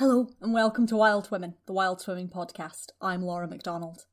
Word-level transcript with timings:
Hello, 0.00 0.30
and 0.40 0.54
welcome 0.54 0.86
to 0.86 0.96
Wild 0.96 1.30
Women, 1.30 1.56
the 1.66 1.74
Wild 1.74 2.00
Swimming 2.00 2.30
Podcast. 2.30 2.86
I'm 3.02 3.20
Laura 3.20 3.46
McDonald. 3.46 4.06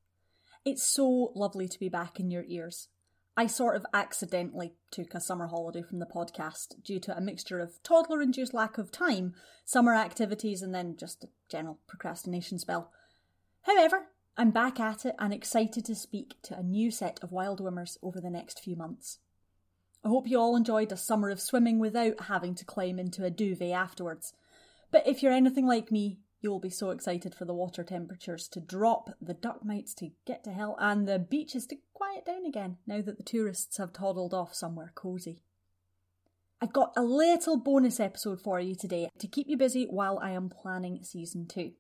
It's 0.66 0.84
so 0.84 1.32
lovely 1.34 1.70
to 1.70 1.80
be 1.80 1.88
back 1.88 2.20
in 2.20 2.30
your 2.30 2.44
ears. 2.46 2.90
I 3.38 3.48
sort 3.48 3.78
of 3.78 3.86
accidentally 3.94 4.74
took 4.92 5.14
a 5.14 5.22
summer 5.22 5.48
holiday 5.48 5.82
from 5.82 6.00
the 6.00 6.06
podcast 6.06 6.84
due 6.84 7.00
to 7.00 7.16
a 7.16 7.22
mixture 7.22 7.62
of 7.62 7.82
toddler 7.84 8.22
induced 8.22 8.54
lack 8.54 8.78
of 8.78 8.92
time, 8.92 9.34
summer 9.64 9.96
activities, 9.96 10.62
and 10.62 10.76
then 10.76 10.98
just 11.00 11.24
a 11.24 11.30
general 11.50 11.80
procrastination 11.88 12.60
spell. 12.60 12.92
However, 13.62 14.08
I'm 14.36 14.52
back 14.52 14.82
at 14.82 15.06
it 15.06 15.16
and 15.18 15.34
excited 15.34 15.86
to 15.86 15.96
speak 15.96 16.34
to 16.44 16.60
a 16.60 16.64
new 16.64 16.92
set 16.92 17.18
of 17.24 17.32
wild 17.32 17.60
swimmers 17.60 17.98
over 18.04 18.20
the 18.20 18.30
next 18.30 18.60
few 18.60 18.76
months. 18.76 19.20
I 20.04 20.10
hope 20.10 20.28
you 20.28 20.38
all 20.38 20.58
enjoyed 20.58 20.92
a 20.92 20.98
summer 20.98 21.30
of 21.30 21.40
swimming 21.40 21.80
without 21.80 22.26
having 22.26 22.56
to 22.56 22.66
climb 22.66 23.00
into 23.00 23.24
a 23.24 23.30
duvet 23.30 23.72
afterwards. 23.72 24.34
But 24.92 25.08
if 25.08 25.22
you're 25.22 25.34
anything 25.34 25.68
like 25.68 25.92
me, 25.92 26.20
you'll 26.42 26.60
be 26.60 26.70
so 26.70 26.92
excited 26.92 27.36
for 27.36 27.46
the 27.46 27.54
water 27.54 27.84
temperatures 27.84 28.48
to 28.50 28.60
drop, 28.60 29.10
the 29.22 29.34
duck 29.34 29.66
mites 29.66 29.94
to 29.96 30.12
get 30.26 30.44
to 30.46 30.52
hell, 30.52 30.78
and 30.80 31.08
the 31.08 31.20
beaches 31.20 31.66
to 31.68 31.78
quiet 31.94 32.26
down 32.26 32.46
again 32.46 32.78
now 32.86 33.02
that 33.02 33.18
the 33.18 33.24
tourists 33.24 33.78
have 33.78 33.94
toddled 33.94 34.34
off 34.34 34.54
somewhere 34.54 34.92
cosy. 34.96 35.44
I've 36.62 36.74
got 36.74 36.94
a 36.96 37.04
little 37.04 37.58
bonus 37.58 38.00
episode 38.00 38.42
for 38.42 38.60
you 38.60 38.76
today 38.76 39.10
to 39.20 39.28
keep 39.28 39.48
you 39.48 39.58
busy 39.58 39.86
while 39.86 40.20
I 40.20 40.32
am 40.32 40.50
planning 40.50 41.04
season 41.04 41.48
two. 41.48 41.74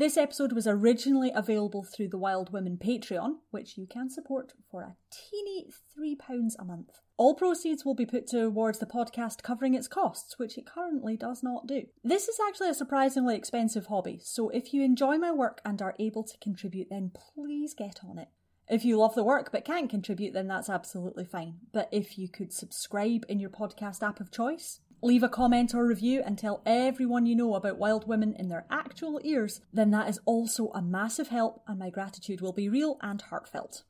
This 0.00 0.16
episode 0.16 0.52
was 0.52 0.66
originally 0.66 1.30
available 1.34 1.84
through 1.84 2.08
the 2.08 2.16
Wild 2.16 2.54
Women 2.54 2.78
Patreon, 2.82 3.34
which 3.50 3.76
you 3.76 3.86
can 3.86 4.08
support 4.08 4.54
for 4.70 4.80
a 4.80 4.96
teeny 5.10 5.66
£3 5.94 6.52
a 6.58 6.64
month. 6.64 7.00
All 7.18 7.34
proceeds 7.34 7.84
will 7.84 7.94
be 7.94 8.06
put 8.06 8.26
towards 8.26 8.78
the 8.78 8.86
podcast 8.86 9.42
covering 9.42 9.74
its 9.74 9.88
costs, 9.88 10.38
which 10.38 10.56
it 10.56 10.64
currently 10.64 11.18
does 11.18 11.42
not 11.42 11.66
do. 11.66 11.82
This 12.02 12.28
is 12.28 12.38
actually 12.48 12.70
a 12.70 12.74
surprisingly 12.74 13.36
expensive 13.36 13.88
hobby, 13.88 14.18
so 14.22 14.48
if 14.48 14.72
you 14.72 14.82
enjoy 14.82 15.18
my 15.18 15.32
work 15.32 15.60
and 15.66 15.82
are 15.82 15.96
able 15.98 16.24
to 16.24 16.38
contribute, 16.38 16.88
then 16.88 17.12
please 17.34 17.74
get 17.74 18.00
on 18.02 18.18
it. 18.18 18.28
If 18.70 18.86
you 18.86 18.96
love 18.96 19.14
the 19.14 19.22
work 19.22 19.52
but 19.52 19.66
can't 19.66 19.90
contribute, 19.90 20.32
then 20.32 20.48
that's 20.48 20.70
absolutely 20.70 21.26
fine. 21.26 21.56
But 21.74 21.90
if 21.92 22.16
you 22.16 22.30
could 22.30 22.54
subscribe 22.54 23.26
in 23.28 23.38
your 23.38 23.50
podcast 23.50 24.02
app 24.02 24.18
of 24.18 24.30
choice, 24.30 24.80
leave 25.02 25.22
a 25.22 25.28
comment 25.28 25.74
or 25.74 25.86
review 25.86 26.22
and 26.24 26.38
tell 26.38 26.62
everyone 26.66 27.26
you 27.26 27.34
know 27.34 27.54
about 27.54 27.78
wild 27.78 28.06
women 28.06 28.34
in 28.38 28.48
their 28.48 28.66
actual 28.70 29.20
ears, 29.24 29.60
then 29.72 29.90
that 29.90 30.08
is 30.08 30.20
also 30.24 30.68
a 30.68 30.82
massive 30.82 31.28
help 31.28 31.62
and 31.66 31.78
my 31.78 31.90
gratitude 31.90 32.40
will 32.40 32.52
be 32.52 32.68
real 32.68 32.98
and 33.00 33.22
heartfelt. 33.22 33.84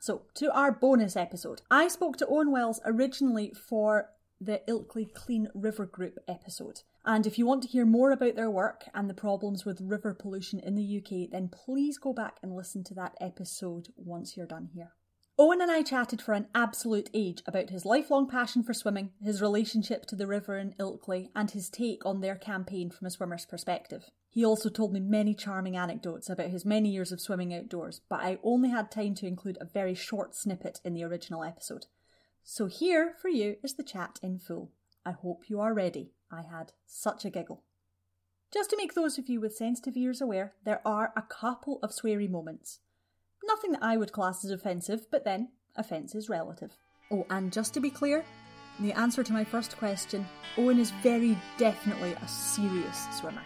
So, 0.00 0.22
to 0.34 0.52
our 0.52 0.72
bonus 0.72 1.16
episode. 1.16 1.62
I 1.70 1.88
spoke 1.88 2.16
to 2.18 2.26
Owen 2.26 2.52
Wells 2.52 2.80
originally 2.84 3.52
for 3.68 4.10
the 4.40 4.60
Ilkley 4.68 5.12
Clean 5.12 5.48
River 5.54 5.86
Group 5.86 6.18
episode. 6.28 6.82
And 7.04 7.26
if 7.26 7.38
you 7.38 7.46
want 7.46 7.62
to 7.62 7.68
hear 7.68 7.86
more 7.86 8.10
about 8.10 8.36
their 8.36 8.50
work 8.50 8.84
and 8.94 9.08
the 9.08 9.14
problems 9.14 9.64
with 9.64 9.80
river 9.80 10.12
pollution 10.12 10.60
in 10.60 10.74
the 10.74 10.98
UK, 10.98 11.30
then 11.30 11.48
please 11.48 11.98
go 11.98 12.12
back 12.12 12.36
and 12.42 12.54
listen 12.54 12.84
to 12.84 12.94
that 12.94 13.16
episode 13.20 13.88
once 13.96 14.36
you're 14.36 14.46
done 14.46 14.68
here. 14.74 14.92
Owen 15.38 15.60
and 15.60 15.70
I 15.70 15.82
chatted 15.82 16.22
for 16.22 16.32
an 16.32 16.46
absolute 16.54 17.10
age 17.12 17.42
about 17.46 17.68
his 17.68 17.84
lifelong 17.84 18.26
passion 18.26 18.62
for 18.62 18.72
swimming, 18.72 19.10
his 19.22 19.42
relationship 19.42 20.06
to 20.06 20.16
the 20.16 20.26
river 20.26 20.56
in 20.56 20.74
Ilkley, 20.80 21.28
and 21.36 21.50
his 21.50 21.68
take 21.68 22.06
on 22.06 22.22
their 22.22 22.36
campaign 22.36 22.88
from 22.88 23.06
a 23.06 23.10
swimmer's 23.10 23.44
perspective. 23.44 24.10
He 24.30 24.46
also 24.46 24.70
told 24.70 24.94
me 24.94 25.00
many 25.00 25.34
charming 25.34 25.76
anecdotes 25.76 26.30
about 26.30 26.48
his 26.48 26.64
many 26.64 26.88
years 26.88 27.12
of 27.12 27.20
swimming 27.20 27.52
outdoors, 27.52 28.00
but 28.08 28.20
I 28.20 28.38
only 28.42 28.70
had 28.70 28.90
time 28.90 29.14
to 29.16 29.26
include 29.26 29.58
a 29.60 29.66
very 29.66 29.94
short 29.94 30.34
snippet 30.34 30.80
in 30.86 30.94
the 30.94 31.04
original 31.04 31.44
episode. 31.44 31.84
So 32.42 32.64
here 32.64 33.12
for 33.20 33.28
you 33.28 33.56
is 33.62 33.74
the 33.74 33.82
chat 33.82 34.18
in 34.22 34.38
full. 34.38 34.72
I 35.04 35.10
hope 35.10 35.50
you 35.50 35.60
are 35.60 35.74
ready. 35.74 36.12
I 36.32 36.44
had 36.50 36.72
such 36.86 37.26
a 37.26 37.30
giggle. 37.30 37.62
Just 38.54 38.70
to 38.70 38.76
make 38.78 38.94
those 38.94 39.18
of 39.18 39.28
you 39.28 39.40
with 39.40 39.54
sensitive 39.54 39.98
ears 39.98 40.22
aware, 40.22 40.54
there 40.64 40.80
are 40.86 41.12
a 41.14 41.20
couple 41.20 41.78
of 41.82 41.90
sweary 41.90 42.30
moments. 42.30 42.80
Nothing 43.44 43.72
that 43.72 43.82
I 43.82 43.96
would 43.96 44.12
class 44.12 44.44
as 44.44 44.50
offensive, 44.50 45.06
but 45.10 45.24
then, 45.24 45.48
offence 45.76 46.14
is 46.14 46.28
relative. 46.28 46.76
Oh, 47.10 47.26
and 47.30 47.52
just 47.52 47.74
to 47.74 47.80
be 47.80 47.90
clear, 47.90 48.24
the 48.80 48.92
answer 48.92 49.22
to 49.22 49.32
my 49.32 49.44
first 49.44 49.76
question 49.78 50.26
Owen 50.58 50.78
is 50.78 50.90
very 51.02 51.38
definitely 51.58 52.12
a 52.12 52.28
serious 52.28 53.06
swimmer. 53.18 53.42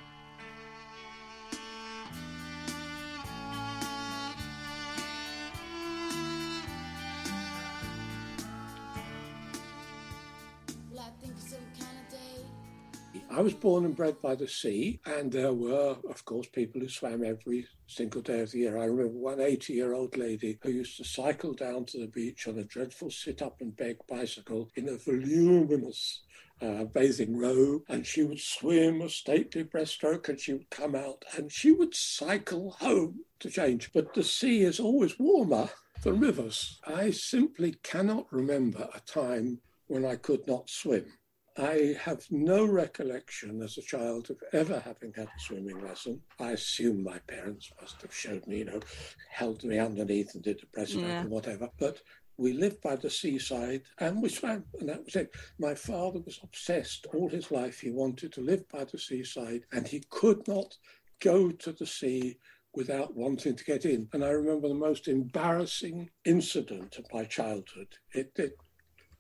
I 13.33 13.43
was 13.43 13.55
born 13.55 13.85
and 13.85 13.95
bred 13.95 14.21
by 14.21 14.35
the 14.35 14.49
sea, 14.49 14.99
and 15.07 15.31
there 15.31 15.53
were, 15.53 15.97
of 16.09 16.25
course, 16.25 16.49
people 16.49 16.81
who 16.81 16.89
swam 16.89 17.25
every 17.25 17.65
single 17.87 18.23
day 18.23 18.41
of 18.41 18.51
the 18.51 18.59
year. 18.59 18.77
I 18.77 18.87
remember 18.87 19.17
one 19.17 19.41
80 19.41 19.73
year 19.73 19.93
old 19.93 20.17
lady 20.17 20.59
who 20.63 20.73
used 20.73 20.97
to 20.97 21.05
cycle 21.05 21.55
down 21.55 21.85
to 21.87 21.99
the 21.99 22.09
beach 22.09 22.49
on 22.49 22.59
a 22.59 22.65
dreadful 22.65 23.09
sit 23.09 23.41
up 23.41 23.61
and 23.61 23.77
beg 23.77 23.99
bicycle 24.09 24.69
in 24.75 24.89
a 24.89 24.97
voluminous 24.97 26.23
uh, 26.61 26.85
bathing 26.85 27.39
robe, 27.39 27.83
and 27.89 28.05
she 28.05 28.25
would 28.25 28.41
swim 28.41 29.01
a 29.01 29.09
stately 29.09 29.63
breaststroke 29.63 30.29
and 30.29 30.41
she 30.41 30.55
would 30.55 30.71
come 30.71 30.97
out 30.97 31.25
and 31.37 31.53
she 31.53 31.71
would 31.71 31.95
cycle 31.95 32.73
home 32.81 33.21
to 33.39 33.49
change. 33.49 33.93
But 33.93 34.13
the 34.13 34.25
sea 34.25 34.63
is 34.63 34.81
always 34.81 35.21
warmer 35.21 35.69
than 36.03 36.19
rivers. 36.19 36.81
I 36.85 37.13
simply 37.13 37.77
cannot 37.85 38.27
remember 38.33 38.89
a 38.93 38.99
time 39.01 39.61
when 39.87 40.05
I 40.05 40.17
could 40.17 40.49
not 40.49 40.69
swim. 40.69 41.13
I 41.61 41.95
have 42.01 42.25
no 42.31 42.65
recollection 42.65 43.61
as 43.63 43.77
a 43.77 43.83
child 43.83 44.31
of 44.31 44.39
ever 44.55 44.81
having 44.81 45.13
had 45.13 45.27
a 45.27 45.41
swimming 45.41 45.85
lesson. 45.87 46.23
I 46.39 46.53
assume 46.53 47.05
my 47.05 47.19
parents 47.27 47.71
must 47.79 48.01
have 48.01 48.15
showed 48.15 48.47
me, 48.47 48.59
you 48.59 48.65
know, 48.65 48.81
held 49.29 49.63
me 49.63 49.79
underneath 49.79 50.35
and 50.35 50.43
did 50.43 50.63
a 50.63 50.79
breaststroke 50.79 51.03
yeah. 51.03 51.21
and 51.21 51.31
whatever. 51.31 51.69
But 51.79 52.01
we 52.39 52.55
lived 52.55 52.81
by 52.81 52.97
the 52.97 53.11
seaside 53.11 53.83
and 53.99 54.23
we 54.23 54.31
swam, 54.31 54.65
and 54.79 54.89
that 54.89 55.05
was 55.05 55.17
it. 55.17 55.35
My 55.59 55.75
father 55.75 56.21
was 56.21 56.41
obsessed 56.43 57.07
all 57.13 57.29
his 57.29 57.51
life. 57.51 57.81
He 57.81 57.91
wanted 57.91 58.33
to 58.33 58.41
live 58.41 58.67
by 58.71 58.85
the 58.85 58.99
seaside, 58.99 59.65
and 59.73 59.87
he 59.87 60.03
could 60.09 60.49
not 60.49 60.79
go 61.21 61.51
to 61.51 61.73
the 61.73 61.87
sea 61.87 62.39
without 62.75 63.15
wanting 63.15 63.57
to 63.57 63.65
get 63.65 63.85
in. 63.85 64.09
And 64.15 64.25
I 64.25 64.31
remember 64.31 64.69
the 64.69 64.75
most 64.75 65.09
embarrassing 65.09 66.09
incident 66.25 66.97
of 66.97 67.13
my 67.13 67.25
childhood. 67.25 67.99
It, 68.15 68.33
it 68.37 68.57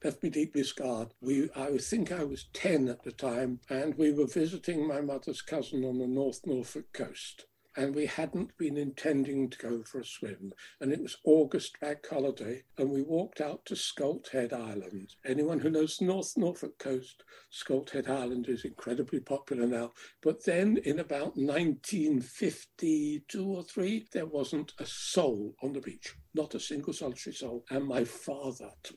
left 0.02 0.22
me 0.22 0.30
deeply 0.30 0.64
scarred. 0.64 1.12
We, 1.20 1.50
I 1.54 1.76
think 1.78 2.10
I 2.10 2.24
was 2.24 2.48
10 2.52 2.88
at 2.88 3.02
the 3.02 3.12
time, 3.12 3.60
and 3.68 3.96
we 3.96 4.12
were 4.12 4.26
visiting 4.26 4.86
my 4.86 5.00
mother's 5.00 5.42
cousin 5.42 5.84
on 5.84 5.98
the 5.98 6.06
North 6.06 6.46
Norfolk 6.46 6.92
coast. 6.92 7.46
And 7.76 7.94
we 7.94 8.06
hadn't 8.06 8.58
been 8.58 8.76
intending 8.76 9.48
to 9.48 9.56
go 9.56 9.84
for 9.84 10.00
a 10.00 10.04
swim. 10.04 10.52
And 10.80 10.92
it 10.92 11.00
was 11.00 11.18
August 11.24 11.78
back 11.80 12.04
holiday, 12.08 12.64
and 12.76 12.90
we 12.90 13.02
walked 13.02 13.40
out 13.40 13.64
to 13.66 13.74
Scolt 13.74 14.30
Head 14.30 14.52
Island. 14.52 15.14
Anyone 15.24 15.60
who 15.60 15.70
knows 15.70 16.00
North 16.00 16.36
Norfolk 16.36 16.80
coast, 16.80 17.22
Scolt 17.52 17.90
Head 17.90 18.08
Island 18.08 18.48
is 18.48 18.64
incredibly 18.64 19.20
popular 19.20 19.68
now. 19.68 19.92
But 20.20 20.44
then 20.44 20.78
in 20.78 20.98
about 20.98 21.36
1952 21.36 23.44
or 23.44 23.62
three, 23.62 24.08
there 24.12 24.26
wasn't 24.26 24.72
a 24.80 24.84
soul 24.84 25.54
on 25.62 25.72
the 25.72 25.80
beach, 25.80 26.16
not 26.34 26.56
a 26.56 26.60
single 26.60 26.92
solitary 26.92 27.34
soul. 27.34 27.64
And 27.70 27.86
my 27.86 28.02
father, 28.02 28.70
to 28.82 28.96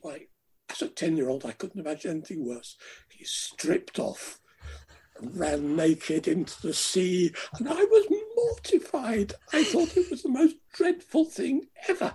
as 0.74 0.82
a 0.82 0.88
10 0.88 1.16
year 1.16 1.28
old, 1.28 1.44
I 1.44 1.52
couldn't 1.52 1.80
imagine 1.80 2.10
anything 2.10 2.46
worse. 2.46 2.76
He 3.08 3.24
stripped 3.24 3.98
off 3.98 4.40
and 5.18 5.36
ran 5.36 5.76
naked 5.76 6.26
into 6.26 6.60
the 6.60 6.74
sea, 6.74 7.32
and 7.58 7.68
I 7.68 7.84
was 7.84 8.06
mortified. 8.36 9.34
I 9.52 9.64
thought 9.64 9.96
it 9.96 10.10
was 10.10 10.22
the 10.22 10.28
most 10.28 10.56
dreadful 10.72 11.24
thing 11.24 11.68
ever. 11.88 12.14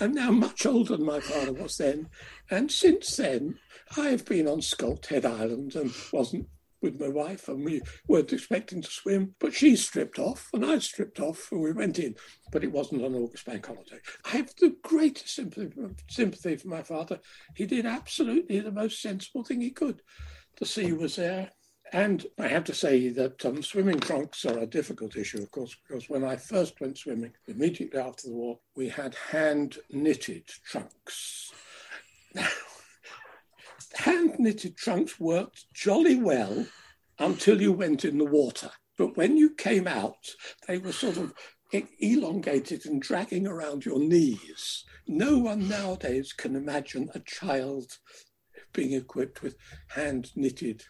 I'm 0.00 0.12
now 0.12 0.32
much 0.32 0.66
older 0.66 0.96
than 0.96 1.06
my 1.06 1.20
father 1.20 1.52
was 1.52 1.76
then, 1.76 2.08
and 2.50 2.70
since 2.70 3.16
then 3.16 3.58
I've 3.96 4.24
been 4.24 4.48
on 4.48 4.58
Scolt 4.58 5.06
Head 5.06 5.24
Island 5.24 5.76
and 5.76 5.92
wasn't 6.12 6.48
with 6.84 7.00
my 7.00 7.08
wife, 7.08 7.48
and 7.48 7.64
we 7.64 7.80
weren't 8.06 8.32
expecting 8.32 8.82
to 8.82 8.90
swim. 8.90 9.34
But 9.40 9.54
she 9.54 9.74
stripped 9.74 10.18
off, 10.18 10.50
and 10.52 10.64
I 10.64 10.78
stripped 10.78 11.18
off, 11.18 11.50
and 11.50 11.62
we 11.62 11.72
went 11.72 11.98
in. 11.98 12.14
But 12.52 12.62
it 12.62 12.70
wasn't 12.70 13.02
on 13.02 13.14
August 13.14 13.46
Bank 13.46 13.66
holiday. 13.66 13.98
I 14.26 14.36
have 14.36 14.54
the 14.60 14.76
greatest 14.82 15.34
sympathy, 15.34 15.72
sympathy 16.08 16.56
for 16.56 16.68
my 16.68 16.82
father. 16.82 17.18
He 17.56 17.66
did 17.66 17.86
absolutely 17.86 18.60
the 18.60 18.70
most 18.70 19.00
sensible 19.00 19.42
thing 19.42 19.62
he 19.62 19.70
could. 19.70 20.02
The 20.58 20.66
sea 20.66 20.92
was 20.92 21.16
there. 21.16 21.50
And 21.92 22.26
I 22.38 22.48
have 22.48 22.64
to 22.64 22.74
say 22.74 23.08
that 23.10 23.44
um, 23.44 23.62
swimming 23.62 24.00
trunks 24.00 24.44
are 24.44 24.58
a 24.58 24.66
difficult 24.66 25.16
issue, 25.16 25.42
of 25.42 25.50
course, 25.50 25.76
because 25.86 26.08
when 26.08 26.24
I 26.24 26.36
first 26.36 26.80
went 26.80 26.98
swimming, 26.98 27.32
immediately 27.46 28.00
after 28.00 28.28
the 28.28 28.34
war, 28.34 28.58
we 28.74 28.88
had 28.88 29.14
hand 29.14 29.78
knitted 29.90 30.46
trunks. 30.64 31.52
Hand 33.96 34.38
knitted 34.38 34.76
trunks 34.76 35.20
worked 35.20 35.72
jolly 35.72 36.16
well 36.16 36.66
until 37.18 37.60
you 37.60 37.72
went 37.72 38.04
in 38.04 38.18
the 38.18 38.24
water. 38.24 38.70
But 38.96 39.16
when 39.16 39.36
you 39.36 39.50
came 39.50 39.86
out, 39.86 40.34
they 40.66 40.78
were 40.78 40.92
sort 40.92 41.16
of 41.16 41.34
elongated 41.72 42.86
and 42.86 43.02
dragging 43.02 43.46
around 43.46 43.84
your 43.84 43.98
knees. 43.98 44.84
No 45.06 45.38
one 45.38 45.68
nowadays 45.68 46.32
can 46.32 46.54
imagine 46.54 47.10
a 47.14 47.20
child 47.20 47.98
being 48.72 48.92
equipped 48.92 49.42
with 49.42 49.56
hand 49.88 50.30
knitted 50.36 50.84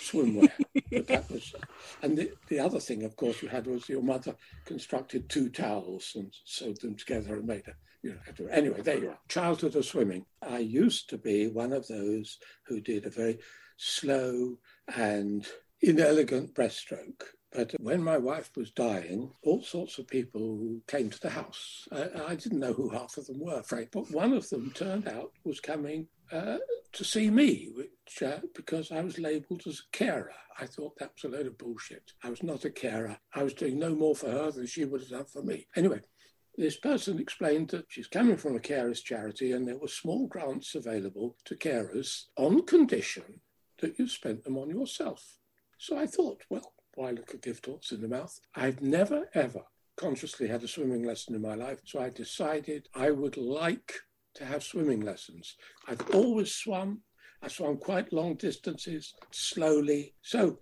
swimwear. 0.00 0.50
but 0.90 1.06
that 1.06 1.30
was, 1.30 1.54
and 2.02 2.16
the, 2.16 2.32
the 2.48 2.58
other 2.58 2.80
thing, 2.80 3.04
of 3.04 3.16
course, 3.16 3.42
you 3.42 3.48
had 3.48 3.66
was 3.66 3.88
your 3.88 4.02
mother 4.02 4.34
constructed 4.64 5.28
two 5.28 5.48
towels 5.48 6.12
and 6.14 6.32
sewed 6.44 6.80
them 6.80 6.94
together 6.94 7.36
and 7.36 7.46
made 7.46 7.66
a, 7.68 7.74
you 8.06 8.44
know, 8.46 8.50
anyway, 8.52 8.80
there 8.82 8.98
you 8.98 9.10
are. 9.10 9.18
Childhood 9.28 9.76
of 9.76 9.84
swimming. 9.84 10.24
I 10.42 10.58
used 10.58 11.08
to 11.10 11.18
be 11.18 11.48
one 11.48 11.72
of 11.72 11.86
those 11.88 12.38
who 12.66 12.80
did 12.80 13.06
a 13.06 13.10
very 13.10 13.38
slow 13.76 14.58
and 14.96 15.46
inelegant 15.80 16.54
breaststroke. 16.54 17.22
But 17.52 17.74
when 17.80 18.02
my 18.02 18.18
wife 18.18 18.50
was 18.56 18.70
dying, 18.70 19.30
all 19.42 19.62
sorts 19.62 19.98
of 19.98 20.08
people 20.08 20.80
came 20.86 21.08
to 21.10 21.20
the 21.20 21.30
house. 21.30 21.88
I, 21.90 22.08
I 22.28 22.34
didn't 22.34 22.60
know 22.60 22.74
who 22.74 22.90
half 22.90 23.16
of 23.16 23.26
them 23.26 23.40
were, 23.40 23.62
Frank, 23.62 23.90
but 23.92 24.10
one 24.10 24.32
of 24.32 24.48
them 24.50 24.72
turned 24.74 25.08
out 25.08 25.32
was 25.44 25.60
coming 25.60 26.08
uh, 26.32 26.58
to 26.92 27.04
see 27.04 27.30
me, 27.30 27.70
which 27.74 28.22
uh, 28.22 28.40
because 28.54 28.90
I 28.90 29.00
was 29.00 29.18
labelled 29.18 29.62
as 29.66 29.80
a 29.80 29.96
carer. 29.96 30.32
I 30.58 30.66
thought 30.66 30.98
that 30.98 31.12
was 31.14 31.24
a 31.24 31.34
load 31.34 31.46
of 31.46 31.58
bullshit. 31.58 32.12
I 32.22 32.30
was 32.30 32.42
not 32.42 32.64
a 32.64 32.70
carer. 32.70 33.18
I 33.34 33.42
was 33.42 33.54
doing 33.54 33.78
no 33.78 33.94
more 33.94 34.16
for 34.16 34.30
her 34.30 34.50
than 34.50 34.66
she 34.66 34.84
would 34.84 35.02
have 35.02 35.10
done 35.10 35.24
for 35.26 35.42
me. 35.42 35.66
Anyway, 35.76 36.00
this 36.56 36.76
person 36.76 37.18
explained 37.18 37.68
that 37.70 37.86
she's 37.88 38.06
coming 38.06 38.36
from 38.36 38.56
a 38.56 38.60
carers 38.60 39.02
charity 39.02 39.52
and 39.52 39.66
there 39.66 39.78
were 39.78 39.88
small 39.88 40.26
grants 40.26 40.74
available 40.74 41.36
to 41.44 41.54
carers 41.54 42.24
on 42.36 42.64
condition 42.64 43.40
that 43.80 43.98
you 43.98 44.08
spent 44.08 44.44
them 44.44 44.56
on 44.56 44.70
yourself. 44.70 45.22
So 45.78 45.98
I 45.98 46.06
thought, 46.06 46.42
well, 46.48 46.72
why 46.94 47.10
look 47.10 47.34
a 47.34 47.36
gift 47.36 47.66
horse 47.66 47.92
in 47.92 48.00
the 48.00 48.08
mouth? 48.08 48.38
I've 48.54 48.80
never, 48.80 49.28
ever 49.34 49.62
consciously 49.96 50.48
had 50.48 50.62
a 50.62 50.68
swimming 50.68 51.02
lesson 51.02 51.34
in 51.34 51.42
my 51.42 51.54
life. 51.54 51.80
So 51.84 52.00
I 52.00 52.10
decided 52.10 52.88
I 52.94 53.10
would 53.10 53.36
like 53.36 53.92
to 54.36 54.44
have 54.44 54.62
swimming 54.62 55.00
lessons. 55.00 55.56
I've 55.88 56.10
always 56.14 56.54
swum. 56.54 57.02
I 57.42 57.48
swam 57.48 57.76
quite 57.76 58.12
long 58.12 58.34
distances, 58.34 59.14
slowly. 59.30 60.14
So 60.22 60.60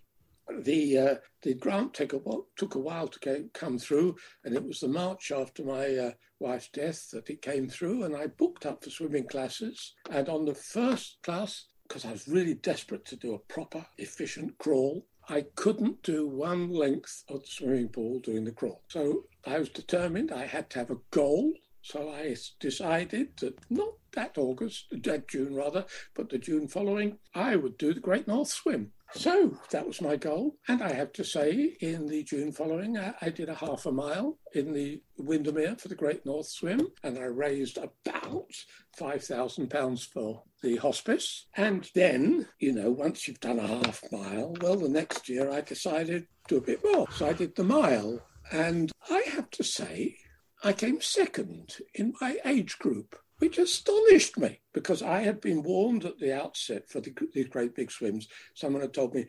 the 0.61 0.99
uh, 0.99 1.15
the 1.43 1.55
grant 1.55 1.95
took 1.95 2.13
a, 2.13 2.21
took 2.57 2.75
a 2.75 2.79
while 2.79 3.09
to 3.09 3.49
come 3.53 3.79
through, 3.79 4.17
and 4.45 4.55
it 4.55 4.65
was 4.65 4.81
the 4.81 4.89
March 4.89 5.33
after 5.33 5.65
my 5.65 5.97
uh, 5.97 6.11
wife's 6.39 6.69
death 6.69 7.11
that 7.13 7.31
it 7.31 7.43
came 7.43 7.69
through, 7.69 8.05
and 8.05 8.17
I 8.17 8.27
booked 8.27 8.67
up 8.67 8.85
for 8.85 8.91
swimming 8.91 9.27
classes. 9.27 9.95
And 10.11 10.29
on 10.29 10.45
the 10.45 10.55
first 10.55 11.19
class, 11.23 11.65
because 11.89 12.05
I 12.05 12.13
was 12.13 12.29
really 12.29 12.55
desperate 12.55 13.05
to 13.07 13.17
do 13.17 13.35
a 13.35 13.39
proper, 13.39 13.87
efficient 13.99 14.59
crawl, 14.59 15.07
I 15.29 15.47
couldn't 15.55 16.03
do 16.03 16.27
one 16.27 16.71
length 16.71 17.25
of 17.29 17.43
the 17.43 17.49
swimming 17.49 17.89
pool 17.89 18.21
doing 18.21 18.45
the 18.45 18.53
crawl. 18.53 18.83
So 18.89 19.25
I 19.47 19.59
was 19.59 19.71
determined 19.71 20.33
I 20.33 20.47
had 20.47 20.69
to 20.71 20.79
have 20.81 20.91
a 20.91 21.01
goal. 21.11 21.55
So 21.81 22.11
I 22.11 22.35
decided 22.61 23.37
that 23.39 23.59
not 23.71 23.95
that 24.13 24.39
August, 24.39 24.87
that 24.91 25.29
June 25.29 25.55
rather, 25.55 25.85
but 26.15 26.31
the 26.31 26.39
June 26.39 26.69
following, 26.69 27.19
I 27.35 27.57
would 27.57 27.77
do 27.77 27.93
the 27.93 28.01
Great 28.01 28.27
North 28.27 28.49
Swim. 28.49 28.93
So 29.15 29.57
that 29.71 29.87
was 29.87 30.01
my 30.01 30.17
goal. 30.17 30.57
And 30.67 30.83
I 30.83 30.93
have 30.93 31.13
to 31.13 31.25
say, 31.25 31.77
in 31.81 32.07
the 32.07 32.25
June 32.25 32.51
following, 32.51 32.99
I, 32.99 33.15
I, 33.21 33.31
did 33.31 33.49
a 33.49 33.55
half 33.55 33.87
a 33.87 33.93
mile 33.93 34.39
in 34.55 34.73
the 34.73 35.03
Windermere 35.17 35.77
for 35.77 35.89
the 35.89 35.95
Great 35.95 36.27
North 36.27 36.49
Swim, 36.49 36.89
and 37.03 37.17
I 37.19 37.25
raised 37.25 37.79
about 37.79 38.53
£5,000 38.99 40.07
for 40.09 40.43
the 40.63 40.77
hospice. 40.77 41.47
And 41.57 41.89
then, 41.95 42.49
you 42.59 42.73
know, 42.73 42.91
once 42.91 43.29
you've 43.29 43.41
done 43.41 43.61
a 43.61 43.67
half 43.67 44.03
mile, 44.11 44.57
well, 44.61 44.77
the 44.77 44.89
next 44.89 45.29
year 45.29 45.51
I 45.51 45.61
decided 45.61 46.27
to 46.49 46.55
do 46.55 46.57
a 46.59 46.61
bit 46.61 46.81
more. 46.85 47.07
So 47.13 47.29
I 47.29 47.33
did 47.35 47.55
the 47.55 47.65
mile. 47.65 48.21
And 48.51 48.91
I 49.09 49.23
have 49.31 49.51
to 49.51 49.65
say, 49.65 50.17
I 50.63 50.73
came 50.73 51.01
second 51.01 51.77
in 51.95 52.15
my 52.21 52.39
age 52.45 52.79
group 52.79 53.17
which 53.39 53.59
astonished 53.59 54.39
me 54.39 54.61
because 54.73 55.03
I 55.03 55.21
had 55.21 55.41
been 55.41 55.63
warned 55.63 56.05
at 56.05 56.19
the 56.19 56.33
outset 56.33 56.89
for 56.89 57.01
the, 57.01 57.13
these 57.33 57.49
great 57.49 57.75
big 57.75 57.91
swims. 57.91 58.29
Someone 58.55 58.83
had 58.83 58.95
told 58.95 59.15
me, 59.15 59.27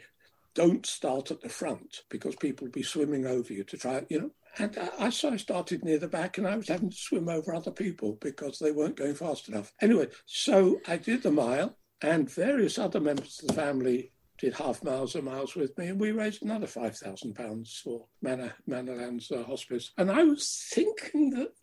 don't 0.53 0.85
start 0.85 1.31
at 1.31 1.41
the 1.41 1.49
front 1.49 2.03
because 2.09 2.35
people 2.35 2.65
will 2.65 2.71
be 2.71 2.83
swimming 2.83 3.25
over 3.25 3.51
you 3.51 3.63
to 3.65 3.77
try, 3.77 4.05
you 4.09 4.19
know. 4.19 4.31
And 4.57 4.77
I, 4.99 5.09
so 5.09 5.31
I 5.31 5.37
started 5.37 5.83
near 5.83 5.97
the 5.97 6.07
back 6.07 6.37
and 6.37 6.47
I 6.47 6.55
was 6.55 6.69
having 6.69 6.89
to 6.89 6.95
swim 6.95 7.27
over 7.27 7.53
other 7.53 7.71
people 7.71 8.17
because 8.21 8.57
they 8.57 8.71
weren't 8.71 8.95
going 8.95 9.15
fast 9.15 9.49
enough. 9.49 9.73
Anyway, 9.81 10.07
so 10.25 10.79
I 10.87 10.95
did 10.95 11.23
the 11.23 11.31
mile 11.31 11.77
and 12.01 12.29
various 12.29 12.77
other 12.77 13.01
members 13.01 13.39
of 13.41 13.49
the 13.49 13.53
family 13.53 14.11
did 14.37 14.53
half 14.53 14.83
miles 14.83 15.15
or 15.15 15.21
miles 15.21 15.55
with 15.55 15.77
me, 15.77 15.87
and 15.87 15.99
we 15.99 16.11
raised 16.11 16.43
another 16.43 16.67
five 16.67 16.97
thousand 16.97 17.35
pounds 17.35 17.79
for 17.83 18.05
Manor 18.21 18.53
Manorlands 18.67 19.31
uh, 19.31 19.43
Hospice. 19.43 19.91
And 19.97 20.11
I 20.11 20.23
was 20.23 20.67
thinking 20.73 21.29
that 21.31 21.53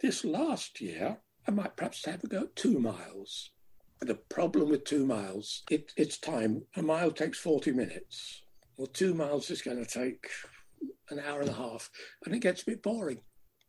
this 0.00 0.24
last 0.24 0.80
year 0.80 1.18
I 1.48 1.50
might 1.50 1.76
perhaps 1.76 2.04
have 2.04 2.22
a 2.22 2.26
go 2.26 2.42
at 2.42 2.56
two 2.56 2.78
miles. 2.78 3.50
The 4.00 4.14
problem 4.14 4.68
with 4.68 4.84
two 4.84 5.06
miles, 5.06 5.62
it, 5.70 5.92
it's 5.96 6.18
time. 6.18 6.62
A 6.76 6.82
mile 6.82 7.10
takes 7.10 7.38
40 7.38 7.72
minutes. 7.72 8.42
Well, 8.76 8.86
two 8.86 9.14
miles 9.14 9.50
is 9.50 9.62
going 9.62 9.82
to 9.82 9.90
take 9.90 10.28
an 11.08 11.18
hour 11.18 11.40
and 11.40 11.48
a 11.48 11.54
half, 11.54 11.90
and 12.24 12.34
it 12.34 12.40
gets 12.40 12.62
a 12.62 12.66
bit 12.66 12.82
boring 12.82 13.22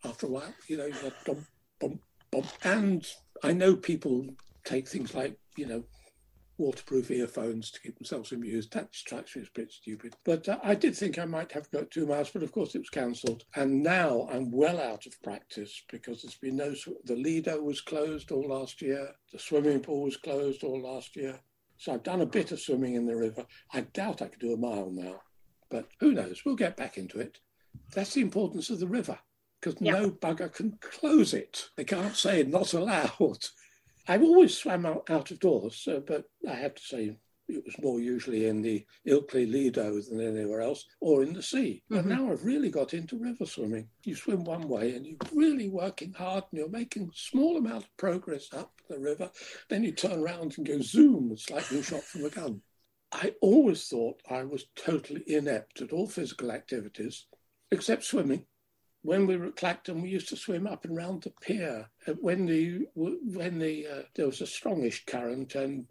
after 0.03 0.27
a 0.27 0.29
while. 0.29 0.53
You 0.67 0.77
know, 0.77 0.91
bump, 1.25 1.45
bump, 1.79 2.01
bump. 2.31 2.47
And 2.63 3.07
I 3.43 3.53
know 3.53 3.77
people 3.77 4.27
take 4.65 4.87
things 4.87 5.15
like, 5.15 5.39
you 5.55 5.65
know, 5.65 5.83
waterproof 6.59 7.09
earphones 7.09 7.71
to 7.71 7.79
keep 7.79 7.97
themselves 7.97 8.31
amused. 8.31 8.73
That 8.73 8.93
strikes 8.93 9.35
me 9.35 9.41
as 9.41 9.47
a 9.47 9.59
bit 9.59 9.71
stupid. 9.71 10.15
But 10.25 10.47
uh, 10.47 10.59
I 10.63 10.75
did 10.75 10.95
think 10.95 11.17
I 11.17 11.25
might 11.25 11.51
have 11.53 11.71
got 11.71 11.89
two 11.89 12.05
miles, 12.05 12.29
but 12.29 12.43
of 12.43 12.51
course 12.51 12.75
it 12.75 12.79
was 12.79 12.89
cancelled. 12.89 13.43
And 13.55 13.81
now 13.81 14.27
I'm 14.31 14.51
well 14.51 14.79
out 14.79 15.05
of 15.05 15.21
practice 15.23 15.83
because 15.91 16.21
there's 16.21 16.35
been 16.35 16.57
no. 16.57 16.73
The 17.05 17.15
Lido 17.15 17.61
was 17.61 17.81
closed 17.81 18.31
all 18.31 18.49
last 18.49 18.81
year. 18.81 19.09
The 19.31 19.39
swimming 19.39 19.79
pool 19.79 20.03
was 20.03 20.17
closed 20.17 20.63
all 20.63 20.81
last 20.81 21.15
year. 21.15 21.39
So 21.77 21.93
I've 21.93 22.03
done 22.03 22.21
a 22.21 22.25
bit 22.25 22.51
of 22.51 22.59
swimming 22.59 22.95
in 22.95 23.05
the 23.05 23.15
river. 23.15 23.45
I 23.73 23.81
doubt 23.81 24.21
I 24.21 24.27
could 24.27 24.41
do 24.41 24.53
a 24.53 24.57
mile 24.57 24.91
now, 24.91 25.21
but 25.71 25.87
who 26.01 26.11
knows? 26.11 26.43
We'll 26.45 26.55
get 26.55 26.75
back 26.75 26.97
into 26.97 27.19
it. 27.19 27.39
That's 27.95 28.13
the 28.13 28.21
importance 28.21 28.69
of 28.69 28.79
the 28.79 28.87
river 28.87 29.17
because 29.59 29.79
yep. 29.81 29.95
no 29.95 30.09
bugger 30.09 30.51
can 30.51 30.77
close 30.81 31.33
it. 31.33 31.69
They 31.75 31.83
can't 31.83 32.15
say 32.15 32.43
not 32.43 32.73
allowed. 32.73 33.45
I've 34.09 34.23
always 34.23 34.57
swam 34.57 34.87
out, 34.87 35.07
out 35.11 35.29
of 35.29 35.39
doors, 35.39 35.87
uh, 35.87 35.99
but 35.99 36.25
I 36.49 36.55
have 36.55 36.73
to 36.73 36.81
say 36.81 37.15
it 37.47 37.63
was 37.63 37.79
more 37.79 37.99
usually 37.99 38.47
in 38.47 38.63
the 38.63 38.83
Ilkley 39.07 39.49
Lido 39.49 40.01
than 40.01 40.19
anywhere 40.19 40.61
else, 40.61 40.85
or 40.99 41.21
in 41.21 41.33
the 41.33 41.43
sea. 41.43 41.83
Mm-hmm. 41.91 41.95
But 41.95 42.05
now 42.07 42.31
I've 42.31 42.43
really 42.43 42.71
got 42.71 42.95
into 42.95 43.19
river 43.19 43.45
swimming. 43.45 43.87
You 44.03 44.15
swim 44.15 44.43
one 44.43 44.67
way 44.67 44.95
and 44.95 45.05
you're 45.05 45.17
really 45.31 45.69
working 45.69 46.11
hard 46.11 46.45
and 46.49 46.59
you're 46.59 46.69
making 46.69 47.11
small 47.13 47.57
amount 47.57 47.83
of 47.83 47.97
progress 47.97 48.51
up 48.51 48.71
the 48.89 48.97
river. 48.97 49.29
Then 49.69 49.83
you 49.83 49.91
turn 49.91 50.23
around 50.23 50.55
and 50.57 50.65
go 50.65 50.81
zoom, 50.81 51.29
it's 51.31 51.51
like 51.51 51.69
being 51.69 51.83
shot 51.83 52.03
from 52.03 52.25
a 52.25 52.29
gun. 52.29 52.61
I 53.11 53.35
always 53.41 53.87
thought 53.87 54.21
I 54.27 54.43
was 54.43 54.65
totally 54.75 55.23
inept 55.27 55.81
at 55.81 55.91
all 55.91 56.07
physical 56.07 56.51
activities 56.51 57.27
except 57.71 58.03
swimming 58.03 58.45
when 59.09 59.25
we 59.25 59.37
were 59.37 59.47
at 59.47 59.55
Clacton, 59.55 60.03
we 60.03 60.09
used 60.09 60.29
to 60.29 60.35
swim 60.35 60.67
up 60.67 60.85
and 60.85 60.95
round 60.95 61.23
the 61.23 61.31
pier. 61.41 61.89
Uh, 62.07 62.13
when 62.21 62.45
the 62.45 62.85
when 62.95 63.57
the 63.57 63.87
uh, 63.87 64.01
there 64.13 64.27
was 64.27 64.39
a 64.41 64.43
strongish 64.43 65.03
current 65.07 65.55
and 65.55 65.87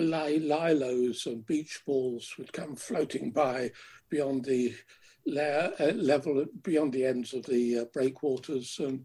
lilos 0.00 1.26
and 1.26 1.46
beach 1.46 1.80
balls 1.86 2.34
would 2.36 2.52
come 2.52 2.74
floating 2.74 3.30
by 3.30 3.70
beyond 4.10 4.44
the 4.44 4.74
layer, 5.24 5.72
uh, 5.78 5.92
level 5.92 6.44
beyond 6.64 6.92
the 6.92 7.04
ends 7.04 7.32
of 7.32 7.46
the 7.46 7.78
uh, 7.78 7.84
breakwaters, 7.92 8.80
and 8.80 9.04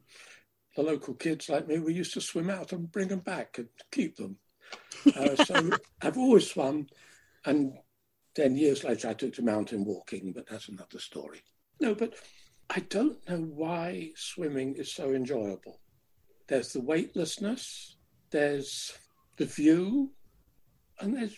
the 0.76 0.82
local 0.82 1.14
kids 1.14 1.48
like 1.48 1.68
me, 1.68 1.78
we 1.78 1.94
used 1.94 2.16
to 2.16 2.22
swim 2.22 2.50
out 2.50 2.72
and 2.72 2.92
bring 2.92 3.10
them 3.10 3.20
back 3.20 3.60
and 3.60 3.68
keep 3.92 4.16
them. 4.16 4.36
Uh, 5.16 5.36
so 5.36 5.70
I've 6.02 6.18
always 6.18 6.50
swum, 6.50 6.88
and 7.46 7.78
then 8.36 8.56
years 8.56 8.84
later 8.84 9.10
I 9.10 9.14
took 9.14 9.36
to 9.36 9.44
mountain 9.44 9.86
walking, 9.86 10.34
but 10.34 10.48
that's 10.50 10.70
another 10.70 10.98
story. 10.98 11.44
No, 11.80 11.94
but 11.94 12.16
I 12.70 12.80
don't 12.80 13.28
know 13.30 13.42
why 13.42 14.12
swimming 14.16 14.76
is 14.76 14.92
so 14.92 15.14
enjoyable. 15.14 15.80
There's 16.48 16.74
the 16.74 16.82
weightlessness, 16.82 17.96
there's 18.32 18.94
the 19.38 19.46
view, 19.46 20.12
and 21.00 21.16
there's 21.16 21.38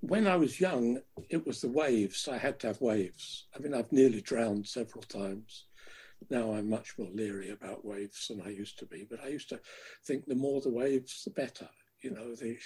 when 0.00 0.26
I 0.26 0.36
was 0.36 0.60
young, 0.60 0.98
it 1.28 1.46
was 1.46 1.60
the 1.60 1.68
waves. 1.68 2.26
I 2.26 2.38
had 2.38 2.58
to 2.60 2.68
have 2.68 2.80
waves. 2.80 3.46
I 3.54 3.58
mean, 3.58 3.74
I've 3.74 3.92
nearly 3.92 4.22
drowned 4.22 4.66
several 4.66 5.02
times. 5.02 5.66
Now 6.30 6.54
I'm 6.54 6.70
much 6.70 6.94
more 6.98 7.10
leery 7.12 7.50
about 7.50 7.84
waves 7.84 8.28
than 8.28 8.40
I 8.40 8.48
used 8.48 8.78
to 8.78 8.86
be. 8.86 9.06
But 9.08 9.22
I 9.22 9.28
used 9.28 9.50
to 9.50 9.60
think 10.06 10.24
the 10.24 10.34
more 10.34 10.60
the 10.60 10.70
waves, 10.70 11.22
the 11.24 11.30
better. 11.30 11.68
You 12.02 12.12
know, 12.12 12.34
the 12.34 12.56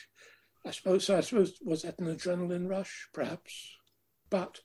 I 0.65 0.71
suppose 0.71 1.11
I 1.11 1.21
suppose 1.21 1.59
was 1.63 1.83
that 1.83 1.99
an 1.99 2.07
adrenaline 2.07 2.69
rush, 2.69 3.09
perhaps. 3.13 3.77
But 4.31 4.61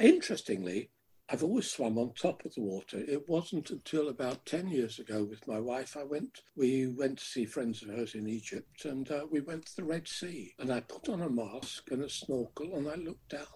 interestingly, 0.00 0.90
I've 1.30 1.42
always 1.42 1.70
swum 1.70 1.96
on 1.96 2.12
top 2.12 2.44
of 2.44 2.54
the 2.54 2.60
water. 2.60 2.98
It 2.98 3.28
wasn't 3.28 3.70
until 3.70 4.08
about 4.08 4.44
10 4.44 4.68
years 4.68 4.98
ago 4.98 5.24
with 5.24 5.48
my 5.48 5.58
wife, 5.58 5.96
I 5.96 6.04
went, 6.04 6.42
we 6.54 6.86
went 6.86 7.18
to 7.18 7.24
see 7.24 7.46
friends 7.46 7.82
of 7.82 7.88
hers 7.88 8.14
in 8.14 8.28
Egypt 8.28 8.84
and 8.84 9.10
uh, 9.10 9.24
we 9.30 9.40
went 9.40 9.66
to 9.66 9.76
the 9.76 9.84
Red 9.84 10.06
Sea. 10.06 10.54
And 10.58 10.70
I 10.70 10.80
put 10.80 11.08
on 11.08 11.22
a 11.22 11.30
mask 11.30 11.90
and 11.90 12.02
a 12.02 12.10
snorkel 12.10 12.76
and 12.76 12.88
I 12.88 12.96
looked 12.96 13.30
down 13.30 13.46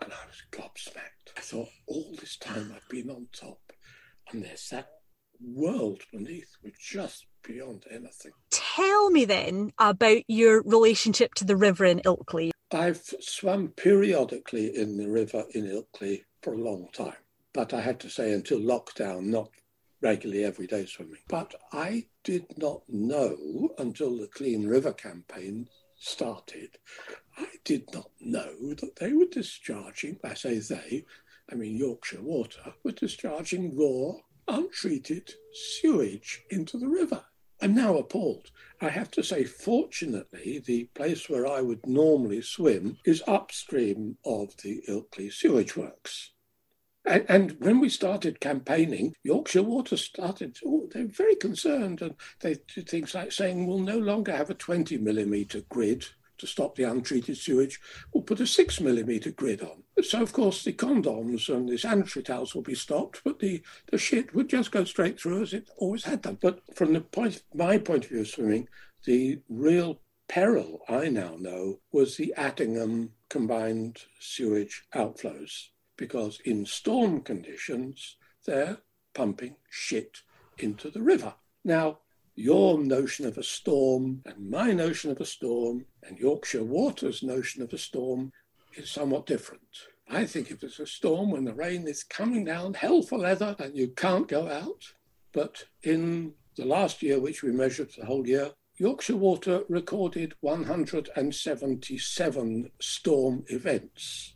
and 0.00 0.12
I 0.12 0.26
was 0.26 0.42
gobsmacked. 0.52 1.36
I 1.36 1.40
thought, 1.40 1.68
all 1.88 2.14
this 2.20 2.36
time 2.36 2.72
I've 2.74 2.88
been 2.88 3.10
on 3.10 3.26
top 3.32 3.72
and 4.30 4.44
there's 4.44 4.68
that 4.68 4.90
world 5.44 6.02
beneath 6.12 6.54
which 6.62 6.76
just 6.78 7.26
beyond 7.42 7.84
anything. 7.90 8.32
Tell 8.50 9.10
me 9.10 9.24
then 9.24 9.72
about 9.80 10.22
your 10.28 10.62
relationship 10.62 11.34
to 11.34 11.44
the 11.44 11.56
river 11.56 11.84
in 11.84 12.00
Ilkley. 12.04 12.50
I've 12.72 13.02
swum 13.20 13.68
periodically 13.76 14.76
in 14.76 14.96
the 14.96 15.08
river 15.08 15.44
in 15.52 15.64
Ilkley 15.64 16.22
for 16.42 16.54
a 16.54 16.58
long 16.58 16.88
time, 16.92 17.16
but 17.52 17.72
I 17.74 17.80
had 17.80 18.00
to 18.00 18.10
say 18.10 18.32
until 18.32 18.60
lockdown, 18.60 19.24
not 19.24 19.50
regularly 20.00 20.44
everyday 20.44 20.86
swimming. 20.86 21.20
But 21.28 21.54
I 21.72 22.06
did 22.24 22.56
not 22.56 22.82
know 22.88 23.70
until 23.78 24.16
the 24.16 24.26
Clean 24.28 24.66
River 24.66 24.92
campaign 24.92 25.68
started, 25.96 26.78
I 27.36 27.46
did 27.64 27.92
not 27.92 28.10
know 28.20 28.74
that 28.74 28.96
they 28.96 29.12
were 29.12 29.26
discharging, 29.26 30.18
I 30.24 30.34
say 30.34 30.58
they, 30.58 31.04
I 31.50 31.54
mean 31.54 31.76
Yorkshire 31.76 32.22
Water, 32.22 32.74
were 32.82 32.92
discharging 32.92 33.76
raw, 33.76 34.14
untreated 34.48 35.34
sewage 35.52 36.42
into 36.50 36.78
the 36.78 36.88
river. 36.88 37.24
I'm 37.62 37.74
now 37.74 37.96
appalled. 37.96 38.50
I 38.80 38.88
have 38.88 39.10
to 39.12 39.22
say, 39.22 39.44
fortunately, 39.44 40.62
the 40.64 40.84
place 40.94 41.28
where 41.28 41.46
I 41.46 41.60
would 41.60 41.86
normally 41.86 42.40
swim 42.40 42.96
is 43.04 43.22
upstream 43.26 44.16
of 44.24 44.56
the 44.62 44.82
Ilkley 44.88 45.30
sewage 45.30 45.76
works. 45.76 46.30
And, 47.04 47.24
and, 47.28 47.56
when 47.60 47.80
we 47.80 47.88
started 47.88 48.40
campaigning, 48.40 49.14
Yorkshire 49.22 49.62
Water 49.62 49.96
started, 49.96 50.58
oh, 50.64 50.88
they're 50.92 51.06
very 51.06 51.34
concerned. 51.34 52.02
And 52.02 52.14
they 52.40 52.56
did 52.74 52.88
things 52.88 53.14
like 53.14 53.32
saying 53.32 53.66
we'll 53.66 53.78
no 53.78 53.98
longer 53.98 54.36
have 54.36 54.50
a 54.50 54.54
20 54.54 54.98
millimetre 54.98 55.62
grid 55.68 56.06
to 56.40 56.46
stop 56.46 56.76
the 56.76 56.84
untreated 56.84 57.36
sewage. 57.36 57.80
We'll 58.12 58.24
put 58.24 58.40
a 58.40 58.46
6 58.46 58.80
millimetre 58.80 59.30
grid 59.30 59.62
on. 59.62 59.82
So, 60.02 60.22
of 60.22 60.32
course, 60.32 60.64
the 60.64 60.72
condoms 60.72 61.48
and 61.48 61.68
the 61.68 61.78
sanitary 61.78 62.22
towels 62.22 62.54
will 62.54 62.62
be 62.62 62.74
stopped, 62.74 63.22
but 63.24 63.38
the, 63.38 63.62
the 63.90 63.98
shit 63.98 64.34
would 64.34 64.48
just 64.48 64.72
go 64.72 64.84
straight 64.84 65.20
through 65.20 65.42
as 65.42 65.54
it 65.54 65.68
always 65.76 66.04
had 66.04 66.22
done. 66.22 66.38
But 66.40 66.60
from 66.74 66.92
the 66.92 67.00
point, 67.00 67.42
my 67.54 67.78
point 67.78 68.04
of 68.04 68.10
view 68.10 68.20
of 68.20 68.28
swimming, 68.28 68.68
the 69.04 69.40
real 69.48 70.00
peril 70.28 70.80
I 70.88 71.08
now 71.08 71.36
know 71.38 71.80
was 71.92 72.16
the 72.16 72.34
Addingham 72.36 73.10
combined 73.28 73.98
sewage 74.20 74.84
outflows 74.94 75.68
because 75.96 76.40
in 76.44 76.64
storm 76.64 77.20
conditions, 77.20 78.16
they're 78.46 78.78
pumping 79.12 79.56
shit 79.68 80.18
into 80.56 80.90
the 80.90 81.02
river. 81.02 81.34
Now, 81.64 81.98
your 82.40 82.82
notion 82.82 83.26
of 83.26 83.36
a 83.36 83.42
storm 83.42 84.22
and 84.24 84.50
my 84.50 84.72
notion 84.72 85.10
of 85.10 85.20
a 85.20 85.26
storm 85.26 85.84
and 86.02 86.18
Yorkshire 86.18 86.64
Water's 86.64 87.22
notion 87.22 87.60
of 87.62 87.70
a 87.74 87.78
storm 87.78 88.32
is 88.74 88.90
somewhat 88.90 89.26
different. 89.26 89.60
I 90.08 90.24
think 90.24 90.50
if 90.50 90.62
it's 90.62 90.80
a 90.80 90.86
storm 90.86 91.32
when 91.32 91.44
the 91.44 91.52
rain 91.52 91.86
is 91.86 92.02
coming 92.02 92.46
down 92.46 92.72
hell 92.72 93.02
for 93.02 93.18
leather 93.18 93.54
and 93.58 93.76
you 93.76 93.88
can't 93.88 94.26
go 94.26 94.48
out, 94.48 94.94
but 95.34 95.66
in 95.82 96.32
the 96.56 96.64
last 96.64 97.02
year, 97.02 97.20
which 97.20 97.42
we 97.42 97.52
measured 97.52 97.90
the 97.98 98.06
whole 98.06 98.26
year, 98.26 98.52
Yorkshire 98.78 99.16
Water 99.16 99.64
recorded 99.68 100.32
177 100.40 102.70
storm 102.80 103.44
events. 103.48 104.34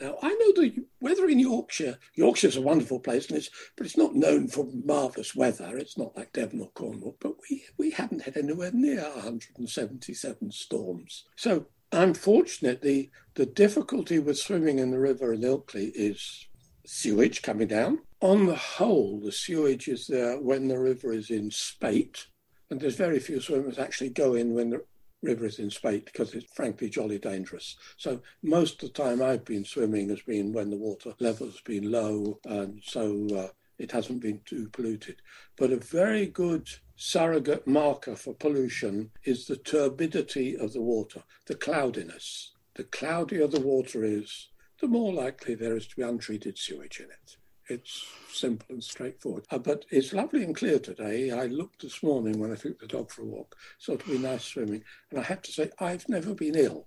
Now, 0.00 0.16
I 0.22 0.28
know 0.28 0.52
the 0.52 0.84
weather 1.00 1.26
in 1.26 1.38
Yorkshire, 1.38 1.98
Yorkshire's 2.14 2.56
a 2.56 2.62
wonderful 2.62 3.00
place, 3.00 3.28
and 3.28 3.38
it's, 3.38 3.48
but 3.76 3.86
it's 3.86 3.96
not 3.96 4.14
known 4.14 4.48
for 4.48 4.68
marvellous 4.84 5.34
weather. 5.34 5.78
It's 5.78 5.96
not 5.96 6.16
like 6.16 6.32
Devon 6.34 6.60
or 6.60 6.70
Cornwall, 6.70 7.16
but 7.18 7.36
we, 7.48 7.64
we 7.78 7.92
haven't 7.92 8.22
had 8.22 8.36
anywhere 8.36 8.72
near 8.72 9.02
177 9.02 10.52
storms. 10.52 11.24
So 11.34 11.66
I'm 11.92 12.12
fortunate. 12.12 12.82
The, 12.82 13.10
the 13.34 13.46
difficulty 13.46 14.18
with 14.18 14.38
swimming 14.38 14.78
in 14.78 14.90
the 14.90 14.98
river 14.98 15.32
in 15.32 15.40
Ilkley 15.40 15.92
is 15.94 16.46
sewage 16.84 17.40
coming 17.40 17.68
down. 17.68 18.00
On 18.20 18.46
the 18.46 18.56
whole, 18.56 19.20
the 19.20 19.32
sewage 19.32 19.88
is 19.88 20.06
there 20.06 20.38
when 20.38 20.68
the 20.68 20.78
river 20.78 21.12
is 21.12 21.30
in 21.30 21.50
spate, 21.50 22.26
and 22.70 22.80
there's 22.80 22.96
very 22.96 23.18
few 23.18 23.40
swimmers 23.40 23.78
actually 23.78 24.10
go 24.10 24.34
in 24.34 24.52
when 24.52 24.70
the 24.70 24.84
river 25.22 25.46
is 25.46 25.58
in 25.58 25.70
spate 25.70 26.06
because 26.06 26.34
it's 26.34 26.52
frankly 26.54 26.88
jolly 26.88 27.18
dangerous. 27.18 27.76
So 27.96 28.20
most 28.42 28.82
of 28.82 28.92
the 28.92 29.02
time 29.02 29.22
I've 29.22 29.44
been 29.44 29.64
swimming 29.64 30.08
has 30.10 30.22
been 30.22 30.52
when 30.52 30.70
the 30.70 30.76
water 30.76 31.14
level 31.20 31.46
has 31.46 31.60
been 31.60 31.90
low 31.90 32.38
and 32.44 32.80
so 32.84 33.26
uh, 33.36 33.48
it 33.78 33.92
hasn't 33.92 34.22
been 34.22 34.40
too 34.44 34.68
polluted. 34.72 35.16
But 35.56 35.72
a 35.72 35.76
very 35.76 36.26
good 36.26 36.68
surrogate 36.96 37.66
marker 37.66 38.16
for 38.16 38.34
pollution 38.34 39.10
is 39.24 39.46
the 39.46 39.56
turbidity 39.56 40.56
of 40.56 40.72
the 40.72 40.82
water, 40.82 41.22
the 41.46 41.54
cloudiness. 41.54 42.52
The 42.74 42.84
cloudier 42.84 43.46
the 43.46 43.60
water 43.60 44.04
is, 44.04 44.48
the 44.80 44.88
more 44.88 45.12
likely 45.12 45.54
there 45.54 45.76
is 45.76 45.86
to 45.88 45.96
be 45.96 46.02
untreated 46.02 46.58
sewage 46.58 47.00
in 47.00 47.06
it. 47.06 47.36
It's 47.68 48.06
simple 48.32 48.66
and 48.70 48.84
straightforward. 48.84 49.44
Uh, 49.50 49.58
but 49.58 49.86
it's 49.90 50.12
lovely 50.12 50.44
and 50.44 50.54
clear 50.54 50.78
today. 50.78 51.32
I 51.32 51.46
looked 51.46 51.82
this 51.82 52.00
morning 52.00 52.38
when 52.38 52.52
I 52.52 52.56
took 52.56 52.78
the 52.78 52.86
dog 52.86 53.10
for 53.10 53.22
a 53.22 53.26
walk, 53.26 53.56
so 53.78 53.94
it'll 53.94 54.12
be 54.12 54.18
nice 54.18 54.44
swimming. 54.44 54.84
And 55.10 55.18
I 55.18 55.24
have 55.24 55.42
to 55.42 55.52
say, 55.52 55.70
I've 55.80 56.08
never 56.08 56.32
been 56.32 56.54
ill 56.54 56.86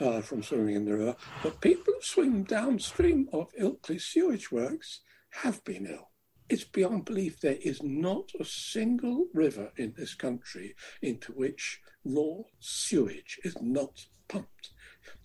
uh, 0.00 0.20
from 0.20 0.42
swimming 0.42 0.74
in 0.74 0.84
the 0.84 0.92
river, 0.92 1.16
but 1.42 1.62
people 1.62 1.94
who 1.94 2.02
swim 2.02 2.44
downstream 2.44 3.28
of 3.32 3.54
Ilkley 3.58 4.00
sewage 4.00 4.52
works 4.52 5.00
have 5.30 5.64
been 5.64 5.86
ill. 5.86 6.10
It's 6.50 6.64
beyond 6.64 7.06
belief 7.06 7.40
there 7.40 7.56
is 7.62 7.82
not 7.82 8.32
a 8.38 8.44
single 8.44 9.28
river 9.32 9.72
in 9.78 9.94
this 9.96 10.14
country 10.14 10.74
into 11.00 11.32
which 11.32 11.80
raw 12.04 12.42
sewage 12.58 13.40
is 13.44 13.56
not 13.62 14.04
pumped. 14.28 14.70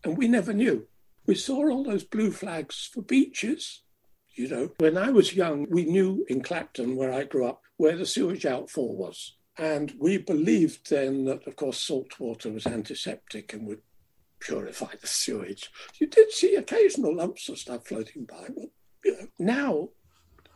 And 0.05 0.17
we 0.17 0.29
never 0.29 0.53
knew. 0.53 0.87
We 1.25 1.35
saw 1.35 1.69
all 1.69 1.83
those 1.83 2.05
blue 2.05 2.31
flags 2.31 2.89
for 2.93 3.01
beaches 3.01 3.81
you 4.37 4.47
know, 4.47 4.71
when 4.77 4.97
I 4.97 5.09
was 5.09 5.35
young, 5.35 5.67
we 5.69 5.85
knew 5.85 6.25
in 6.29 6.41
Clacton, 6.41 6.95
where 6.95 7.11
I 7.11 7.23
grew 7.23 7.45
up, 7.45 7.61
where 7.77 7.97
the 7.97 8.05
sewage 8.05 8.45
outfall 8.45 8.95
was. 8.95 9.35
And 9.57 9.93
we 9.99 10.17
believed 10.17 10.89
then 10.89 11.25
that, 11.25 11.47
of 11.47 11.55
course, 11.55 11.81
salt 11.81 12.19
water 12.19 12.51
was 12.51 12.67
antiseptic 12.67 13.53
and 13.53 13.65
would 13.67 13.81
purify 14.39 14.93
the 15.01 15.07
sewage. 15.07 15.71
You 15.99 16.07
did 16.07 16.31
see 16.31 16.55
occasional 16.55 17.15
lumps 17.15 17.49
of 17.49 17.57
stuff 17.57 17.87
floating 17.87 18.25
by, 18.25 18.49
but 18.55 18.69
you 19.03 19.13
know, 19.13 19.27
now 19.39 19.89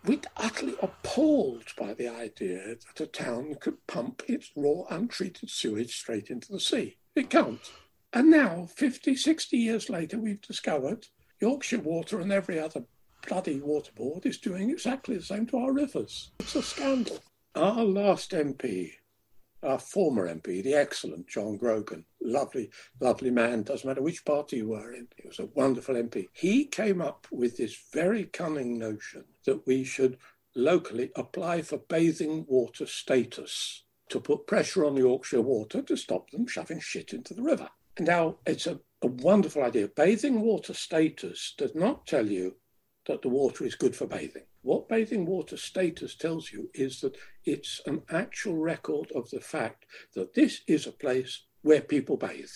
we're 0.05 0.21
utterly 0.38 0.75
appalled 0.81 1.65
by 1.77 1.95
the 1.95 2.07
idea 2.07 2.75
that 2.75 3.03
a 3.03 3.07
town 3.07 3.55
could 3.59 3.85
pump 3.88 4.23
its 4.27 4.51
raw, 4.55 4.83
untreated 4.89 5.50
sewage 5.50 5.95
straight 5.95 6.29
into 6.29 6.51
the 6.51 6.59
sea. 6.59 6.97
It 7.15 7.31
can't. 7.31 7.71
And 8.13 8.29
now, 8.29 8.67
50, 8.75 9.15
60 9.15 9.57
years 9.57 9.89
later, 9.89 10.19
we've 10.19 10.41
discovered 10.41 11.07
Yorkshire 11.39 11.79
Water 11.79 12.19
and 12.19 12.31
every 12.31 12.59
other 12.59 12.83
bloody 13.27 13.59
water 13.59 13.91
board 13.95 14.25
is 14.25 14.37
doing 14.37 14.69
exactly 14.69 15.17
the 15.17 15.23
same 15.23 15.45
to 15.47 15.57
our 15.57 15.73
rivers. 15.73 16.31
It's 16.39 16.55
a 16.55 16.61
scandal. 16.61 17.19
Our 17.55 17.83
last 17.83 18.31
MP, 18.31 18.91
our 19.63 19.79
former 19.79 20.27
MP, 20.27 20.63
the 20.63 20.73
excellent 20.73 21.27
John 21.27 21.57
Grogan, 21.57 22.05
lovely, 22.21 22.69
lovely 22.99 23.31
man, 23.31 23.63
doesn't 23.63 23.87
matter 23.87 24.01
which 24.01 24.25
party 24.25 24.57
you 24.57 24.69
were 24.69 24.93
in, 24.93 25.07
he 25.17 25.27
was 25.27 25.39
a 25.39 25.45
wonderful 25.47 25.95
MP. 25.95 26.27
He 26.33 26.65
came 26.65 27.01
up 27.01 27.27
with 27.31 27.57
this 27.57 27.77
very 27.93 28.25
cunning 28.25 28.77
notion 28.79 29.25
that 29.45 29.65
we 29.67 29.83
should 29.83 30.17
locally 30.55 31.11
apply 31.15 31.61
for 31.61 31.77
bathing 31.77 32.45
water 32.47 32.85
status 32.85 33.83
to 34.09 34.19
put 34.19 34.47
pressure 34.47 34.85
on 34.85 34.97
Yorkshire 34.97 35.41
Water 35.41 35.81
to 35.81 35.95
stop 35.95 36.29
them 36.31 36.45
shoving 36.45 36.79
shit 36.79 37.13
into 37.13 37.33
the 37.33 37.41
river. 37.41 37.69
Now, 37.99 38.37
it's 38.45 38.67
a, 38.67 38.79
a 39.01 39.07
wonderful 39.07 39.63
idea. 39.63 39.87
Bathing 39.87 40.41
water 40.41 40.73
status 40.73 41.53
does 41.57 41.73
not 41.75 42.07
tell 42.07 42.27
you 42.27 42.55
that 43.08 43.22
the 43.22 43.29
water 43.29 43.65
is 43.65 43.75
good 43.75 43.96
for 43.96 44.08
bathing. 44.08 44.43
What 44.62 44.88
bathing 44.88 45.25
water 45.25 45.58
status 45.58 46.15
tells 46.15 46.51
you 46.51 46.70
is 46.74 47.01
that 47.01 47.17
it's 47.46 47.81
an 47.86 48.03
actual 48.12 48.58
record 48.58 49.12
of 49.15 49.29
the 49.31 49.41
fact 49.41 49.86
that 50.13 50.34
this 50.34 50.62
is 50.67 50.86
a 50.86 50.91
place 50.91 51.46
where 51.63 51.81
people 51.81 52.17
bathe. 52.17 52.50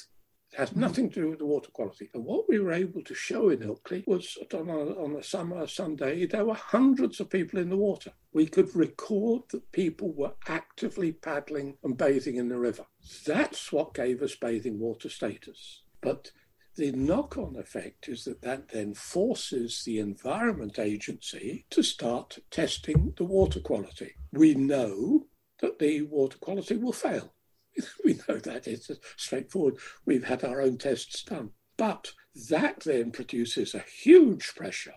It 0.54 0.60
has 0.60 0.70
mm-hmm. 0.70 0.82
nothing 0.82 1.10
to 1.10 1.22
do 1.22 1.30
with 1.32 1.40
the 1.40 1.46
water 1.46 1.72
quality. 1.72 2.10
And 2.14 2.24
what 2.24 2.48
we 2.48 2.60
were 2.60 2.72
able 2.72 3.02
to 3.04 3.16
show 3.16 3.50
in 3.50 3.60
Ilkley 3.60 4.08
was 4.08 4.38
on 4.54 4.70
a, 4.70 5.04
on 5.04 5.16
a 5.16 5.24
summer 5.24 5.66
Sunday, 5.68 6.26
there 6.28 6.46
were 6.46 6.54
hundreds 6.54 7.20
of 7.20 7.30
people 7.30 7.60
in 7.60 7.70
the 7.70 7.78
water. 7.78 8.12
We 8.32 8.46
could 8.46 8.76
record 8.76 9.44
that 9.52 9.72
people 9.72 10.14
were 10.14 10.34
actively 10.48 11.12
paddling 11.12 11.78
and 11.84 11.98
bathing 11.98 12.36
in 12.36 12.50
the 12.50 12.60
river. 12.60 12.86
That's 13.26 13.72
what 13.72 13.96
gave 13.96 14.22
us 14.22 14.36
bathing 14.36 14.80
water 14.80 15.10
status. 15.10 15.82
But 16.02 16.32
the 16.76 16.92
knock 16.92 17.38
on 17.38 17.56
effect 17.56 18.10
is 18.10 18.26
that 18.26 18.42
that 18.42 18.70
then 18.70 18.94
forces 18.94 19.84
the 19.86 20.00
Environment 20.00 20.78
Agency 20.78 21.66
to 21.70 21.82
start 21.82 22.40
testing 22.52 23.14
the 23.18 23.24
water 23.24 23.60
quality. 23.60 24.16
We 24.34 24.56
know 24.56 25.28
that 25.60 25.80
the 25.80 26.02
water 26.04 26.38
quality 26.38 26.78
will 26.78 26.94
fail. 26.94 27.34
we 28.06 28.20
know 28.28 28.38
that 28.38 28.68
it's 28.68 28.92
straightforward. 29.18 29.78
We've 30.06 30.26
had 30.26 30.44
our 30.44 30.62
own 30.62 30.78
tests 30.78 31.24
done. 31.24 31.52
But 31.78 32.14
that 32.50 32.82
then 32.82 33.12
produces 33.12 33.74
a 33.74 33.80
huge 33.80 34.54
pressure 34.56 34.96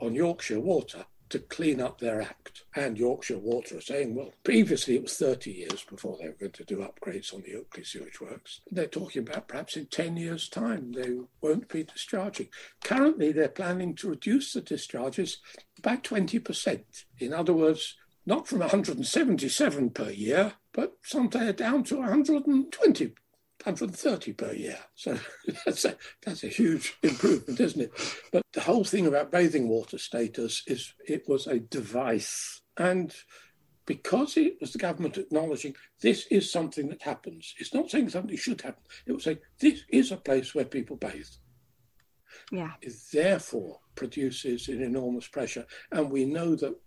on 0.00 0.14
Yorkshire 0.14 0.60
Water 0.60 1.06
to 1.30 1.38
clean 1.38 1.80
up 1.80 1.98
their 1.98 2.20
act. 2.20 2.64
And 2.74 2.98
Yorkshire 2.98 3.38
Water 3.38 3.78
are 3.78 3.80
saying, 3.80 4.14
well, 4.14 4.32
previously 4.44 4.96
it 4.96 5.02
was 5.02 5.16
30 5.16 5.50
years 5.50 5.84
before 5.88 6.16
they 6.18 6.28
were 6.28 6.36
going 6.38 6.52
to 6.52 6.64
do 6.64 6.78
upgrades 6.78 7.32
on 7.34 7.42
the 7.42 7.52
Ilkley 7.52 7.86
sewage 7.86 8.20
works. 8.20 8.60
They're 8.70 8.86
talking 8.86 9.22
about 9.22 9.48
perhaps 9.48 9.76
in 9.76 9.86
10 9.86 10.16
years' 10.16 10.48
time 10.48 10.92
they 10.92 11.18
won't 11.40 11.68
be 11.68 11.84
discharging. 11.84 12.48
Currently, 12.84 13.32
they're 13.32 13.48
planning 13.48 13.94
to 13.96 14.10
reduce 14.10 14.52
the 14.52 14.60
discharges 14.60 15.38
by 15.82 15.96
20%. 15.96 16.82
In 17.18 17.32
other 17.32 17.52
words, 17.52 17.96
not 18.26 18.46
from 18.46 18.58
177 18.60 19.90
per 19.90 20.10
year, 20.10 20.52
but 20.72 20.96
someday 21.02 21.52
down 21.52 21.82
to 21.84 21.96
120 21.96 23.14
130 23.64 24.32
per 24.34 24.52
year. 24.52 24.78
So 24.94 25.18
that's 25.64 25.84
a, 25.84 25.96
that's 26.24 26.44
a 26.44 26.48
huge 26.48 26.96
improvement, 27.02 27.60
isn't 27.60 27.82
it? 27.82 27.92
But 28.32 28.42
the 28.52 28.60
whole 28.60 28.84
thing 28.84 29.06
about 29.06 29.32
bathing 29.32 29.68
water 29.68 29.98
status 29.98 30.62
is 30.66 30.94
it 31.06 31.28
was 31.28 31.46
a 31.46 31.58
device. 31.58 32.62
And 32.76 33.14
because 33.86 34.36
it 34.36 34.58
was 34.60 34.72
the 34.72 34.78
government 34.78 35.16
acknowledging 35.16 35.74
this 36.02 36.26
is 36.30 36.52
something 36.52 36.88
that 36.90 37.02
happens, 37.02 37.54
it's 37.58 37.74
not 37.74 37.90
saying 37.90 38.10
something 38.10 38.36
should 38.36 38.60
happen. 38.60 38.82
It 39.06 39.12
was 39.12 39.24
saying 39.24 39.38
this 39.58 39.82
is 39.88 40.12
a 40.12 40.16
place 40.16 40.54
where 40.54 40.66
people 40.66 40.96
bathe. 40.96 41.26
Yeah. 42.52 42.72
It 42.82 42.92
therefore 43.12 43.80
produces 43.94 44.68
an 44.68 44.82
enormous 44.82 45.26
pressure. 45.26 45.66
And 45.90 46.10
we 46.10 46.24
know 46.24 46.54
that 46.56 46.78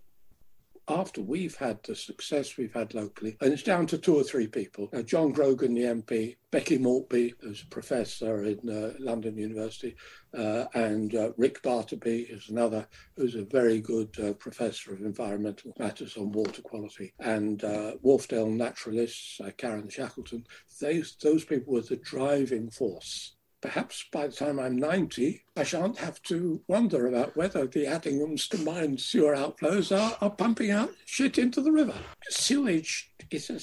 after 0.88 1.22
we've 1.22 1.56
had 1.56 1.82
the 1.84 1.96
success 1.96 2.58
we've 2.58 2.74
had 2.74 2.94
locally, 2.94 3.38
and 3.42 3.54
it's 3.54 3.64
down 3.64 3.88
to 3.88 3.98
two 3.98 4.16
or 4.16 4.24
three 4.24 4.48
people. 4.48 4.90
Uh, 4.94 5.02
John 5.02 5.32
Grogan, 5.32 5.74
the 5.74 5.82
MP, 5.82 6.38
Becky 6.52 6.78
Malby, 6.78 7.34
who's 7.40 7.64
a 7.64 7.68
professor 7.68 8.44
in 8.44 8.70
uh, 8.70 8.94
London 9.00 9.38
University, 9.38 9.96
uh, 10.38 10.66
and 10.74 11.16
uh, 11.16 11.32
Rick 11.38 11.62
Battarbee 11.62 12.30
is 12.30 12.50
another 12.50 12.88
who's 13.16 13.36
a 13.36 13.46
very 13.46 13.80
good 13.80 14.18
uh, 14.20 14.34
professor 14.34 14.94
of 14.94 15.02
environmental 15.02 15.74
matters 15.80 16.18
on 16.18 16.32
water 16.32 16.62
quality, 16.62 17.14
and 17.20 17.64
uh, 17.64 17.94
Wharfedale 18.04 18.52
naturalists, 18.52 19.40
Karen 19.58 19.90
Shackleton. 19.90 20.46
Those, 20.80 21.16
those 21.22 21.46
people 21.46 21.74
were 21.74 21.82
the 21.82 21.98
driving 21.98 22.70
force 22.70 23.36
perhaps 23.62 24.06
by 24.12 24.28
the 24.28 24.34
time 24.34 24.60
I'm 24.60 24.76
90, 24.78 25.44
I 25.56 25.64
shan't 25.64 25.98
have 26.00 26.22
to 26.24 26.62
wonder 26.68 27.08
about 27.08 27.38
whether 27.38 27.68
the 27.68 27.86
Addingham's 27.86 28.48
combined 28.48 29.00
sewer 29.00 29.36
outflows 29.36 29.96
are, 29.96 30.18
are 30.20 30.32
pumping 30.32 30.72
out 30.72 30.92
shit 31.06 31.38
into 31.38 31.62
the 31.62 31.72
river. 31.72 31.96
Sewage 32.30 33.12
is 33.30 33.50
a, 33.50 33.56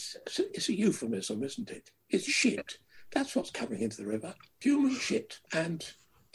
is 0.55 0.69
a 0.69 0.77
euphemism, 0.77 1.43
isn't 1.43 1.71
it? 1.71 1.91
It's 2.09 2.25
shit. 2.25 2.79
That's 3.13 3.35
what's 3.35 3.51
coming 3.51 3.81
into 3.81 3.99
the 3.99 4.07
river. 4.07 4.35
Human 4.61 4.95
shit. 4.95 5.41
And 5.53 5.85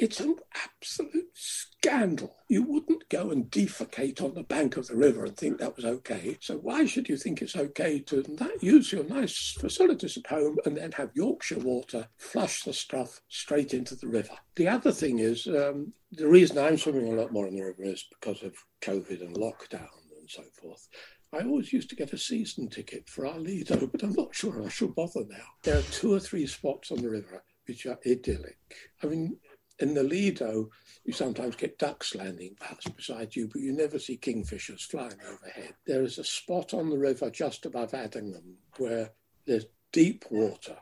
it's 0.04 0.20
an 0.20 0.36
absolute 0.54 1.30
scandal. 1.34 2.36
You 2.50 2.64
wouldn't 2.64 3.08
go 3.08 3.32
and 3.32 3.50
defecate 3.50 4.22
on 4.22 4.34
the 4.34 4.44
bank 4.44 4.76
of 4.76 4.88
the 4.88 4.98
river 4.98 5.24
and 5.24 5.38
think 5.38 5.60
that 5.60 5.78
was 5.78 5.86
okay. 5.86 6.38
So 6.42 6.58
why 6.58 6.86
should 6.86 7.08
you 7.08 7.16
think 7.16 7.42
it's 7.42 7.56
okay 7.56 8.00
to 8.00 8.26
use 8.60 8.92
your 8.92 9.06
nice 9.06 9.56
facilities 9.58 10.18
at 10.18 10.28
home 10.28 10.58
and 10.66 10.76
then 10.76 10.92
have 10.92 11.12
Yorkshire 11.14 11.60
water 11.60 12.10
flush 12.18 12.64
the 12.64 12.74
stuff 12.74 13.22
straight 13.30 13.74
into 13.74 13.96
the 13.96 14.10
river? 14.10 14.36
The 14.56 14.68
other 14.68 14.92
thing 14.92 15.20
is 15.20 15.48
um, 15.48 15.94
the 16.12 16.28
reason 16.28 16.58
I'm 16.58 16.78
swimming 16.78 17.14
a 17.14 17.16
lot 17.16 17.32
more 17.32 17.48
in 17.48 17.56
the 17.56 17.64
river 17.64 17.86
is 17.86 18.06
because 18.20 18.44
of 18.44 18.56
COVID 18.82 19.22
and 19.22 19.38
lockdown 19.38 19.88
and 20.20 20.30
so 20.30 20.44
forth. 20.62 20.86
I 21.32 21.46
always 21.46 21.72
used 21.72 21.90
to 21.92 21.96
get 21.96 22.12
a 22.12 22.18
season 22.18 22.68
ticket 22.68 23.08
for 23.08 23.26
our 23.26 23.40
Lido, 23.40 23.88
but 23.88 24.04
I'm 24.04 24.14
not 24.14 24.36
sure 24.36 24.62
I 24.62 24.68
should 24.68 24.96
bother 24.96 25.24
now. 25.30 25.46
There 25.64 25.80
are 25.80 25.84
two 25.84 26.14
or 26.14 26.20
three 26.20 26.46
spots 26.46 26.92
on 26.92 27.02
the 27.02 27.10
river 27.10 27.42
which 27.68 27.86
are 27.86 27.98
idyllic. 28.06 28.58
I 29.02 29.08
mean, 29.08 29.38
in 29.80 29.94
the 29.94 30.04
Lido, 30.04 30.70
you 31.04 31.14
sometimes 31.14 31.56
get 31.56 31.80
ducks 31.80 32.16
landing 32.16 32.56
perhaps 32.60 32.88
beside 32.88 33.36
you, 33.36 33.48
but 33.48 33.62
you 33.62 33.74
never 33.74 34.00
see 34.00 34.18
kingfishers 34.18 34.82
flying 34.82 35.20
overhead. 35.28 35.74
There 35.86 36.04
is 36.04 36.18
a 36.18 36.24
spot 36.24 36.74
on 36.74 36.90
the 36.90 36.98
river 36.98 37.30
just 37.30 37.66
above 37.66 37.92
Addingham 37.92 38.56
where 38.78 39.10
there's 39.46 39.66
deep 39.92 40.26
water. 40.30 40.78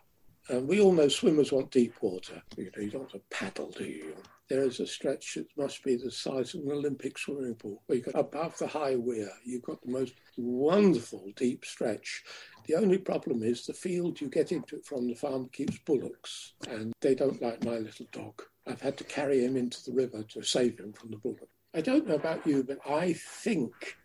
And 0.49 0.67
we 0.67 0.81
all 0.81 0.91
know 0.91 1.07
swimmers 1.07 1.51
want 1.51 1.71
deep 1.71 1.93
water. 2.01 2.41
You 2.57 2.65
know, 2.75 2.83
you 2.83 2.89
don't 2.89 3.01
want 3.01 3.11
to 3.13 3.21
paddle, 3.29 3.71
do 3.71 3.85
you? 3.85 4.15
There 4.49 4.63
is 4.63 4.81
a 4.81 4.87
stretch 4.87 5.35
that 5.35 5.47
must 5.55 5.81
be 5.81 5.95
the 5.95 6.11
size 6.11 6.53
of 6.55 6.61
an 6.63 6.71
Olympic 6.71 7.17
swimming 7.17 7.55
pool. 7.55 7.81
Where 7.85 7.99
you 7.99 8.05
above 8.13 8.57
the 8.57 8.67
high 8.67 8.97
weir, 8.97 9.29
you've 9.45 9.61
got 9.61 9.81
the 9.81 9.91
most 9.91 10.13
wonderful 10.35 11.31
deep 11.37 11.63
stretch. 11.63 12.23
The 12.67 12.75
only 12.75 12.97
problem 12.97 13.43
is 13.43 13.65
the 13.65 13.73
field 13.73 14.19
you 14.19 14.27
get 14.27 14.51
into 14.51 14.81
from 14.83 15.07
the 15.07 15.15
farm 15.15 15.47
keeps 15.53 15.77
bullocks, 15.77 16.53
and 16.67 16.91
they 16.99 17.15
don't 17.15 17.41
like 17.41 17.63
my 17.63 17.77
little 17.77 18.07
dog. 18.11 18.41
I've 18.67 18.81
had 18.81 18.97
to 18.97 19.03
carry 19.03 19.43
him 19.43 19.57
into 19.57 19.83
the 19.83 19.93
river 19.93 20.23
to 20.23 20.43
save 20.43 20.79
him 20.79 20.93
from 20.93 21.11
the 21.11 21.17
bullet. 21.17 21.49
I 21.73 21.81
don't 21.81 22.07
know 22.07 22.15
about 22.15 22.45
you, 22.45 22.63
but 22.63 22.79
I 22.87 23.13
think 23.13 23.97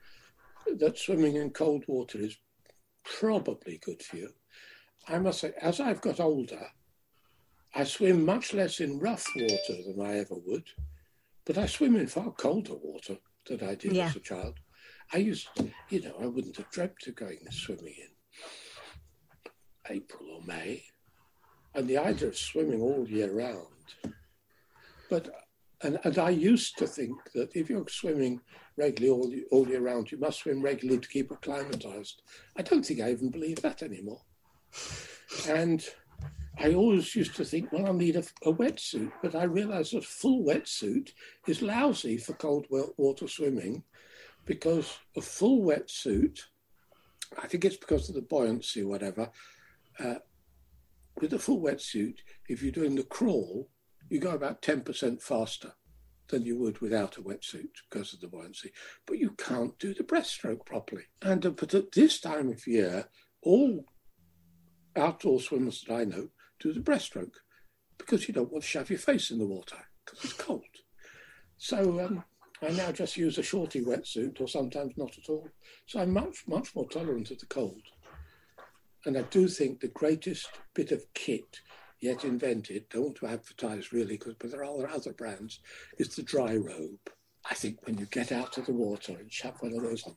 that 0.78 0.98
swimming 0.98 1.36
in 1.36 1.50
cold 1.50 1.84
water 1.86 2.18
is 2.18 2.36
probably 3.04 3.78
good 3.78 4.02
for 4.02 4.16
you. 4.16 4.30
I 5.08 5.18
must 5.18 5.40
say, 5.40 5.52
as 5.60 5.80
I've 5.80 6.00
got 6.00 6.20
older, 6.20 6.68
I 7.74 7.84
swim 7.84 8.24
much 8.24 8.54
less 8.54 8.80
in 8.80 8.98
rough 8.98 9.26
water 9.36 9.82
than 9.86 10.00
I 10.00 10.18
ever 10.18 10.34
would, 10.34 10.64
but 11.44 11.58
I 11.58 11.66
swim 11.66 11.96
in 11.96 12.06
far 12.06 12.32
colder 12.32 12.74
water 12.74 13.18
than 13.46 13.62
I 13.62 13.74
did 13.74 13.92
yeah. 13.92 14.06
as 14.06 14.16
a 14.16 14.20
child. 14.20 14.54
I 15.12 15.18
used, 15.18 15.48
to, 15.56 15.70
you 15.90 16.02
know, 16.02 16.16
I 16.20 16.26
wouldn't 16.26 16.56
have 16.56 16.70
dreamt 16.70 17.06
of 17.06 17.14
going 17.14 17.38
swimming 17.50 17.94
in 17.98 19.42
April 19.88 20.30
or 20.32 20.42
May, 20.42 20.84
and 21.74 21.86
the 21.86 21.98
idea 21.98 22.28
of 22.28 22.36
swimming 22.36 22.80
all 22.80 23.06
year 23.08 23.32
round 23.32 24.14
but 25.08 25.28
and, 25.82 25.98
and 26.04 26.18
I 26.18 26.30
used 26.30 26.78
to 26.78 26.86
think 26.86 27.18
that 27.34 27.54
if 27.54 27.68
you're 27.68 27.86
swimming 27.88 28.40
regularly 28.78 29.44
all, 29.50 29.58
all 29.58 29.68
year 29.68 29.82
round, 29.82 30.10
you 30.10 30.18
must 30.18 30.40
swim 30.40 30.62
regularly 30.62 31.00
to 31.00 31.08
keep 31.08 31.30
acclimatized. 31.30 32.22
I 32.56 32.62
don't 32.62 32.84
think 32.84 33.00
I 33.00 33.10
even 33.10 33.30
believe 33.30 33.60
that 33.62 33.82
anymore. 33.82 34.22
And 35.48 35.84
I 36.58 36.72
always 36.72 37.14
used 37.14 37.36
to 37.36 37.44
think, 37.44 37.72
well, 37.72 37.86
I'll 37.86 37.92
need 37.92 38.16
a, 38.16 38.24
a 38.44 38.52
wetsuit, 38.52 39.12
but 39.22 39.34
I 39.34 39.44
realized 39.44 39.94
a 39.94 40.00
full 40.00 40.44
wetsuit 40.44 41.10
is 41.46 41.60
lousy 41.60 42.16
for 42.16 42.32
cold 42.34 42.66
water 42.70 43.28
swimming 43.28 43.82
because 44.46 44.98
a 45.16 45.20
full 45.20 45.62
wetsuit, 45.62 46.40
I 47.42 47.46
think 47.46 47.64
it's 47.66 47.76
because 47.76 48.08
of 48.08 48.14
the 48.14 48.22
buoyancy, 48.22 48.82
whatever. 48.84 49.30
Uh, 49.98 50.16
with 51.20 51.34
a 51.34 51.38
full 51.38 51.60
wetsuit, 51.60 52.16
if 52.48 52.62
you're 52.62 52.72
doing 52.72 52.94
the 52.94 53.02
crawl, 53.02 53.68
you 54.08 54.20
go 54.20 54.30
about 54.30 54.62
10% 54.62 55.22
faster 55.22 55.72
than 56.28 56.44
you 56.44 56.58
would 56.58 56.80
without 56.80 57.16
a 57.16 57.22
wetsuit 57.22 57.70
because 57.88 58.12
of 58.12 58.20
the 58.20 58.28
buoyancy. 58.28 58.72
But 59.06 59.18
you 59.18 59.30
can't 59.30 59.78
do 59.78 59.94
the 59.94 60.04
breaststroke 60.04 60.66
properly. 60.66 61.04
And 61.22 61.42
but 61.56 61.74
at 61.74 61.92
this 61.92 62.20
time 62.20 62.48
of 62.48 62.66
year, 62.66 63.08
all 63.42 63.84
outdoor 64.96 65.40
swimmers 65.40 65.84
that 65.86 65.94
I 65.94 66.04
know 66.04 66.28
do 66.58 66.72
the 66.72 66.80
breaststroke 66.80 67.34
because 67.98 68.26
you 68.26 68.34
don't 68.34 68.50
want 68.50 68.64
to 68.64 68.68
shove 68.68 68.90
your 68.90 68.98
face 68.98 69.30
in 69.30 69.38
the 69.38 69.46
water 69.46 69.76
because 70.04 70.24
it's 70.24 70.32
cold. 70.32 70.64
So 71.58 72.04
um, 72.04 72.24
I 72.62 72.70
now 72.70 72.92
just 72.92 73.16
use 73.16 73.38
a 73.38 73.42
shorty 73.42 73.82
wetsuit 73.82 74.40
or 74.40 74.48
sometimes 74.48 74.94
not 74.96 75.16
at 75.18 75.28
all. 75.28 75.48
So 75.86 76.00
I'm 76.00 76.12
much, 76.12 76.44
much 76.46 76.74
more 76.74 76.88
tolerant 76.88 77.30
of 77.30 77.38
the 77.38 77.46
cold. 77.46 77.82
And 79.04 79.16
I 79.16 79.22
do 79.22 79.46
think 79.46 79.80
the 79.80 79.88
greatest 79.88 80.48
bit 80.74 80.90
of 80.90 81.04
kit 81.14 81.60
yet 82.00 82.24
invented, 82.24 82.88
don't 82.88 83.02
want 83.02 83.16
to 83.16 83.26
advertise 83.26 83.92
really, 83.92 84.16
because 84.16 84.34
but 84.38 84.50
there 84.50 84.64
are 84.64 84.88
other 84.88 85.12
brands, 85.12 85.60
is 85.98 86.14
the 86.14 86.22
dry 86.22 86.56
robe. 86.56 87.10
I 87.48 87.54
think 87.54 87.86
when 87.86 87.96
you 87.98 88.06
get 88.06 88.32
out 88.32 88.58
of 88.58 88.66
the 88.66 88.72
water 88.72 89.12
and 89.18 89.32
shove 89.32 89.60
one 89.60 89.72
of 89.72 89.82
those 89.82 90.04
on, 90.04 90.16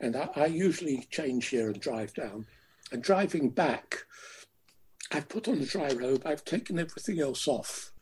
and 0.00 0.16
I, 0.16 0.28
I 0.36 0.46
usually 0.46 1.06
change 1.10 1.48
here 1.48 1.68
and 1.68 1.80
drive 1.80 2.14
down, 2.14 2.46
and 2.92 3.02
driving 3.02 3.50
back, 3.50 4.04
I've 5.10 5.28
put 5.28 5.48
on 5.48 5.58
the 5.58 5.66
dry 5.66 5.90
robe, 5.92 6.22
I've 6.24 6.44
taken 6.44 6.78
everything 6.78 7.20
else 7.20 7.48
off, 7.48 7.92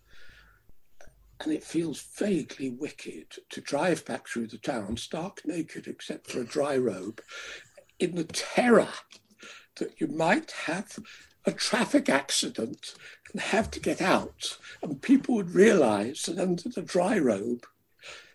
and 1.41 1.53
it 1.53 1.65
feels 1.65 2.01
vaguely 2.19 2.71
wicked 2.71 3.35
to 3.51 3.61
drive 3.61 4.05
back 4.05 4.29
through 4.29 4.49
the 4.49 4.59
town 4.59 4.97
stark 4.97 5.43
naked 5.45 5.87
except 5.87 6.31
for 6.31 6.41
a 6.41 6.47
dry 6.47 6.77
robe 6.77 7.21
in 7.99 8.15
the 8.15 8.25
terror 8.25 8.89
that 9.77 10.01
you 10.01 10.07
might 10.07 10.51
have 10.51 10.99
a 11.47 11.53
traffic 11.53 12.09
accident 12.09 12.95
and 13.33 13.41
have 13.41 13.71
to 13.71 13.81
get 13.81 14.03
out, 14.03 14.59
and 14.83 15.01
people 15.01 15.37
would 15.37 15.55
realize 15.55 16.23
that 16.23 16.39
under 16.39 16.69
the 16.69 16.83
dry 16.83 17.19
robe, 17.19 17.65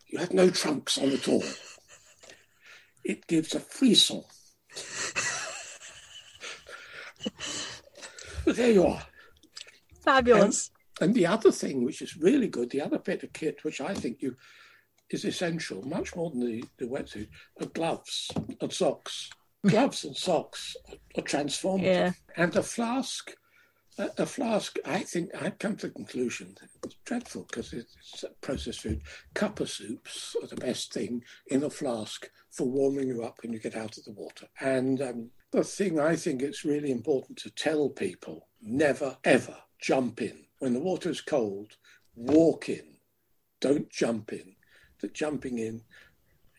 you 0.08 0.20
have 0.20 0.34
no 0.34 0.50
trunks 0.50 0.98
on 0.98 1.12
at 1.12 1.28
all. 1.28 1.44
It 3.04 3.28
gives 3.28 3.54
a 3.54 3.60
frisson. 3.60 4.24
but 8.46 8.56
there 8.56 8.72
you 8.72 8.86
are. 8.86 9.04
Fabulous. 10.02 10.72
And, 11.00 11.10
and, 11.10 11.16
the 11.16 11.28
other 11.28 11.52
thing, 11.52 11.84
which 11.84 12.02
is 12.02 12.18
really 12.18 12.48
good, 12.48 12.70
the 12.70 12.82
other 12.82 13.00
bit 13.00 13.24
of 13.24 13.34
kit, 13.34 13.64
which 13.64 13.82
I 13.82 13.94
think 13.94 14.22
you 14.22 14.36
is 15.10 15.26
essential, 15.26 15.82
much 15.86 16.16
more 16.16 16.30
than 16.30 16.46
the, 16.46 16.64
the 16.78 16.86
wetsuit, 16.86 17.28
are 17.60 17.68
gloves 17.68 18.32
and 18.62 18.72
socks 18.72 19.30
gloves 19.68 20.04
and 20.04 20.16
socks 20.16 20.76
are 21.18 21.22
transformative. 21.22 21.84
Yeah. 21.84 22.12
And 22.36 22.56
a 22.56 22.64
flask, 22.64 23.36
a, 23.98 24.10
a, 24.18 24.26
flask, 24.26 24.78
I 24.86 25.00
think 25.00 25.30
I've 25.40 25.60
come 25.60 25.76
to 25.78 25.88
the 25.88 25.94
conclusion 25.94 26.56
it's 26.84 26.96
dreadful 27.06 27.46
because 27.50 27.74
it's 27.74 28.26
processed 28.42 28.82
food. 28.82 29.02
Cuppa 29.36 29.68
soups 29.68 30.36
are 30.42 30.48
the 30.48 30.56
best 30.56 30.94
thing 30.94 31.24
in 31.48 31.64
a 31.64 31.70
flask 31.70 32.30
for 32.50 32.68
warming 32.68 33.08
you 33.08 33.24
up 33.24 33.38
when 33.42 33.54
you 33.54 33.60
get 33.60 33.76
out 33.76 33.98
of 33.98 34.06
the 34.06 34.14
water. 34.14 34.48
And 34.60 35.02
um, 35.02 35.30
the 35.52 35.64
thing 35.64 36.00
I 36.00 36.16
think 36.16 36.42
it's 36.42 36.66
really 36.66 36.92
important 36.92 37.38
to 37.40 37.52
tell 37.52 37.90
people 37.90 38.48
never, 38.62 39.18
ever 39.24 39.58
jump 39.80 40.22
in. 40.22 40.46
When 40.60 40.74
the 40.74 40.80
water 40.80 41.10
is 41.10 41.22
cold, 41.22 41.78
walk 42.16 42.70
in. 42.70 42.98
Don't 43.60 43.90
jump 43.90 44.34
in. 44.34 44.56
That 45.02 45.14
jumping 45.14 45.58
in 45.58 45.82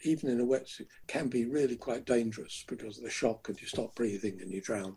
even 0.04 0.30
in 0.30 0.40
a 0.40 0.44
wetsuit, 0.44 0.86
can 1.06 1.28
be 1.28 1.44
really 1.46 1.76
quite 1.76 2.04
dangerous 2.04 2.64
because 2.68 2.98
of 2.98 3.04
the 3.04 3.10
shock 3.10 3.48
and 3.48 3.60
you 3.60 3.66
stop 3.66 3.94
breathing 3.94 4.38
and 4.40 4.50
you 4.50 4.60
drown. 4.60 4.96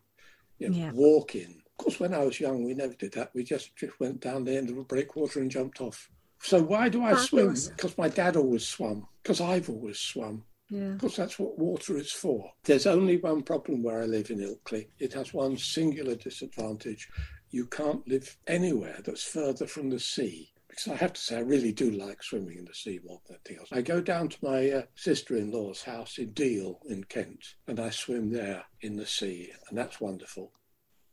You 0.60 0.70
know, 0.70 0.78
yeah. 0.78 0.92
Walk 0.94 1.36
in, 1.36 1.62
Of 1.78 1.78
course, 1.78 2.00
when 2.00 2.14
I 2.14 2.24
was 2.24 2.40
young, 2.40 2.64
we 2.64 2.74
never 2.74 2.94
did 2.94 3.14
that. 3.14 3.32
We 3.34 3.44
just, 3.44 3.76
just 3.76 4.00
went 4.00 4.22
down 4.22 4.46
the 4.46 4.56
end 4.56 4.70
of 4.70 4.78
a 4.78 4.84
breakwater 4.84 5.42
and 5.42 5.52
jumped 5.52 5.82
off. 5.82 6.10
So 6.42 6.62
why 6.62 6.90
do 6.90 7.04
I 7.04 7.16
Fabulous. 7.16 7.66
swim? 7.66 7.76
Because 7.76 7.98
my 7.98 8.08
dad 8.08 8.36
always 8.38 8.66
swam. 8.66 9.08
Because 9.22 9.42
I've 9.42 9.70
always 9.70 10.00
swum. 10.00 10.44
Yeah. 10.70 10.90
Because 10.90 11.16
that's 11.16 11.38
what 11.38 11.60
water 11.60 11.98
is 11.98 12.12
for. 12.12 12.52
There's 12.64 12.88
only 12.88 13.18
one 13.18 13.44
problem 13.44 13.84
where 13.84 14.02
I 14.02 14.06
live 14.06 14.30
in 14.32 14.40
Ilkley. 14.40 14.88
It 15.00 15.14
has 15.14 15.34
one 15.34 15.58
singular 15.58 16.16
disadvantage. 16.16 17.10
You 17.52 17.68
can't 17.68 18.08
live 18.08 18.38
anywhere 18.48 19.00
that's 19.04 19.24
further 19.24 19.68
from 19.68 19.90
the 19.90 20.00
sea. 20.00 20.52
Because 20.76 20.92
I 20.92 20.96
have 20.98 21.14
to 21.14 21.22
say, 21.22 21.38
I 21.38 21.42
really 21.42 21.72
do 21.72 21.90
like 21.92 22.22
swimming 22.22 22.58
in 22.58 22.66
the 22.66 22.74
sea 22.74 23.00
more 23.06 23.22
than 23.26 23.38
anything 23.38 23.60
else. 23.60 23.70
I 23.72 23.82
go 23.82 24.02
down 24.02 24.28
to 24.28 24.38
my 24.42 24.70
uh, 24.72 24.82
sister 24.96 25.38
in 25.38 25.52
law's 25.52 25.84
house 25.84 26.18
in 26.18 26.32
Deal 26.32 26.82
in 26.90 27.06
Kent 27.06 27.56
and 27.68 27.80
I 27.80 27.92
swim 27.92 28.30
there 28.32 28.66
in 28.82 28.98
the 28.98 29.06
sea, 29.06 29.52
and 29.70 29.78
that's 29.78 30.02
wonderful. 30.02 30.52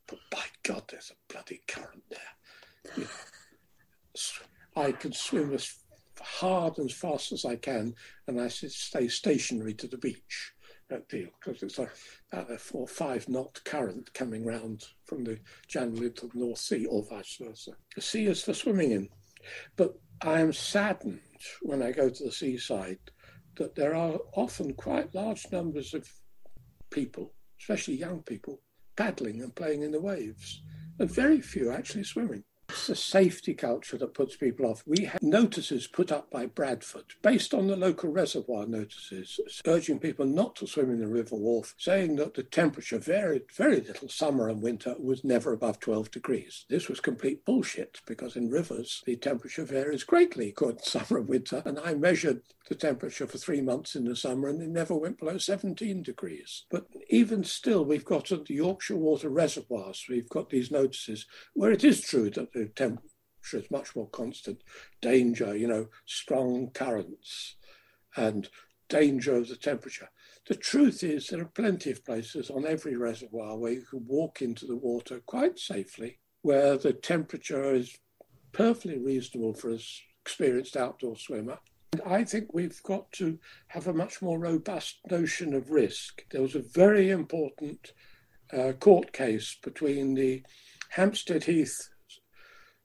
But 0.09 0.19
by 0.31 0.43
God, 0.65 0.83
there's 0.91 1.13
a 1.13 1.33
bloody 1.33 1.63
current 1.69 2.03
there. 2.11 2.97
You 2.97 3.05
know, 3.05 4.83
I 4.83 4.93
can 4.93 5.13
swim 5.13 5.55
as 5.55 5.73
hard 6.21 6.79
and 6.79 6.91
fast 6.91 7.31
as 7.31 7.45
I 7.45 7.57
can, 7.57 7.95
and 8.27 8.41
I 8.41 8.49
stay 8.49 9.07
stationary 9.07 9.75
to 9.75 9.87
the 9.87 9.99
beach 9.99 10.53
at 10.91 11.09
Deal 11.09 11.29
because 11.39 11.63
it's 11.63 11.79
a, 11.79 11.89
a 12.33 12.59
four 12.59 12.87
five 12.87 13.29
knot 13.29 13.61
current 13.65 14.13
coming 14.13 14.45
round 14.45 14.85
from 15.05 15.25
the 15.25 15.39
Channel 15.69 16.03
into 16.03 16.27
the 16.27 16.39
North 16.39 16.59
Sea, 16.59 16.85
or 16.87 17.05
vice 17.09 17.39
versa. 17.41 17.73
The 17.95 18.03
sea 18.03 18.27
is 18.27 18.43
for 18.43 18.55
swimming 18.55 18.91
in, 18.91 19.09
but 19.77 19.99
I 20.21 20.41
am 20.41 20.53
saddened 20.53 21.21
when 21.63 21.83
I 21.83 21.93
go 21.93 22.09
to 22.09 22.25
the 22.25 22.33
seaside 22.33 22.99
that 23.57 23.75
there 23.75 23.95
are 23.95 24.19
often 24.35 24.75
quite 24.75 25.15
large 25.15 25.51
numbers 25.51 25.95
of 25.95 26.09
people, 26.91 27.35
especially 27.61 27.95
young 27.95 28.23
people, 28.23 28.63
paddling 28.97 29.43
and 29.43 29.55
playing 29.55 29.83
in 29.83 29.91
the 29.91 30.01
waves, 30.01 30.63
and 30.99 31.11
very 31.11 31.41
few 31.41 31.71
actually 31.71 32.05
swimming. 32.05 32.45
It's 32.73 32.87
the 32.87 32.97
safety 32.97 33.53
culture 33.53 33.99
that 33.99 34.15
puts 34.15 34.35
people 34.35 34.65
off. 34.65 34.83
We 34.87 35.05
have 35.05 35.23
notices 35.23 35.87
put 35.87 36.11
up 36.11 36.31
by 36.31 36.47
Bradford 36.47 37.05
based 37.21 37.53
on 37.53 37.67
the 37.67 37.77
local 37.77 38.09
reservoir 38.09 38.65
notices, 38.67 39.39
urging 39.67 39.99
people 39.99 40.25
not 40.25 40.57
to 40.57 40.67
swim 40.67 40.91
in 40.91 41.01
the 41.01 41.07
River 41.07 41.37
Wharfe, 41.37 41.75
saying 41.77 42.17
that 42.17 42.33
the 42.33 42.43
temperature 42.43 42.99
varied 42.99 43.53
very 43.55 43.83
little 43.83 44.09
summer 44.09 44.49
and 44.49 44.63
winter 44.63 44.95
was 44.99 45.23
never 45.23 45.53
above 45.53 45.81
12 45.81 46.11
degrees. 46.11 46.65
This 46.71 46.89
was 46.89 46.99
complete 46.99 47.45
bullshit 47.45 48.01
because 48.07 48.37
in 48.37 48.49
rivers 48.49 49.03
the 49.05 49.17
temperature 49.17 49.65
varies 49.65 50.03
greatly 50.03 50.53
good 50.53 50.81
summer 50.85 51.19
and 51.19 51.29
winter, 51.29 51.63
and 51.67 51.79
I 51.79 51.93
measured 51.93 52.41
the 52.73 52.79
temperature 52.79 53.27
for 53.27 53.37
three 53.37 53.61
months 53.61 53.95
in 53.97 54.05
the 54.05 54.17
summer 54.17 54.49
and 54.49 54.63
it 54.63 54.69
never 54.71 54.95
went 54.95 55.19
below 55.19 55.37
17 55.37 56.03
degrees. 56.03 56.65
But 56.71 56.87
even 57.11 57.45
still, 57.45 57.85
we've 57.85 58.05
got 58.05 58.33
at 58.33 58.47
the 58.47 58.55
Yorkshire 58.55 58.97
Water 58.97 59.29
reservoirs, 59.29 60.07
we've 60.09 60.29
got 60.31 60.49
these 60.49 60.71
notices 60.71 61.27
where 61.53 61.71
it 61.71 61.85
is 61.85 62.01
true 62.01 62.31
that 62.31 62.55
the 62.55 62.71
temperature 62.75 63.09
is 63.53 63.71
much 63.71 63.95
more 63.95 64.09
constant, 64.09 64.63
danger, 65.03 65.55
you 65.55 65.69
know, 65.69 65.89
strong 66.07 66.71
currents 66.71 67.57
and 68.17 68.49
danger 68.89 69.37
of 69.37 69.49
the 69.49 69.57
temperature. 69.57 70.09
The 70.49 70.55
truth 70.55 71.05
is, 71.05 71.27
there 71.27 71.43
are 71.43 71.53
plenty 71.55 71.91
of 71.91 72.07
places 72.07 72.49
on 72.49 72.65
every 72.65 72.97
reservoir 72.97 73.59
where 73.59 73.73
you 73.73 73.83
can 73.83 74.07
walk 74.07 74.41
into 74.41 74.65
the 74.67 74.77
water 74.77 75.21
quite 75.27 75.59
safely, 75.59 76.21
where 76.41 76.79
the 76.79 76.95
temperature 76.95 77.75
is 77.75 77.99
perfectly 78.53 78.99
reasonable 78.99 79.53
for 79.53 79.69
an 79.69 79.81
experienced 80.25 80.79
outdoor 80.79 81.17
swimmer 81.19 81.59
I 82.07 82.25
think 82.25 82.55
we've 82.55 82.83
got 82.83 83.13
to 83.13 83.39
have 83.69 83.87
a 83.87 83.93
much 83.93 84.23
more 84.23 84.39
robust 84.39 85.01
notion 85.11 85.53
of 85.53 85.71
risk. 85.71 86.23
There 86.31 86.41
was 86.41 86.55
a 86.55 86.63
very 86.63 87.11
important 87.11 87.93
uh, 88.51 88.73
court 88.73 89.13
case 89.13 89.59
between 89.63 90.15
the 90.15 90.43
Hampstead 90.91 91.45
Heath 91.45 91.91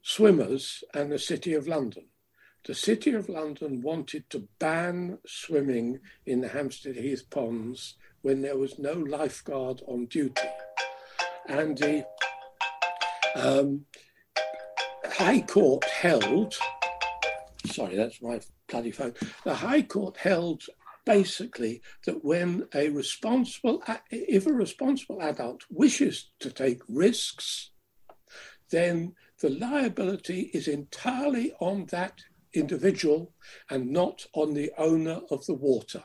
swimmers 0.02 0.84
and 0.94 1.10
the 1.10 1.20
City 1.20 1.54
of 1.54 1.68
London. 1.68 2.08
The 2.66 2.76
City 2.76 3.14
of 3.14 3.30
London 3.30 3.82
wanted 3.82 4.30
to 4.30 4.50
ban 4.60 5.20
swimming 5.26 6.00
in 6.26 6.42
the 6.42 6.50
Hampstead 6.50 6.98
Heath 6.98 7.30
ponds 7.30 7.96
when 8.24 8.42
there 8.42 8.58
was 8.58 8.78
no 8.78 8.92
lifeguard 8.92 9.82
on 9.88 10.08
duty. 10.08 10.50
And 11.48 11.78
the 11.78 12.06
um, 13.36 13.86
High 15.06 15.42
Court 15.42 15.86
held, 15.86 16.56
sorry, 17.68 17.96
that's 17.96 18.22
my 18.22 18.42
bloody 18.68 18.92
phone. 18.92 19.14
The 19.44 19.56
High 19.56 19.84
Court 19.84 20.18
held 20.18 20.64
basically 21.06 21.82
that 22.06 22.24
when 22.24 22.68
a 22.76 22.90
responsible, 22.90 23.82
if 24.12 24.46
a 24.46 24.54
responsible 24.54 25.22
adult 25.22 25.64
wishes 25.70 26.30
to 26.40 26.52
take 26.52 26.82
risks, 26.90 27.72
then 28.70 29.16
the 29.40 29.50
liability 29.50 30.52
is 30.54 30.68
entirely 30.68 31.54
on 31.60 31.86
that 31.92 32.22
individual 32.54 33.34
and 33.70 33.90
not 33.92 34.26
on 34.34 34.54
the 34.54 34.72
owner 34.78 35.22
of 35.32 35.46
the 35.46 35.54
water. 35.54 36.04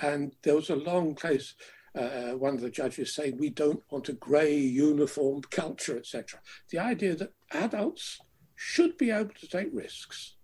And 0.00 0.36
there 0.42 0.54
was 0.54 0.70
a 0.70 0.76
long 0.76 1.14
case. 1.14 1.54
Uh, 1.94 2.32
one 2.32 2.54
of 2.54 2.60
the 2.60 2.70
judges 2.70 3.14
saying 3.14 3.38
we 3.38 3.50
don't 3.50 3.82
want 3.90 4.08
a 4.08 4.12
grey 4.12 4.56
uniformed 4.56 5.50
culture, 5.50 5.96
etc. 5.96 6.38
The 6.70 6.78
idea 6.78 7.16
that 7.16 7.32
adults 7.50 8.20
should 8.54 8.96
be 8.96 9.10
able 9.10 9.34
to 9.40 9.48
take 9.48 9.70
risks 9.72 10.36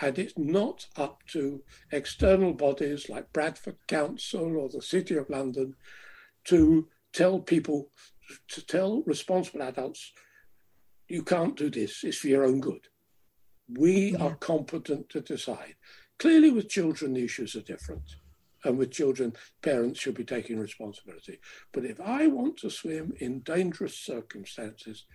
and 0.00 0.18
it's 0.18 0.36
not 0.36 0.86
up 0.96 1.22
to 1.28 1.62
external 1.92 2.52
bodies 2.52 3.08
like 3.08 3.32
Bradford 3.32 3.76
Council 3.86 4.56
or 4.56 4.68
the 4.68 4.82
City 4.82 5.16
of 5.16 5.30
London 5.30 5.74
to 6.44 6.88
tell 7.12 7.40
people, 7.40 7.90
to 8.48 8.64
tell 8.64 9.02
responsible 9.02 9.62
adults, 9.62 10.12
you 11.08 11.22
can't 11.22 11.56
do 11.56 11.70
this, 11.70 12.04
it's 12.04 12.18
for 12.18 12.28
your 12.28 12.44
own 12.44 12.60
good. 12.60 12.86
We 13.68 14.12
yeah. 14.12 14.24
are 14.24 14.36
competent 14.36 15.08
to 15.10 15.20
decide. 15.20 15.74
Clearly, 16.18 16.50
with 16.50 16.68
children, 16.68 17.14
the 17.14 17.24
issues 17.24 17.54
are 17.56 17.62
different. 17.62 18.16
And 18.64 18.76
with 18.76 18.90
children, 18.90 19.34
parents 19.62 20.00
should 20.00 20.14
be 20.14 20.24
taking 20.24 20.58
responsibility. 20.58 21.38
But 21.72 21.84
if 21.84 22.00
I 22.00 22.26
want 22.26 22.56
to 22.58 22.70
swim 22.70 23.12
in 23.20 23.40
dangerous 23.40 23.96
circumstances, 23.96 25.06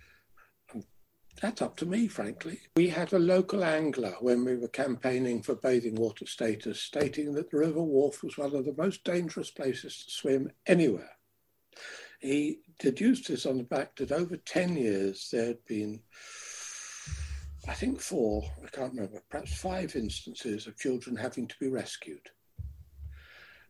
that's 1.40 1.62
up 1.62 1.76
to 1.76 1.86
me, 1.86 2.08
frankly. 2.08 2.60
We 2.76 2.88
had 2.88 3.12
a 3.12 3.18
local 3.18 3.64
angler 3.64 4.14
when 4.20 4.44
we 4.44 4.56
were 4.56 4.68
campaigning 4.68 5.42
for 5.42 5.54
bathing 5.54 5.96
water 5.96 6.26
status, 6.26 6.80
stating 6.80 7.32
that 7.34 7.50
the 7.50 7.58
River 7.58 7.80
Wharfe 7.80 8.22
was 8.22 8.38
one 8.38 8.54
of 8.54 8.64
the 8.64 8.74
most 8.76 9.04
dangerous 9.04 9.50
places 9.50 10.04
to 10.04 10.10
swim 10.10 10.50
anywhere. 10.66 11.10
He 12.20 12.60
deduced 12.78 13.28
this 13.28 13.46
on 13.46 13.58
the 13.58 13.64
fact 13.64 13.98
that 13.98 14.12
over 14.12 14.36
10 14.36 14.76
years 14.76 15.28
there 15.30 15.46
had 15.46 15.64
been, 15.66 16.00
I 17.68 17.74
think, 17.74 18.00
four, 18.00 18.44
I 18.62 18.68
can't 18.68 18.94
remember, 18.94 19.22
perhaps 19.28 19.54
five 19.58 19.94
instances 19.96 20.66
of 20.66 20.78
children 20.78 21.16
having 21.16 21.46
to 21.48 21.54
be 21.60 21.68
rescued. 21.68 22.30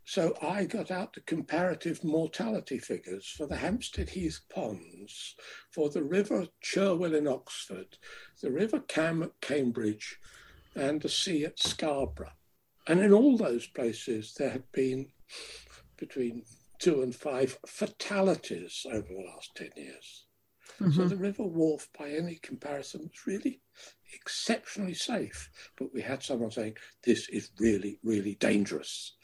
So 0.04 0.36
I 0.42 0.64
got 0.64 0.90
out 0.90 1.14
the 1.14 1.20
comparative 1.22 2.04
mortality 2.04 2.78
figures 2.78 3.26
for 3.26 3.46
the 3.46 3.56
Hampstead 3.56 4.10
Heath 4.10 4.40
ponds, 4.50 5.34
for 5.70 5.88
the 5.88 6.02
River 6.02 6.46
Cherwell 6.60 7.14
in 7.14 7.26
Oxford, 7.26 7.96
the 8.42 8.50
River 8.50 8.80
Cam 8.80 9.22
at 9.22 9.40
Cambridge, 9.40 10.18
and 10.74 11.00
the 11.00 11.08
sea 11.08 11.44
at 11.44 11.58
Scarborough. 11.58 12.32
And 12.86 13.00
in 13.00 13.12
all 13.12 13.38
those 13.38 13.66
places, 13.66 14.34
there 14.34 14.50
had 14.50 14.70
been 14.72 15.06
between 15.96 16.44
two 16.78 17.02
and 17.02 17.14
five 17.14 17.58
fatalities 17.66 18.84
over 18.92 19.08
the 19.08 19.24
last 19.34 19.54
10 19.54 19.70
years. 19.76 20.26
Mm-hmm. 20.80 20.90
So 20.90 21.08
the 21.08 21.16
River 21.16 21.44
Wharfe, 21.44 21.88
by 21.98 22.10
any 22.10 22.36
comparison, 22.36 23.02
was 23.02 23.26
really 23.26 23.60
exceptionally 24.12 24.94
safe. 24.94 25.48
But 25.78 25.94
we 25.94 26.02
had 26.02 26.22
someone 26.22 26.50
saying, 26.50 26.76
this 27.04 27.28
is 27.28 27.50
really, 27.58 27.98
really 28.02 28.34
dangerous. 28.34 29.14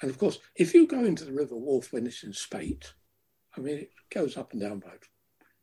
And 0.00 0.10
of 0.10 0.18
course, 0.18 0.38
if 0.56 0.74
you 0.74 0.86
go 0.86 1.04
into 1.04 1.24
the 1.24 1.32
River 1.32 1.56
Wharfe 1.56 1.92
when 1.92 2.06
it's 2.06 2.22
in 2.22 2.32
spate, 2.32 2.92
I 3.56 3.60
mean, 3.60 3.78
it 3.78 3.90
goes 4.10 4.36
up 4.36 4.52
and 4.52 4.60
down 4.60 4.78
by 4.78 4.90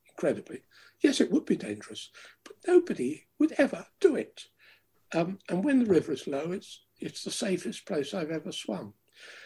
incredibly. 0.09 0.61
Yes, 1.01 1.21
it 1.21 1.31
would 1.31 1.45
be 1.45 1.55
dangerous, 1.55 2.09
but 2.43 2.55
nobody 2.67 3.25
would 3.39 3.53
ever 3.57 3.85
do 3.99 4.15
it. 4.15 4.45
Um, 5.13 5.39
and 5.49 5.63
when 5.63 5.79
the 5.79 5.89
river 5.89 6.13
is 6.13 6.27
low, 6.27 6.51
it's 6.51 6.81
it's 6.99 7.23
the 7.23 7.31
safest 7.31 7.85
place 7.85 8.13
I've 8.13 8.31
ever 8.31 8.51
swum. 8.51 8.93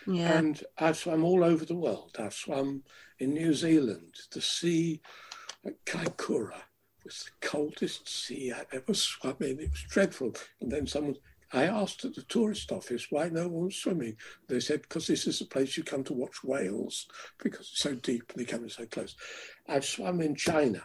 Yeah. 0.07 0.37
And 0.37 0.63
I've 0.77 0.97
swum 0.97 1.23
all 1.23 1.43
over 1.43 1.65
the 1.65 1.75
world. 1.75 2.15
I've 2.19 2.33
swum 2.33 2.83
in 3.19 3.33
New 3.33 3.53
Zealand. 3.53 4.15
The 4.31 4.41
sea 4.41 5.01
at 5.65 5.83
Kaikoura 5.85 6.61
was 7.03 7.25
the 7.25 7.47
coldest 7.47 8.07
sea 8.07 8.51
I've 8.51 8.67
ever 8.71 8.93
swum 8.93 9.37
in. 9.41 9.59
It 9.59 9.71
was 9.71 9.85
dreadful. 9.89 10.33
And 10.61 10.71
then 10.71 10.87
someone 10.87 11.15
I 11.51 11.65
asked 11.65 12.05
at 12.05 12.15
the 12.15 12.23
tourist 12.23 12.71
office 12.71 13.07
why 13.09 13.29
no 13.29 13.47
one 13.47 13.65
was 13.65 13.75
swimming. 13.75 14.17
They 14.47 14.59
said, 14.59 14.83
because 14.83 15.07
this 15.07 15.25
is 15.27 15.41
a 15.41 15.45
place 15.45 15.77
you 15.77 15.83
come 15.83 16.03
to 16.05 16.13
watch 16.13 16.43
whales 16.43 17.07
because 17.41 17.69
it's 17.71 17.81
so 17.81 17.95
deep 17.95 18.31
and 18.31 18.41
they 18.41 18.45
come 18.51 18.63
in 18.63 18.69
so 18.69 18.85
close. 18.85 19.15
I've 19.67 19.85
swum 19.85 20.21
in 20.21 20.35
China. 20.35 20.83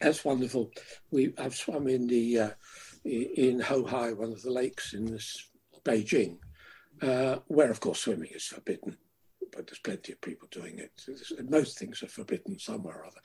That's 0.00 0.24
wonderful. 0.24 0.70
We 1.10 1.34
I've 1.38 1.54
swum 1.54 1.88
in 1.88 2.06
the 2.06 2.38
uh, 2.38 2.50
in 3.04 3.60
Houhai, 3.60 4.16
one 4.16 4.32
of 4.32 4.42
the 4.42 4.50
lakes 4.50 4.92
in 4.94 5.06
this 5.06 5.48
Beijing, 5.84 6.38
uh, 7.02 7.36
where 7.46 7.70
of 7.70 7.80
course 7.80 8.00
swimming 8.00 8.30
is 8.34 8.44
forbidden, 8.46 8.96
but 9.52 9.66
there's 9.66 9.78
plenty 9.78 10.12
of 10.12 10.20
people 10.20 10.48
doing 10.50 10.78
it. 10.78 10.92
Most 11.48 11.78
things 11.78 12.02
are 12.02 12.08
forbidden 12.08 12.58
somewhere 12.58 12.96
or 12.96 13.06
other. 13.06 13.20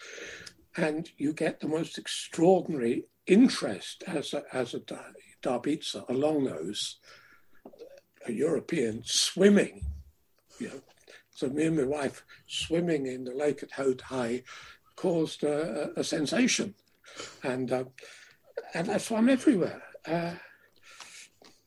and 0.78 1.10
you 1.18 1.34
get 1.34 1.60
the 1.60 1.68
most 1.68 1.98
extraordinary 1.98 3.06
interest 3.28 4.04
as 4.08 4.34
a, 4.34 4.44
as 4.54 4.74
a 4.74 4.80
Darbitzer 5.42 6.08
along 6.10 6.46
those 6.46 6.98
a 8.28 8.32
European 8.32 9.02
swimming. 9.06 9.86
You 10.60 10.68
know, 10.70 10.82
so 11.34 11.50
me 11.50 11.66
and 11.66 11.78
my 11.78 11.84
wife 11.84 12.24
swimming 12.48 13.08
in 13.08 13.24
the 13.24 13.34
lake 13.34 13.64
at 13.64 13.72
Houhai 13.72 14.44
caused 14.96 15.44
a, 15.44 15.92
a 15.96 16.04
sensation, 16.04 16.76
and 17.44 17.72
uh, 17.72 17.86
and 18.74 18.90
I 18.92 18.98
swam 18.98 19.30
everywhere. 19.30 19.82
Uh, 20.06 20.34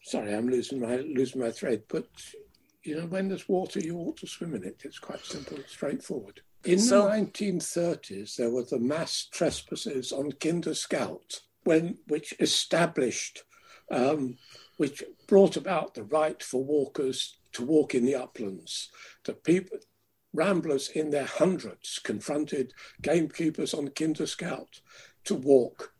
sorry, 0.02 0.34
I'm 0.34 0.48
losing 0.48 0.80
my 0.80 0.96
losing 0.96 1.40
my 1.40 1.50
thread, 1.50 1.82
but 1.88 2.06
you 2.84 2.96
know, 2.96 3.06
when 3.06 3.28
there's 3.28 3.48
water, 3.48 3.80
you 3.80 3.96
ought 3.96 4.18
to 4.18 4.26
swim 4.26 4.54
in 4.54 4.62
it. 4.62 4.82
It's 4.84 4.98
quite 4.98 5.24
simple 5.24 5.56
and 5.56 5.66
straightforward. 5.66 6.42
In 6.64 6.78
so, 6.78 7.04
the 7.04 7.10
1930s, 7.10 8.36
there 8.36 8.50
were 8.50 8.64
the 8.64 8.78
mass 8.78 9.28
trespasses 9.30 10.12
on 10.12 10.32
Kinder 10.32 10.74
Scout, 10.74 11.40
when 11.64 11.98
which 12.06 12.34
established, 12.40 13.42
um, 13.90 14.36
which 14.76 15.02
brought 15.26 15.56
about 15.56 15.94
the 15.94 16.04
right 16.04 16.42
for 16.42 16.64
walkers 16.64 17.38
to 17.52 17.64
walk 17.64 17.94
in 17.94 18.04
the 18.04 18.14
uplands. 18.14 18.90
The 19.24 19.34
people, 19.34 19.78
ramblers 20.32 20.88
in 20.88 21.10
their 21.10 21.26
hundreds, 21.26 22.00
confronted 22.02 22.72
gamekeepers 23.00 23.72
on 23.72 23.88
Kinder 23.88 24.26
Scout 24.26 24.80
to 25.24 25.34
walk 25.34 25.92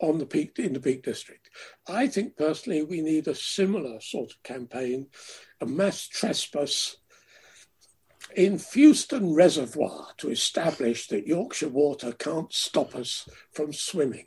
on 0.00 0.18
the 0.18 0.26
peak 0.26 0.58
in 0.58 0.72
the 0.72 0.80
Peak 0.80 1.04
District. 1.04 1.48
I 1.86 2.08
think 2.08 2.36
personally 2.36 2.82
we 2.82 3.00
need 3.00 3.28
a 3.28 3.34
similar 3.34 4.00
sort 4.00 4.32
of 4.32 4.42
campaign, 4.42 5.06
a 5.60 5.66
mass 5.66 6.08
trespass 6.08 6.96
in 8.34 8.58
Fewston 8.58 9.34
Reservoir 9.34 10.08
to 10.18 10.30
establish 10.30 11.06
that 11.08 11.26
Yorkshire 11.26 11.68
water 11.68 12.12
can't 12.12 12.52
stop 12.52 12.94
us 12.94 13.28
from 13.52 13.72
swimming. 13.72 14.26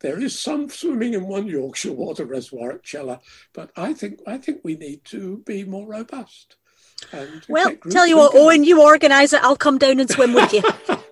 There 0.00 0.20
is 0.20 0.38
some 0.38 0.68
swimming 0.68 1.14
in 1.14 1.26
one 1.26 1.46
Yorkshire 1.46 1.92
water 1.92 2.26
reservoir 2.26 2.72
at 2.72 2.82
Chelker, 2.82 3.20
but 3.54 3.70
I 3.76 3.94
think 3.94 4.20
I 4.26 4.36
think 4.38 4.60
we 4.62 4.76
need 4.76 5.04
to 5.06 5.38
be 5.38 5.64
more 5.64 5.86
robust. 5.86 6.56
well, 7.48 7.74
tell 7.90 8.06
you 8.06 8.18
what, 8.18 8.34
Owen, 8.34 8.64
you 8.64 8.82
organise 8.82 9.32
it. 9.32 9.42
I'll 9.42 9.56
come 9.56 9.78
down 9.78 10.00
and 10.00 10.10
swim 10.10 10.34
with 10.34 10.52
you. 10.52 10.62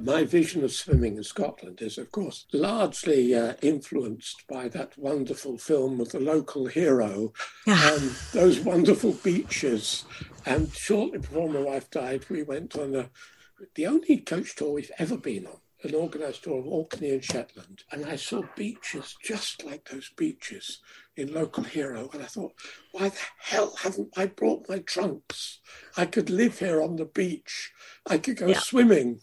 My 0.00 0.24
vision 0.24 0.64
of 0.64 0.72
swimming 0.72 1.18
in 1.18 1.24
Scotland 1.24 1.82
is, 1.82 1.98
of 1.98 2.10
course, 2.10 2.46
largely 2.52 3.34
uh, 3.34 3.54
influenced 3.60 4.46
by 4.48 4.68
that 4.68 4.96
wonderful 4.96 5.58
film 5.58 6.00
of 6.00 6.10
the 6.10 6.20
local 6.20 6.66
hero 6.66 7.32
and 7.66 8.10
those 8.32 8.60
wonderful 8.60 9.12
beaches. 9.12 10.04
And 10.46 10.72
shortly 10.72 11.18
before 11.18 11.50
my 11.50 11.60
wife 11.60 11.90
died, 11.90 12.24
we 12.30 12.42
went 12.42 12.76
on 12.76 12.94
a, 12.94 13.10
the 13.74 13.86
only 13.86 14.18
coach 14.18 14.56
tour 14.56 14.72
we've 14.72 14.92
ever 14.98 15.18
been 15.18 15.46
on 15.46 15.58
an 15.82 15.94
organised 15.94 16.44
tour 16.44 16.58
of 16.58 16.66
Orkney 16.66 17.10
and 17.10 17.24
Shetland, 17.24 17.84
and 17.90 18.04
I 18.04 18.16
saw 18.16 18.42
beaches 18.56 19.16
just 19.22 19.64
like 19.64 19.88
those 19.88 20.10
beaches 20.16 20.80
in 21.16 21.32
Local 21.32 21.64
Hero, 21.64 22.10
and 22.12 22.22
I 22.22 22.26
thought, 22.26 22.52
why 22.92 23.08
the 23.08 23.18
hell 23.38 23.74
haven't 23.76 24.12
I 24.16 24.26
brought 24.26 24.68
my 24.68 24.78
trunks? 24.80 25.60
I 25.96 26.06
could 26.06 26.30
live 26.30 26.58
here 26.58 26.82
on 26.82 26.96
the 26.96 27.04
beach. 27.04 27.72
I 28.06 28.18
could 28.18 28.36
go 28.36 28.48
yeah. 28.48 28.58
swimming. 28.58 29.20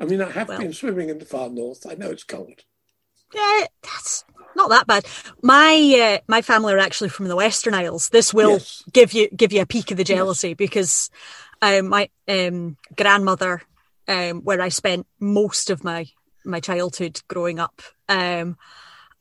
I 0.00 0.04
mean, 0.04 0.20
I 0.20 0.30
have 0.30 0.48
well, 0.48 0.58
been 0.58 0.72
swimming 0.72 1.10
in 1.10 1.18
the 1.18 1.24
far 1.24 1.48
north. 1.48 1.86
I 1.88 1.94
know 1.94 2.10
it's 2.10 2.24
cold. 2.24 2.64
Yeah, 3.34 3.66
that's 3.82 4.24
not 4.56 4.70
that 4.70 4.86
bad. 4.86 5.06
My 5.42 6.18
uh, 6.18 6.22
my 6.28 6.42
family 6.42 6.74
are 6.74 6.78
actually 6.78 7.10
from 7.10 7.28
the 7.28 7.36
Western 7.36 7.74
Isles. 7.74 8.08
This 8.10 8.34
will 8.34 8.52
yes. 8.52 8.84
give 8.92 9.12
you 9.12 9.28
give 9.30 9.52
you 9.52 9.62
a 9.62 9.66
peek 9.66 9.90
of 9.90 9.96
the 9.96 10.04
jealousy 10.04 10.50
yes. 10.50 10.56
because 10.56 11.10
um, 11.62 11.88
my 11.88 12.10
um, 12.28 12.76
grandmother 12.96 13.62
um, 14.08 14.42
where 14.42 14.60
I 14.60 14.68
spent 14.68 15.06
most 15.18 15.70
of 15.70 15.84
my 15.84 16.06
my 16.44 16.60
childhood 16.60 17.20
growing 17.28 17.58
up. 17.58 17.82
Um, 18.08 18.56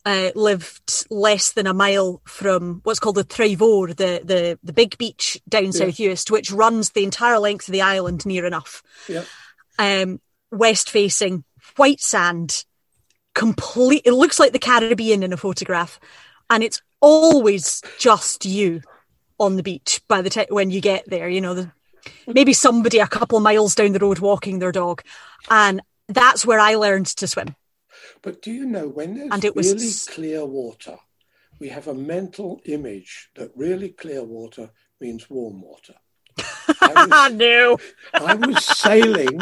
uh, 0.06 0.32
lived 0.36 1.06
less 1.10 1.52
than 1.52 1.67
a 1.67 1.74
mile 1.74 2.22
from 2.26 2.82
what's 2.84 3.00
called 3.00 3.15
the 3.15 3.24
Trevor, 3.24 3.88
the 3.94 4.22
the 4.24 4.60
the 4.63 4.74
big 4.74 4.98
beach 4.98 5.39
down 5.48 5.65
yeah. 5.65 5.72
South 5.72 5.96
Uist, 5.96 6.32
which 6.32 6.52
runs 6.52 6.91
the 6.91 7.04
entire 7.04 7.39
length 7.39 7.67
of 7.67 7.72
the 7.72 7.84
island 7.84 8.26
near 8.26 8.46
enough. 8.46 8.82
Yeah. 9.08 9.24
Um, 9.78 10.20
west 10.52 10.89
facing, 10.89 11.44
white 11.76 12.02
sand, 12.02 12.65
complete. 13.36 14.04
It 14.06 14.13
looks 14.13 14.39
like 14.39 14.54
the 14.54 14.60
Caribbean 14.60 15.24
in 15.24 15.34
a 15.34 15.38
photograph, 15.38 16.00
and 16.50 16.63
it's 16.63 16.82
always 17.00 17.82
just 18.00 18.46
you 18.46 18.82
on 19.39 19.56
the 19.56 19.63
beach 19.63 20.02
by 20.08 20.22
the 20.22 20.30
time 20.30 20.48
when 20.50 20.72
you 20.72 20.82
get 20.82 21.08
there. 21.08 21.30
You 21.30 21.41
know, 21.41 21.54
the 21.54 21.72
maybe 22.28 22.54
somebody 22.54 23.00
a 23.00 23.08
couple 23.08 23.38
of 23.38 23.44
miles 23.44 23.76
down 23.76 23.94
the 23.94 24.00
road 24.00 24.20
walking 24.20 24.60
their 24.60 24.72
dog. 24.72 25.02
And 25.50 25.82
that's 26.08 26.46
where 26.46 26.60
I 26.60 26.76
learned 26.76 27.08
to 27.08 27.28
swim. 27.28 27.56
But 28.22 28.42
do 28.42 28.52
you 28.52 28.66
know 28.66 28.88
when 28.88 29.16
there's 29.16 29.32
and 29.32 29.46
it 29.46 29.56
was... 29.56 29.74
really 29.74 30.16
clear 30.16 30.46
water, 30.46 30.98
we 31.60 31.70
have 31.70 31.88
a 31.88 31.94
mental 31.94 32.62
image 32.66 33.30
that 33.36 33.52
really 33.56 33.90
clear 33.90 34.24
water 34.24 34.72
means 35.00 35.30
warm 35.30 35.62
water. 35.62 35.96
I 36.82 37.06
was, 37.30 37.34
no. 37.34 37.78
I 38.14 38.34
was 38.36 38.66
sailing. 38.66 39.40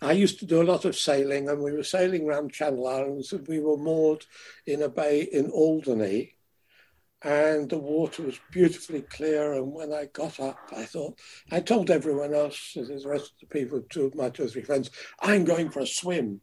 I 0.00 0.12
used 0.12 0.38
to 0.40 0.46
do 0.46 0.60
a 0.60 0.64
lot 0.64 0.84
of 0.84 0.96
sailing, 0.96 1.48
and 1.48 1.62
we 1.62 1.72
were 1.72 1.84
sailing 1.84 2.26
around 2.26 2.52
Channel 2.52 2.86
Islands, 2.86 3.32
and 3.32 3.46
we 3.48 3.58
were 3.58 3.76
moored 3.76 4.24
in 4.66 4.82
a 4.82 4.88
bay 4.88 5.22
in 5.22 5.50
Alderney, 5.50 6.33
and 7.24 7.70
the 7.70 7.78
water 7.78 8.22
was 8.22 8.38
beautifully 8.50 9.00
clear. 9.00 9.54
And 9.54 9.72
when 9.72 9.92
I 9.92 10.06
got 10.12 10.38
up, 10.38 10.58
I 10.76 10.84
thought, 10.84 11.18
I 11.50 11.60
told 11.60 11.90
everyone 11.90 12.34
else, 12.34 12.72
the 12.74 13.02
rest 13.06 13.32
of 13.32 13.40
the 13.40 13.46
people, 13.46 13.82
two 13.88 14.04
of 14.04 14.14
my 14.14 14.28
two 14.28 14.44
or 14.44 14.48
three 14.48 14.62
friends, 14.62 14.90
I'm 15.20 15.44
going 15.44 15.70
for 15.70 15.80
a 15.80 15.86
swim. 15.86 16.42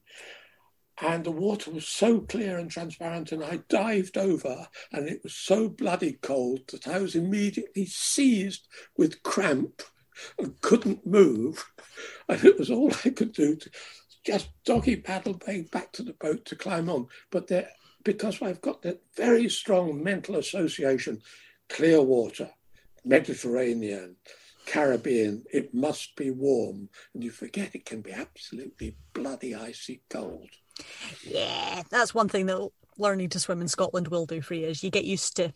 And 0.99 1.23
the 1.23 1.31
water 1.31 1.71
was 1.71 1.87
so 1.87 2.19
clear 2.19 2.57
and 2.57 2.69
transparent, 2.69 3.31
and 3.31 3.43
I 3.43 3.61
dived 3.69 4.17
over, 4.17 4.67
and 4.91 5.07
it 5.07 5.21
was 5.23 5.35
so 5.35 5.69
bloody 5.69 6.13
cold 6.13 6.61
that 6.71 6.87
I 6.87 6.99
was 6.99 7.15
immediately 7.15 7.85
seized 7.85 8.67
with 8.97 9.23
cramp 9.23 9.83
and 10.37 10.59
couldn't 10.61 11.05
move. 11.05 11.65
And 12.29 12.45
it 12.45 12.57
was 12.57 12.71
all 12.71 12.91
I 13.03 13.09
could 13.09 13.33
do 13.33 13.57
to 13.57 13.69
just 14.25 14.49
doggy 14.63 14.95
paddle 14.95 15.33
back 15.71 15.91
to 15.91 16.03
the 16.03 16.13
boat 16.13 16.45
to 16.45 16.55
climb 16.55 16.89
on. 16.89 17.07
But 17.29 17.47
there 17.47 17.69
because 18.03 18.41
I've 18.41 18.61
got 18.61 18.81
that 18.81 19.01
very 19.15 19.49
strong 19.49 20.03
mental 20.03 20.35
association 20.37 21.21
clear 21.69 22.01
water, 22.01 22.49
Mediterranean, 23.05 24.17
Caribbean, 24.65 25.43
it 25.51 25.73
must 25.73 26.15
be 26.15 26.31
warm. 26.31 26.89
And 27.13 27.23
you 27.23 27.31
forget 27.31 27.75
it 27.75 27.85
can 27.85 28.01
be 28.01 28.11
absolutely 28.11 28.95
bloody 29.13 29.55
icy 29.55 30.01
cold. 30.09 30.49
Yeah, 31.23 31.83
that's 31.89 32.13
one 32.13 32.29
thing 32.29 32.45
that 32.47 32.69
learning 32.97 33.29
to 33.29 33.39
swim 33.39 33.61
in 33.61 33.67
Scotland 33.67 34.09
will 34.09 34.25
do 34.25 34.41
for 34.41 34.53
you 34.53 34.67
is 34.67 34.83
you 34.83 34.89
get 34.89 35.05
used 35.05 35.35
to 35.37 35.53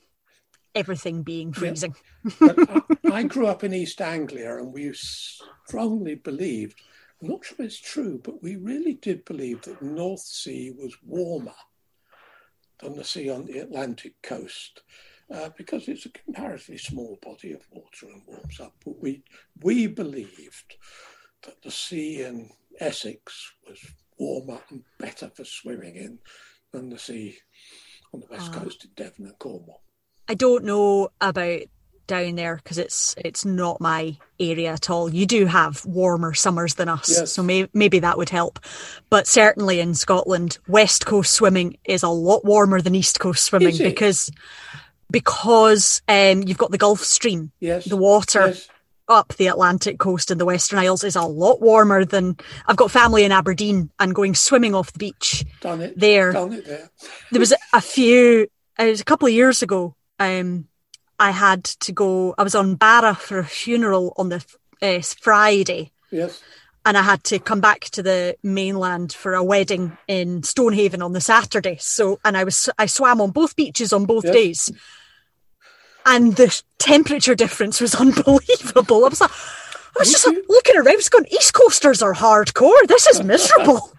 everything 0.74 1.24
being 1.24 1.54
freezing. 1.54 1.96
Yeah. 2.42 2.54
I, 2.58 2.82
I 3.14 3.24
grew 3.24 3.48
up 3.48 3.64
in 3.64 3.74
East 3.74 4.02
Anglia 4.02 4.58
and 4.58 4.74
we 4.74 4.92
strongly 4.94 6.16
believed, 6.16 6.80
I'm 7.22 7.30
not 7.30 7.46
sure 7.46 7.58
it's 7.66 7.80
true, 7.80 8.20
but 8.24 8.44
we 8.44 8.56
really 8.56 8.94
did 8.96 9.26
believe 9.26 9.62
that 9.64 9.82
North 9.82 10.22
Sea 10.22 10.74
was 10.78 10.96
warmer 11.04 11.54
than 12.86 12.98
the 12.98 13.04
sea 13.04 13.30
on 13.30 13.46
the 13.46 13.60
Atlantic 13.60 14.14
coast. 14.22 14.82
Uh, 15.34 15.50
because 15.58 15.88
it's 15.88 16.06
a 16.06 16.10
comparatively 16.10 16.78
small 16.78 17.18
body 17.20 17.52
of 17.52 17.66
water 17.72 18.06
and 18.06 18.22
warms 18.28 18.60
up. 18.60 18.76
But 18.86 19.02
we 19.02 19.24
we 19.64 19.88
believed 19.88 20.78
that 21.42 21.60
the 21.64 21.72
sea 21.72 22.22
in 22.22 22.52
Essex 22.80 23.54
was 23.68 23.80
warmer 24.20 24.60
and 24.70 24.84
better 25.00 25.32
for 25.34 25.44
swimming 25.44 25.96
in 25.96 26.20
than 26.72 26.90
the 26.90 27.00
sea 27.00 27.40
on 28.14 28.20
the 28.20 28.28
west 28.30 28.52
uh, 28.54 28.60
coast 28.60 28.86
in 28.86 28.92
Devon 28.96 29.26
and 29.26 29.40
Cornwall. 29.40 29.82
I 30.28 30.36
don't 30.36 30.64
know 30.64 31.10
about 31.20 31.62
down 32.08 32.36
there 32.36 32.58
because 32.58 32.78
it's 32.78 33.16
it's 33.18 33.46
not 33.46 33.82
my 33.82 34.18
area 34.40 34.72
at 34.74 34.90
all. 34.90 35.14
You 35.14 35.26
do 35.26 35.46
have 35.46 35.86
warmer 35.86 36.34
summers 36.34 36.76
than 36.76 36.90
us, 36.90 37.10
yes. 37.10 37.32
so 37.32 37.44
may, 37.44 37.68
maybe 37.74 38.00
that 38.00 38.18
would 38.18 38.30
help. 38.30 38.60
But 39.10 39.28
certainly 39.28 39.80
in 39.80 39.94
Scotland, 39.94 40.58
west 40.68 41.06
coast 41.06 41.34
swimming 41.34 41.78
is 41.86 42.04
a 42.04 42.10
lot 42.10 42.46
warmer 42.46 42.82
than 42.82 42.96
east 42.96 43.20
coast 43.20 43.44
swimming 43.44 43.78
because 43.78 44.32
because 45.12 46.02
um, 46.08 46.44
you've 46.44 46.58
got 46.58 46.72
the 46.72 46.78
Gulf 46.78 47.02
Stream. 47.02 47.52
Yes, 47.60 47.86
the 47.86 47.98
water. 47.98 48.48
Yes. 48.48 48.70
Up 49.08 49.36
the 49.38 49.46
Atlantic 49.46 50.00
coast 50.00 50.32
and 50.32 50.42
the 50.42 50.46
Western 50.46 50.80
Isles 50.80 51.04
is 51.04 51.16
a 51.16 51.22
lot 51.22 51.62
warmer 51.62 52.06
than 52.06 52.38
I've 52.66 52.76
got 52.76 52.90
family 52.90 53.24
in 53.24 53.32
Aberdeen 53.32 53.92
and 54.00 54.16
going 54.16 54.34
swimming 54.34 54.74
off 54.74 54.94
the 54.94 54.98
beach. 54.98 55.46
Done 55.62 55.82
it 55.82 55.94
there. 55.96 56.32
Done 56.32 56.54
it 56.54 56.66
there. 56.66 56.90
there 57.32 57.40
was 57.40 57.54
a 57.72 57.82
few. 57.82 58.48
It 58.80 58.90
was 58.90 59.02
a 59.02 59.06
couple 59.06 59.28
of 59.28 59.34
years 59.36 59.62
ago. 59.62 59.96
Um, 60.18 60.68
I 61.20 61.32
had 61.32 61.64
to 61.64 61.92
go. 61.92 62.36
I 62.38 62.44
was 62.44 62.56
on 62.56 62.76
Barra 62.76 63.16
for 63.16 63.40
a 63.40 63.46
funeral 63.46 64.14
on 64.18 64.30
the 64.30 64.46
uh, 64.82 65.02
Friday. 65.02 65.92
Yes. 66.12 66.42
And 66.88 66.98
I 66.98 67.02
had 67.02 67.24
to 67.26 67.40
come 67.40 67.62
back 67.62 67.86
to 67.92 68.04
the 68.04 68.36
mainland 68.44 69.12
for 69.12 69.34
a 69.34 69.44
wedding 69.44 69.98
in 70.08 70.44
Stonehaven 70.44 71.02
on 71.02 71.14
the 71.14 71.22
Saturday. 71.22 71.78
So, 71.80 72.20
and 72.24 72.38
I 72.38 72.44
was 72.44 72.70
I 72.78 72.86
swam 72.86 73.22
on 73.22 73.32
both 73.32 73.56
beaches 73.56 73.92
on 73.92 74.06
both 74.06 74.26
yes. 74.26 74.34
days, 74.34 74.72
and 76.06 76.36
the 76.36 76.62
temperature 76.78 77.36
difference 77.36 77.82
was 77.82 77.96
unbelievable. 78.00 79.06
I 79.06 79.10
was 79.10 79.22
like, 79.22 79.32
I 79.32 80.00
was 80.00 80.12
just 80.12 80.28
looking 80.48 80.76
around, 80.76 80.90
I 80.90 80.96
was 80.96 81.10
going, 81.10 81.26
East 81.28 81.54
Coasters 81.54 82.02
are 82.04 82.14
hardcore. 82.14 82.88
This 82.88 83.08
is 83.08 83.24
miserable. 83.34 83.92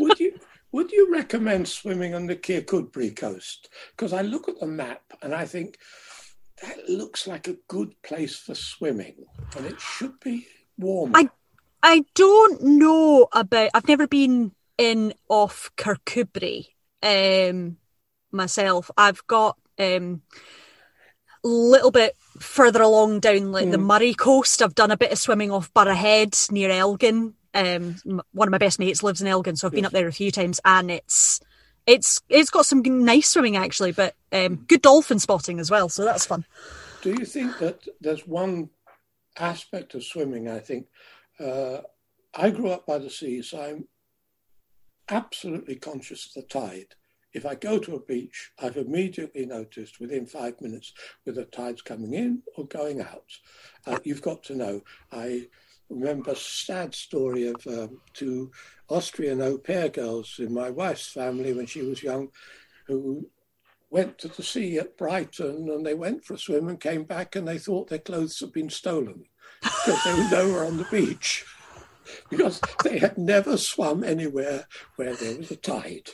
would 0.00 0.20
you 0.20 0.38
would 0.72 0.92
you 0.92 1.10
recommend 1.10 1.68
swimming 1.68 2.14
on 2.14 2.26
the 2.26 2.36
Kirkcudbright 2.36 3.16
coast? 3.16 3.70
Because 3.92 4.12
I 4.12 4.20
look 4.20 4.48
at 4.48 4.60
the 4.60 4.66
map 4.66 5.00
and 5.22 5.34
I 5.34 5.46
think 5.46 5.78
that 6.62 6.88
looks 6.88 7.26
like 7.26 7.48
a 7.48 7.56
good 7.68 8.00
place 8.02 8.36
for 8.36 8.54
swimming, 8.54 9.24
and 9.56 9.66
it 9.66 9.80
should 9.80 10.18
be 10.20 10.46
warm. 10.78 11.12
I 11.14 11.28
I 11.82 12.04
don't 12.14 12.62
know 12.62 13.28
about. 13.32 13.70
I've 13.74 13.88
never 13.88 14.06
been 14.06 14.52
in 14.78 15.14
off 15.28 15.70
Kirkcudbright 15.76 16.68
um, 17.02 17.76
myself. 18.32 18.90
I've 18.96 19.26
got 19.26 19.56
um, 19.78 20.22
a 21.44 21.48
little 21.48 21.90
bit 21.90 22.16
further 22.40 22.82
along 22.82 23.20
down 23.20 23.52
like 23.52 23.66
mm. 23.66 23.72
the 23.72 23.78
Moray 23.78 24.14
coast. 24.14 24.62
I've 24.62 24.74
done 24.74 24.90
a 24.90 24.96
bit 24.96 25.12
of 25.12 25.18
swimming 25.18 25.50
off 25.50 25.72
Burghead 25.74 26.50
near 26.50 26.70
Elgin. 26.70 27.34
Um, 27.54 27.96
one 28.32 28.48
of 28.48 28.52
my 28.52 28.58
best 28.58 28.78
mates 28.78 29.02
lives 29.02 29.22
in 29.22 29.28
Elgin, 29.28 29.56
so 29.56 29.66
I've 29.66 29.72
yes. 29.72 29.78
been 29.78 29.86
up 29.86 29.92
there 29.92 30.08
a 30.08 30.12
few 30.12 30.30
times, 30.30 30.60
and 30.64 30.90
it's 30.90 31.40
it's 31.86 32.20
it's 32.28 32.50
got 32.50 32.66
some 32.66 32.82
nice 32.82 33.28
swimming 33.28 33.56
actually, 33.56 33.92
but 33.92 34.14
um, 34.32 34.56
good 34.68 34.82
dolphin 34.82 35.18
spotting 35.18 35.60
as 35.60 35.70
well. 35.70 35.88
So 35.88 36.04
that's 36.04 36.26
fun. 36.26 36.44
Do 37.02 37.10
you 37.10 37.24
think 37.24 37.58
that 37.58 37.86
there's 38.00 38.26
one 38.26 38.70
aspect 39.38 39.94
of 39.94 40.04
swimming? 40.04 40.48
I 40.48 40.58
think 40.58 40.86
uh, 41.38 41.78
I 42.34 42.50
grew 42.50 42.70
up 42.70 42.86
by 42.86 42.98
the 42.98 43.10
sea, 43.10 43.42
so 43.42 43.62
I'm 43.62 43.88
absolutely 45.08 45.76
conscious 45.76 46.26
of 46.26 46.42
the 46.42 46.48
tide. 46.48 46.94
If 47.32 47.44
I 47.44 47.54
go 47.54 47.78
to 47.78 47.96
a 47.96 48.00
beach, 48.00 48.50
I've 48.58 48.78
immediately 48.78 49.44
noticed 49.44 50.00
within 50.00 50.26
five 50.26 50.60
minutes 50.60 50.94
whether 51.24 51.42
the 51.42 51.50
tide's 51.50 51.82
coming 51.82 52.14
in 52.14 52.42
or 52.56 52.66
going 52.66 53.02
out. 53.02 53.30
Uh, 53.86 53.98
you've 54.04 54.22
got 54.22 54.42
to 54.44 54.56
know. 54.56 54.80
I 55.12 55.48
remember 55.88 56.32
a 56.32 56.36
sad 56.36 56.94
story 56.94 57.48
of 57.48 57.66
um, 57.66 58.00
two 58.12 58.50
Austrian 58.88 59.40
au 59.40 59.58
pair 59.58 59.88
girls 59.88 60.36
in 60.38 60.52
my 60.52 60.70
wife's 60.70 61.08
family 61.08 61.52
when 61.52 61.66
she 61.66 61.82
was 61.82 62.02
young 62.02 62.28
who 62.86 63.28
went 63.90 64.18
to 64.18 64.28
the 64.28 64.42
sea 64.42 64.78
at 64.78 64.96
Brighton 64.96 65.68
and 65.70 65.86
they 65.86 65.94
went 65.94 66.24
for 66.24 66.34
a 66.34 66.38
swim 66.38 66.68
and 66.68 66.80
came 66.80 67.04
back 67.04 67.36
and 67.36 67.46
they 67.46 67.58
thought 67.58 67.88
their 67.88 67.98
clothes 67.98 68.40
had 68.40 68.52
been 68.52 68.70
stolen 68.70 69.24
because 69.62 70.02
they 70.04 70.14
were 70.14 70.30
nowhere 70.30 70.64
on 70.64 70.76
the 70.76 70.86
beach 70.90 71.44
because 72.30 72.60
they 72.84 72.98
had 72.98 73.16
never 73.16 73.56
swum 73.56 74.02
anywhere 74.02 74.66
where 74.96 75.14
there 75.14 75.36
was 75.36 75.50
a 75.50 75.56
tide. 75.56 76.10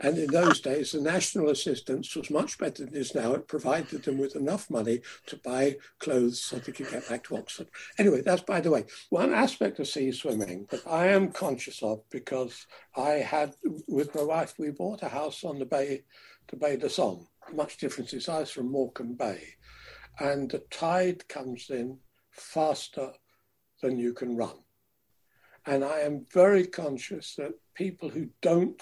And 0.00 0.16
in 0.16 0.30
those 0.30 0.60
days, 0.60 0.92
the 0.92 1.00
national 1.00 1.50
assistance 1.50 2.14
was 2.14 2.30
much 2.30 2.56
better 2.58 2.84
than 2.84 2.94
it 2.94 2.98
is 2.98 3.14
now. 3.14 3.32
It 3.32 3.48
provided 3.48 4.04
them 4.04 4.18
with 4.18 4.36
enough 4.36 4.70
money 4.70 5.00
to 5.26 5.36
buy 5.36 5.76
clothes 5.98 6.40
so 6.40 6.56
they 6.56 6.72
could 6.72 6.90
get 6.90 7.08
back 7.08 7.24
to 7.24 7.36
Oxford. 7.36 7.68
Anyway, 7.98 8.22
that's 8.22 8.42
by 8.42 8.60
the 8.60 8.70
way. 8.70 8.84
One 9.10 9.34
aspect 9.34 9.80
of 9.80 9.88
sea 9.88 10.12
swimming 10.12 10.66
that 10.70 10.86
I 10.86 11.08
am 11.08 11.32
conscious 11.32 11.82
of 11.82 12.08
because 12.10 12.66
I 12.96 13.10
had, 13.10 13.54
with 13.88 14.14
my 14.14 14.22
wife, 14.22 14.54
we 14.58 14.70
bought 14.70 15.02
a 15.02 15.08
house 15.08 15.42
on 15.42 15.58
the 15.58 15.66
bay, 15.66 16.04
the 16.48 16.56
Baie 16.56 16.76
de 16.76 16.88
Somme, 16.88 17.26
much 17.52 17.78
different 17.78 18.12
in 18.12 18.20
size 18.20 18.50
from 18.50 18.70
Morecambe 18.70 19.14
Bay. 19.14 19.42
And 20.20 20.50
the 20.50 20.60
tide 20.70 21.26
comes 21.28 21.70
in 21.70 21.98
faster 22.30 23.12
than 23.82 23.98
you 23.98 24.12
can 24.12 24.36
run. 24.36 24.58
And 25.66 25.84
I 25.84 26.00
am 26.00 26.24
very 26.32 26.66
conscious 26.66 27.34
that 27.34 27.52
people 27.74 28.08
who 28.08 28.28
don't 28.40 28.80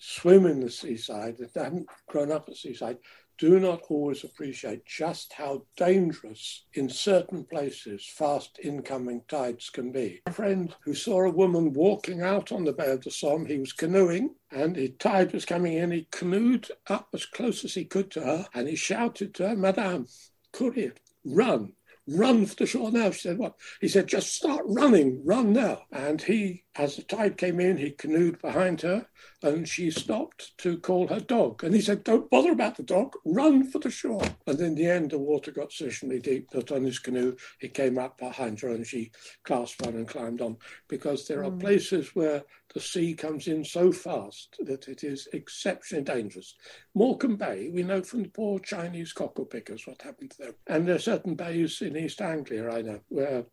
swim 0.00 0.46
in 0.46 0.60
the 0.60 0.70
seaside, 0.70 1.36
that 1.38 1.54
haven't 1.54 1.86
grown 2.08 2.32
up 2.32 2.48
at 2.48 2.56
seaside, 2.56 2.98
do 3.38 3.58
not 3.58 3.82
always 3.88 4.22
appreciate 4.22 4.84
just 4.84 5.32
how 5.32 5.62
dangerous 5.76 6.66
in 6.74 6.90
certain 6.90 7.44
places 7.44 8.06
fast 8.06 8.58
incoming 8.62 9.22
tides 9.28 9.70
can 9.70 9.92
be. 9.92 10.20
A 10.26 10.32
friend 10.32 10.74
who 10.84 10.94
saw 10.94 11.22
a 11.24 11.30
woman 11.30 11.72
walking 11.72 12.20
out 12.20 12.52
on 12.52 12.64
the 12.64 12.72
Bay 12.72 12.90
of 12.90 13.02
the 13.02 13.10
Somme, 13.10 13.46
he 13.46 13.58
was 13.58 13.72
canoeing 13.72 14.34
and 14.50 14.76
the 14.76 14.88
tide 14.88 15.32
was 15.32 15.46
coming 15.46 15.74
in. 15.74 15.90
He 15.90 16.06
canoed 16.10 16.68
up 16.88 17.08
as 17.14 17.24
close 17.24 17.64
as 17.64 17.72
he 17.72 17.86
could 17.86 18.10
to 18.10 18.20
her 18.20 18.46
and 18.52 18.68
he 18.68 18.76
shouted 18.76 19.34
to 19.34 19.48
her, 19.48 19.56
Madame, 19.56 20.06
courier, 20.52 20.92
run 21.24 21.72
run 22.10 22.46
for 22.46 22.56
the 22.56 22.66
shore 22.66 22.90
now. 22.90 23.10
She 23.10 23.20
said, 23.20 23.38
what? 23.38 23.54
He 23.80 23.88
said, 23.88 24.08
just 24.08 24.34
start 24.34 24.62
running, 24.66 25.22
run 25.24 25.52
now. 25.52 25.82
And 25.92 26.20
he, 26.20 26.64
as 26.76 26.96
the 26.96 27.02
tide 27.02 27.36
came 27.36 27.58
in, 27.58 27.76
he 27.76 27.90
canoed 27.90 28.40
behind 28.40 28.82
her 28.82 29.06
and 29.42 29.68
she 29.68 29.90
stopped 29.90 30.56
to 30.58 30.78
call 30.78 31.08
her 31.08 31.18
dog. 31.18 31.64
And 31.64 31.74
he 31.74 31.80
said, 31.80 32.04
don't 32.04 32.30
bother 32.30 32.52
about 32.52 32.76
the 32.76 32.84
dog, 32.84 33.14
run 33.24 33.68
for 33.68 33.80
the 33.80 33.90
shore. 33.90 34.22
And 34.46 34.60
in 34.60 34.76
the 34.76 34.86
end, 34.86 35.10
the 35.10 35.18
water 35.18 35.50
got 35.50 35.72
sufficiently 35.72 36.20
deep 36.20 36.50
that 36.50 36.70
on 36.70 36.84
his 36.84 37.00
canoe, 37.00 37.34
he 37.58 37.68
came 37.68 37.98
up 37.98 38.18
behind 38.18 38.60
her 38.60 38.68
and 38.68 38.86
she 38.86 39.10
clasped 39.44 39.84
on 39.84 39.94
and 39.94 40.06
climbed 40.06 40.40
on. 40.40 40.58
Because 40.88 41.26
there 41.26 41.42
are 41.42 41.50
mm. 41.50 41.60
places 41.60 42.14
where 42.14 42.44
the 42.72 42.80
sea 42.80 43.14
comes 43.14 43.48
in 43.48 43.64
so 43.64 43.90
fast 43.90 44.56
that 44.60 44.86
it 44.86 45.02
is 45.02 45.26
exceptionally 45.32 46.04
dangerous. 46.04 46.54
Morecambe 46.94 47.36
Bay, 47.36 47.68
we 47.72 47.82
know 47.82 48.02
from 48.02 48.22
the 48.22 48.28
poor 48.28 48.60
Chinese 48.60 49.12
cockle 49.12 49.44
pickers 49.44 49.88
what 49.88 50.02
happened 50.02 50.30
to 50.30 50.38
them. 50.38 50.54
And 50.68 50.86
there 50.86 50.94
are 50.94 51.00
certain 51.00 51.34
bays 51.34 51.82
in 51.82 51.96
East 51.96 52.20
Anglia, 52.20 52.70
I 52.70 52.82
know, 52.82 53.00
where 53.08 53.44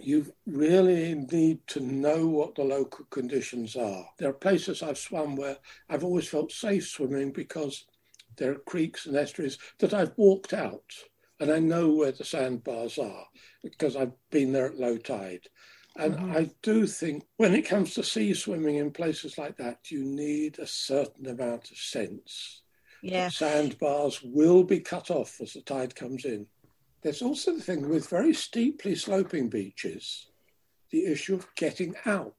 you 0.00 0.32
really 0.46 1.14
need 1.14 1.66
to 1.68 1.80
know 1.80 2.26
what 2.26 2.54
the 2.54 2.62
local 2.62 3.06
conditions 3.10 3.76
are. 3.76 4.04
There 4.18 4.30
are 4.30 4.34
places 4.34 4.82
I've 4.82 4.98
swum 4.98 5.36
where 5.36 5.56
I've 5.88 6.04
always 6.04 6.28
felt 6.28 6.52
safe 6.52 6.86
swimming 6.86 7.32
because 7.32 7.86
there 8.36 8.52
are 8.52 8.58
creeks 8.66 9.06
and 9.06 9.16
estuaries 9.16 9.58
that 9.78 9.94
I've 9.94 10.12
walked 10.16 10.52
out 10.52 10.92
and 11.40 11.50
I 11.50 11.58
know 11.58 11.90
where 11.90 12.12
the 12.12 12.24
sandbars 12.24 12.98
are 12.98 13.26
because 13.62 13.96
I've 13.96 14.12
been 14.30 14.52
there 14.52 14.66
at 14.66 14.78
low 14.78 14.96
tide. 14.96 15.46
And 15.96 16.14
mm-hmm. 16.14 16.36
I 16.36 16.50
do 16.62 16.86
think 16.86 17.24
when 17.38 17.54
it 17.54 17.62
comes 17.62 17.94
to 17.94 18.04
sea 18.04 18.34
swimming 18.34 18.76
in 18.76 18.92
places 18.92 19.36
like 19.38 19.56
that, 19.56 19.90
you 19.90 20.04
need 20.04 20.58
a 20.58 20.66
certain 20.66 21.26
amount 21.26 21.70
of 21.70 21.76
sense. 21.76 22.62
Yeah. 23.02 23.28
Sandbars 23.28 24.20
will 24.22 24.62
be 24.64 24.80
cut 24.80 25.10
off 25.10 25.40
as 25.40 25.54
the 25.54 25.62
tide 25.62 25.94
comes 25.94 26.24
in. 26.24 26.46
There's 27.02 27.22
also 27.22 27.54
the 27.54 27.62
thing 27.62 27.88
with 27.88 28.08
very 28.08 28.34
steeply 28.34 28.94
sloping 28.94 29.48
beaches, 29.48 30.26
the 30.90 31.06
issue 31.06 31.34
of 31.34 31.46
getting 31.54 31.94
out 32.06 32.34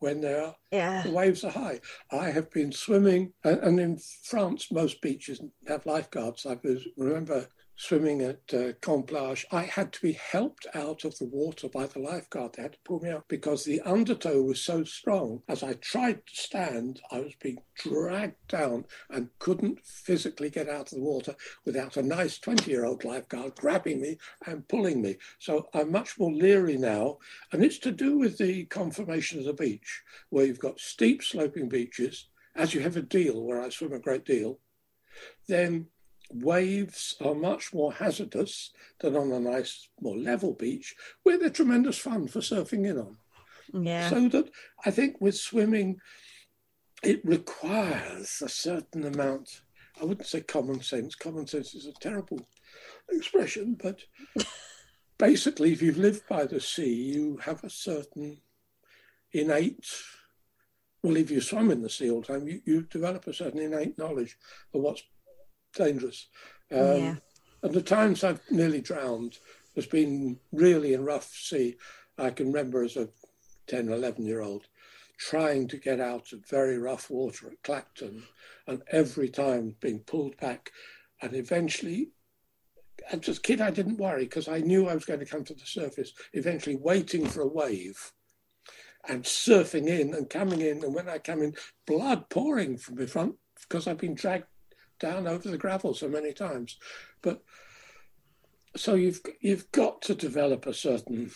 when 0.00 0.24
are, 0.24 0.56
yeah. 0.72 1.02
the 1.02 1.10
waves 1.10 1.44
are 1.44 1.50
high. 1.50 1.80
I 2.10 2.30
have 2.30 2.50
been 2.50 2.72
swimming, 2.72 3.34
and, 3.44 3.78
in 3.78 3.98
France, 4.24 4.72
most 4.72 5.00
beaches 5.02 5.40
have 5.68 5.86
lifeguards. 5.86 6.46
I 6.46 6.58
remember 6.96 7.46
swimming 7.80 8.20
at 8.20 8.52
uh, 8.52 8.72
Quend-Plage, 8.82 9.46
I 9.50 9.62
had 9.62 9.90
to 9.94 10.02
be 10.02 10.12
helped 10.12 10.66
out 10.74 11.06
of 11.06 11.16
the 11.16 11.24
water 11.24 11.66
by 11.66 11.86
the 11.86 11.98
lifeguard. 11.98 12.52
They 12.52 12.62
had 12.62 12.74
to 12.74 12.78
pull 12.84 13.00
me 13.00 13.08
out 13.08 13.24
because 13.26 13.64
the 13.64 13.80
undertow 13.80 14.42
was 14.42 14.60
so 14.60 14.84
strong. 14.84 15.42
As 15.48 15.62
I 15.62 15.72
tried 15.72 16.26
to 16.26 16.36
stand, 16.36 17.00
I 17.10 17.20
was 17.20 17.32
being 17.40 17.56
dragged 17.74 18.36
down 18.48 18.84
and 19.08 19.30
couldn't 19.38 19.80
physically 19.82 20.50
get 20.50 20.68
out 20.68 20.92
of 20.92 20.98
the 20.98 21.00
water 21.00 21.34
without 21.64 21.96
a 21.96 22.02
nice 22.02 22.38
20 22.38 22.70
year 22.70 22.84
old 22.84 23.02
lifeguard 23.02 23.56
grabbing 23.56 24.02
me 24.02 24.18
and 24.46 24.68
pulling 24.68 25.00
me. 25.00 25.16
So 25.38 25.70
I'm 25.72 25.90
much 25.90 26.18
more 26.18 26.32
leery 26.32 26.76
now. 26.76 27.16
And 27.50 27.64
it's 27.64 27.78
to 27.78 27.92
do 27.92 28.18
with 28.18 28.36
the 28.36 28.66
conformation 28.66 29.38
of 29.38 29.46
the 29.46 29.54
beach, 29.54 30.02
where 30.28 30.44
you've 30.44 30.60
got 30.60 30.80
steep 30.80 31.22
sloping 31.22 31.70
beaches, 31.70 32.26
as 32.54 32.74
you 32.74 32.80
have 32.80 32.98
a 32.98 33.02
Deal 33.02 33.42
where 33.42 33.62
I 33.62 33.70
swim 33.70 33.94
a 33.94 33.98
great 33.98 34.26
deal. 34.26 34.58
Then 35.48 35.86
waves 36.32 37.16
are 37.20 37.34
much 37.34 37.72
more 37.74 37.92
hazardous 37.92 38.72
than 39.00 39.16
on 39.16 39.32
a 39.32 39.40
nice, 39.40 39.88
more 40.00 40.16
level 40.16 40.54
beach 40.54 40.94
where 41.22 41.38
they're 41.38 41.50
tremendous 41.50 41.98
fun 41.98 42.28
for 42.28 42.40
surfing 42.40 42.86
in 42.86 42.98
on. 42.98 43.16
Yeah. 43.72 44.08
So 44.08 44.28
that 44.28 44.50
I 44.84 44.90
think 44.90 45.20
with 45.20 45.36
swimming, 45.36 46.00
it 47.02 47.20
requires 47.24 48.42
a 48.42 48.48
certain 48.48 49.06
amount. 49.06 49.62
I 50.00 50.04
wouldn't 50.04 50.26
say 50.26 50.40
common 50.40 50.82
sense. 50.82 51.14
Common 51.14 51.46
sense 51.46 51.74
is 51.74 51.86
a 51.86 51.92
terrible 51.92 52.48
expression, 53.10 53.76
but 53.80 54.00
basically, 55.18 55.72
if 55.72 55.82
you've 55.82 55.98
lived 55.98 56.22
by 56.28 56.46
the 56.46 56.60
sea, 56.60 56.94
you 56.94 57.38
have 57.44 57.62
a 57.64 57.70
certain 57.70 58.38
innate. 59.32 59.86
Well, 61.02 61.16
if 61.16 61.30
you 61.30 61.40
swim 61.40 61.70
in 61.70 61.82
the 61.82 61.88
sea 61.88 62.10
all 62.10 62.20
the 62.20 62.26
time, 62.26 62.46
you, 62.46 62.60
you 62.66 62.82
develop 62.82 63.26
a 63.26 63.32
certain 63.32 63.60
innate 63.60 63.96
knowledge 63.96 64.36
of 64.74 64.82
what's 64.82 65.02
dangerous. 65.74 66.26
Um, 66.72 66.78
yeah. 66.78 67.14
And 67.62 67.74
the 67.74 67.82
times 67.82 68.24
I've 68.24 68.40
nearly 68.50 68.80
drowned 68.80 69.38
has 69.76 69.86
been 69.86 70.38
really 70.52 70.94
in 70.94 71.04
rough 71.04 71.30
sea. 71.32 71.76
I 72.18 72.30
can 72.30 72.46
remember 72.46 72.82
as 72.82 72.96
a 72.96 73.08
10, 73.66 73.88
11 73.88 74.24
year 74.24 74.40
old 74.40 74.66
trying 75.18 75.68
to 75.68 75.76
get 75.76 76.00
out 76.00 76.32
of 76.32 76.48
very 76.48 76.78
rough 76.78 77.10
water 77.10 77.48
at 77.48 77.62
Clacton 77.62 78.22
and 78.66 78.82
every 78.90 79.28
time 79.28 79.76
being 79.80 80.00
pulled 80.00 80.36
back. 80.38 80.70
And 81.20 81.34
eventually, 81.34 82.08
as 83.12 83.28
a 83.28 83.40
kid, 83.40 83.60
I 83.60 83.70
didn't 83.70 83.98
worry 83.98 84.24
because 84.24 84.48
I 84.48 84.60
knew 84.60 84.88
I 84.88 84.94
was 84.94 85.04
going 85.04 85.20
to 85.20 85.26
come 85.26 85.44
to 85.44 85.54
the 85.54 85.66
surface, 85.66 86.14
eventually 86.32 86.76
waiting 86.76 87.26
for 87.26 87.42
a 87.42 87.46
wave 87.46 88.12
and 89.08 89.24
surfing 89.24 89.88
in 89.88 90.14
and 90.14 90.30
coming 90.30 90.62
in. 90.62 90.82
And 90.82 90.94
when 90.94 91.08
I 91.08 91.18
come 91.18 91.42
in, 91.42 91.54
blood 91.86 92.30
pouring 92.30 92.78
from 92.78 92.96
my 92.96 93.06
front 93.06 93.34
because 93.68 93.86
I've 93.86 93.98
been 93.98 94.14
dragged 94.14 94.46
down 95.00 95.26
over 95.26 95.48
the 95.48 95.58
gravel 95.58 95.94
so 95.94 96.08
many 96.08 96.32
times. 96.32 96.76
But 97.22 97.42
so 98.76 98.94
you've 98.94 99.20
you've 99.40 99.70
got 99.72 100.02
to 100.02 100.14
develop 100.14 100.66
a 100.66 100.74
certain 100.74 101.30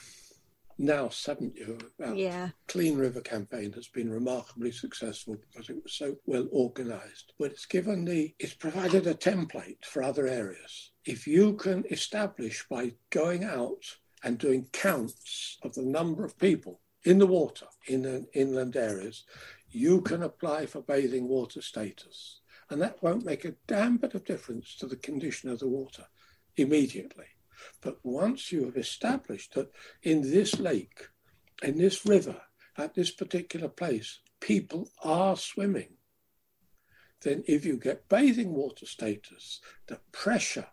nous, 0.79 1.27
haven't 1.27 1.57
you? 1.57 1.79
About 1.99 2.17
yeah. 2.17 2.51
Clean 2.69 2.97
River 2.97 3.21
campaign 3.21 3.73
has 3.73 3.89
been 3.89 4.11
remarkably 4.11 4.73
successful 4.73 5.37
because 5.37 5.69
it 5.69 5.83
was 5.83 5.93
so 5.93 6.17
well 6.27 6.49
organised. 6.53 7.33
But 7.39 7.53
it's 7.53 7.67
given 7.67 8.05
the, 8.05 8.35
it's 8.39 8.55
provided 8.55 9.07
a 9.07 9.15
template 9.15 9.85
for 9.85 10.03
other 10.03 10.27
areas. 10.27 10.91
If 11.05 11.27
you 11.27 11.55
can 11.55 11.85
establish 11.91 12.65
by 12.69 12.93
going 13.11 13.45
out 13.45 13.85
and 14.23 14.39
doing 14.39 14.67
counts 14.73 15.59
of 15.63 15.75
the 15.75 15.83
number 15.85 16.25
of 16.25 16.39
people 16.39 16.81
in 17.05 17.19
the 17.19 17.27
water 17.27 17.67
in 17.87 18.27
inland 18.33 18.77
areas, 18.77 19.25
you 19.71 20.01
can 20.01 20.23
apply 20.23 20.67
for 20.67 20.81
bathing 20.83 21.29
water 21.29 21.61
status. 21.61 22.41
And 22.71 22.81
that 22.83 23.03
won't 23.03 23.25
make 23.25 23.45
a 23.45 23.55
damn 23.67 23.99
bit 23.99 24.15
of 24.15 24.25
difference 24.25 24.77
to 24.77 24.87
the 24.87 24.97
condition 24.97 25.51
of 25.51 25.59
the 25.59 25.69
water 25.69 26.07
immediately. 26.57 27.27
But 27.81 27.99
once 28.03 28.51
you 28.51 28.65
have 28.65 28.77
established 28.77 29.55
that 29.55 29.71
in 30.03 30.23
this 30.23 30.59
lake, 30.59 31.09
in 31.63 31.79
this 31.79 32.05
river, 32.05 32.43
at 32.77 32.95
this 32.95 33.11
particular 33.11 33.69
place, 33.69 34.21
people 34.41 34.89
are 35.03 35.37
swimming, 35.37 35.95
then 37.23 37.45
if 37.47 37.65
you 37.65 37.77
get 37.77 38.09
bathing 38.09 38.53
water 38.53 38.87
status, 38.87 39.61
the 39.87 40.01
pressure 40.13 40.67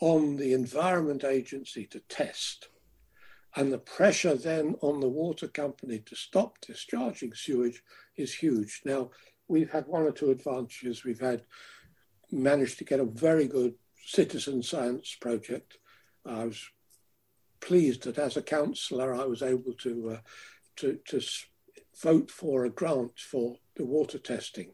on 0.00 0.36
the 0.36 0.52
Environment 0.52 1.24
Agency 1.24 1.86
to 1.86 2.00
test 2.00 2.68
and 3.56 3.72
the 3.72 3.78
pressure 3.78 4.34
then 4.34 4.76
on 4.82 5.00
the 5.00 5.08
water 5.08 5.48
company 5.48 5.98
to 5.98 6.14
stop 6.14 6.60
discharging 6.60 7.32
sewage 7.34 7.82
is 8.16 8.34
huge. 8.34 8.82
Now, 8.84 9.10
we've 9.48 9.70
had 9.70 9.86
one 9.86 10.02
or 10.02 10.12
two 10.12 10.30
advantages. 10.30 11.04
We've 11.04 11.20
had 11.20 11.42
managed 12.30 12.78
to 12.78 12.84
get 12.84 13.00
a 13.00 13.04
very 13.04 13.46
good 13.46 13.74
citizen 14.04 14.62
science 14.62 15.16
project. 15.20 15.78
I 16.24 16.44
was 16.44 16.62
pleased 17.60 18.04
that 18.04 18.18
as 18.18 18.36
a 18.36 18.42
councillor, 18.42 19.14
I 19.14 19.24
was 19.24 19.42
able 19.42 19.72
to, 19.72 20.10
uh, 20.10 20.20
to, 20.76 20.98
to 21.08 21.20
vote 22.02 22.30
for 22.30 22.64
a 22.64 22.70
grant 22.70 23.18
for 23.18 23.56
the 23.76 23.84
water 23.84 24.18
testing. 24.18 24.72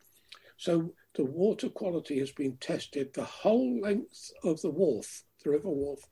So 0.56 0.94
the 1.14 1.24
water 1.24 1.68
quality 1.68 2.18
has 2.18 2.32
been 2.32 2.56
tested 2.58 3.12
the 3.12 3.24
whole 3.24 3.80
length 3.80 4.30
of 4.42 4.60
the 4.62 4.72
Wharfe, 4.72 5.22
the 5.42 5.50
River 5.50 5.68
Wharfe, 5.68 6.04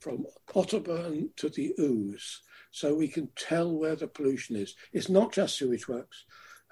from 0.00 0.26
Otterburn 0.54 1.34
to 1.36 1.48
the 1.48 1.74
Ouse, 1.78 2.42
so 2.70 2.94
we 2.94 3.08
can 3.08 3.28
tell 3.36 3.74
where 3.74 3.96
the 3.96 4.06
pollution 4.06 4.56
is. 4.56 4.74
It's 4.92 5.08
not 5.08 5.32
just 5.32 5.56
sewage 5.56 5.88
works. 5.88 6.24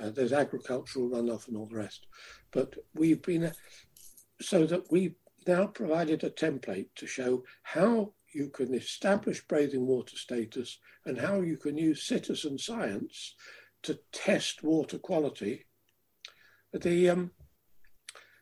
Uh, 0.03 0.11
there's 0.11 0.33
agricultural 0.33 1.09
runoff 1.09 1.49
and 1.49 1.57
all 1.57 1.67
the 1.67 1.77
rest. 1.77 2.07
But 2.53 2.75
we've 2.95 3.23
been, 3.23 3.45
uh, 3.45 3.53
so 4.41 4.67
that 4.67 4.91
we've 4.91 5.15
now 5.47 5.67
provided 5.67 6.25
a 6.25 6.31
template 6.31 6.89
to 6.97 7.07
show 7.07 7.45
how 7.63 8.13
you 8.33 8.49
can 8.49 8.75
establish 8.75 9.47
bathing 9.47 9.87
water 9.87 10.17
status 10.17 10.79
and 11.07 11.19
how 11.19 11.41
you 11.41 11.57
can 11.57 11.79
use 11.79 12.07
citizen 12.07 12.59
science 12.59 13.35
to 13.83 13.99
test 14.13 14.63
water 14.63 14.99
quality. 14.99 15.67
The 16.73 17.11
um, 17.11 17.31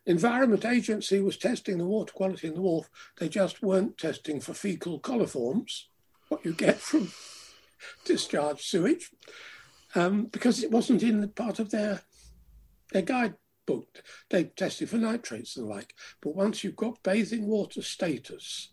Environment 0.07 0.65
Agency 0.65 1.21
was 1.21 1.37
testing 1.37 1.79
the 1.79 1.87
water 1.87 2.13
quality 2.13 2.49
in 2.49 2.55
the 2.55 2.61
Wharfe. 2.61 2.89
They 3.19 3.29
just 3.29 3.63
weren't 3.63 3.99
testing 3.99 4.41
for 4.41 4.55
fecal 4.55 5.01
coliforms, 5.01 5.83
what 6.29 6.45
you 6.45 6.55
get 6.55 6.79
from 6.79 7.13
discharged 8.05 8.63
sewage, 8.63 9.11
um, 9.95 10.27
because 10.27 10.63
it 10.63 10.71
wasn't 10.71 11.03
in 11.03 11.21
the 11.21 11.29
part 11.29 11.59
of 11.59 11.71
their 11.71 12.03
their 12.93 13.03
guidebook. 13.03 14.03
They 14.31 14.45
tested 14.45 14.91
for 14.91 14.97
nitrates 14.97 15.57
and 15.57 15.67
the 15.67 15.71
like. 15.71 15.95
But 16.21 16.35
once 16.35 16.63
you've 16.63 16.77
got 16.77 17.03
bathing 17.03 17.47
water 17.47 17.83
status, 17.83 18.73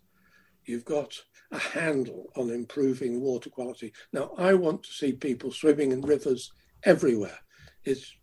you've 0.64 0.84
got 0.84 1.22
a 1.50 1.58
handle 1.58 2.30
on 2.36 2.50
improving 2.50 3.20
water 3.20 3.50
quality. 3.50 3.92
Now, 4.12 4.32
I 4.36 4.54
want 4.54 4.82
to 4.84 4.92
see 4.92 5.12
people 5.12 5.50
swimming 5.50 5.92
in 5.92 6.02
rivers 6.02 6.52
everywhere. 6.84 7.38
It's 7.84 8.14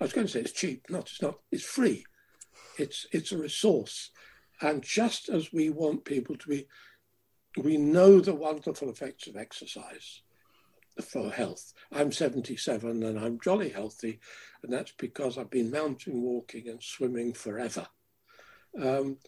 I 0.00 0.04
was 0.04 0.12
going 0.12 0.26
to 0.26 0.32
say 0.32 0.40
it's 0.40 0.52
cheap. 0.52 0.84
Not 0.88 1.08
it's 1.10 1.22
not. 1.22 1.38
It's 1.50 1.64
free. 1.64 2.04
It's 2.78 3.06
it's 3.12 3.32
a 3.32 3.38
resource, 3.38 4.10
and 4.60 4.82
just 4.82 5.28
as 5.28 5.52
we 5.52 5.70
want 5.70 6.04
people 6.04 6.36
to 6.36 6.48
be, 6.48 6.68
we 7.56 7.76
know 7.76 8.20
the 8.20 8.34
wonderful 8.34 8.90
effects 8.90 9.26
of 9.26 9.36
exercise 9.36 10.22
for 11.02 11.30
health. 11.30 11.72
I'm 11.92 12.12
77 12.12 13.02
and 13.02 13.18
I'm 13.18 13.40
jolly 13.40 13.70
healthy, 13.70 14.20
and 14.62 14.72
that's 14.72 14.92
because 14.98 15.38
I've 15.38 15.50
been 15.50 15.70
mountain 15.70 16.22
walking 16.22 16.68
and 16.68 16.82
swimming 16.82 17.32
forever. 17.32 17.86
Um, 18.80 19.18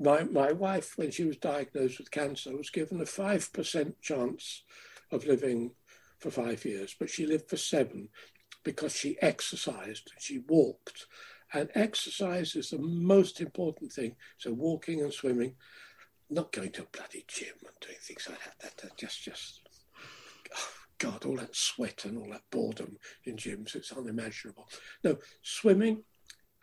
my, 0.00 0.24
my 0.24 0.52
wife, 0.52 0.94
when 0.96 1.10
she 1.10 1.24
was 1.24 1.36
diagnosed 1.36 1.98
with 1.98 2.10
cancer, 2.10 2.56
was 2.56 2.70
given 2.70 3.00
a 3.00 3.04
5% 3.04 3.94
chance 4.00 4.62
of 5.10 5.26
living 5.26 5.72
for 6.18 6.30
five 6.30 6.64
years, 6.64 6.94
but 6.98 7.10
she 7.10 7.26
lived 7.26 7.48
for 7.48 7.56
seven 7.56 8.08
because 8.64 8.94
she 8.94 9.20
exercised, 9.20 10.10
and 10.12 10.22
she 10.22 10.38
walked, 10.48 11.06
and 11.52 11.68
exercise 11.74 12.54
is 12.54 12.70
the 12.70 12.78
most 12.78 13.40
important 13.40 13.92
thing. 13.92 14.16
So 14.38 14.52
walking 14.52 15.00
and 15.02 15.12
swimming, 15.12 15.54
not 16.30 16.52
going 16.52 16.70
to 16.72 16.82
a 16.82 16.86
bloody 16.86 17.24
gym 17.28 17.54
and 17.60 17.74
doing 17.80 17.98
things 18.00 18.26
like 18.28 18.38
that. 18.60 18.76
That, 18.78 18.96
just, 18.96 19.22
just, 19.22 19.60
God, 21.02 21.24
all 21.24 21.36
that 21.36 21.56
sweat 21.56 22.04
and 22.04 22.16
all 22.16 22.30
that 22.30 22.42
boredom 22.52 22.96
in 23.24 23.36
gyms, 23.36 23.74
it's 23.74 23.92
unimaginable. 23.92 24.68
No, 25.02 25.18
swimming 25.42 26.04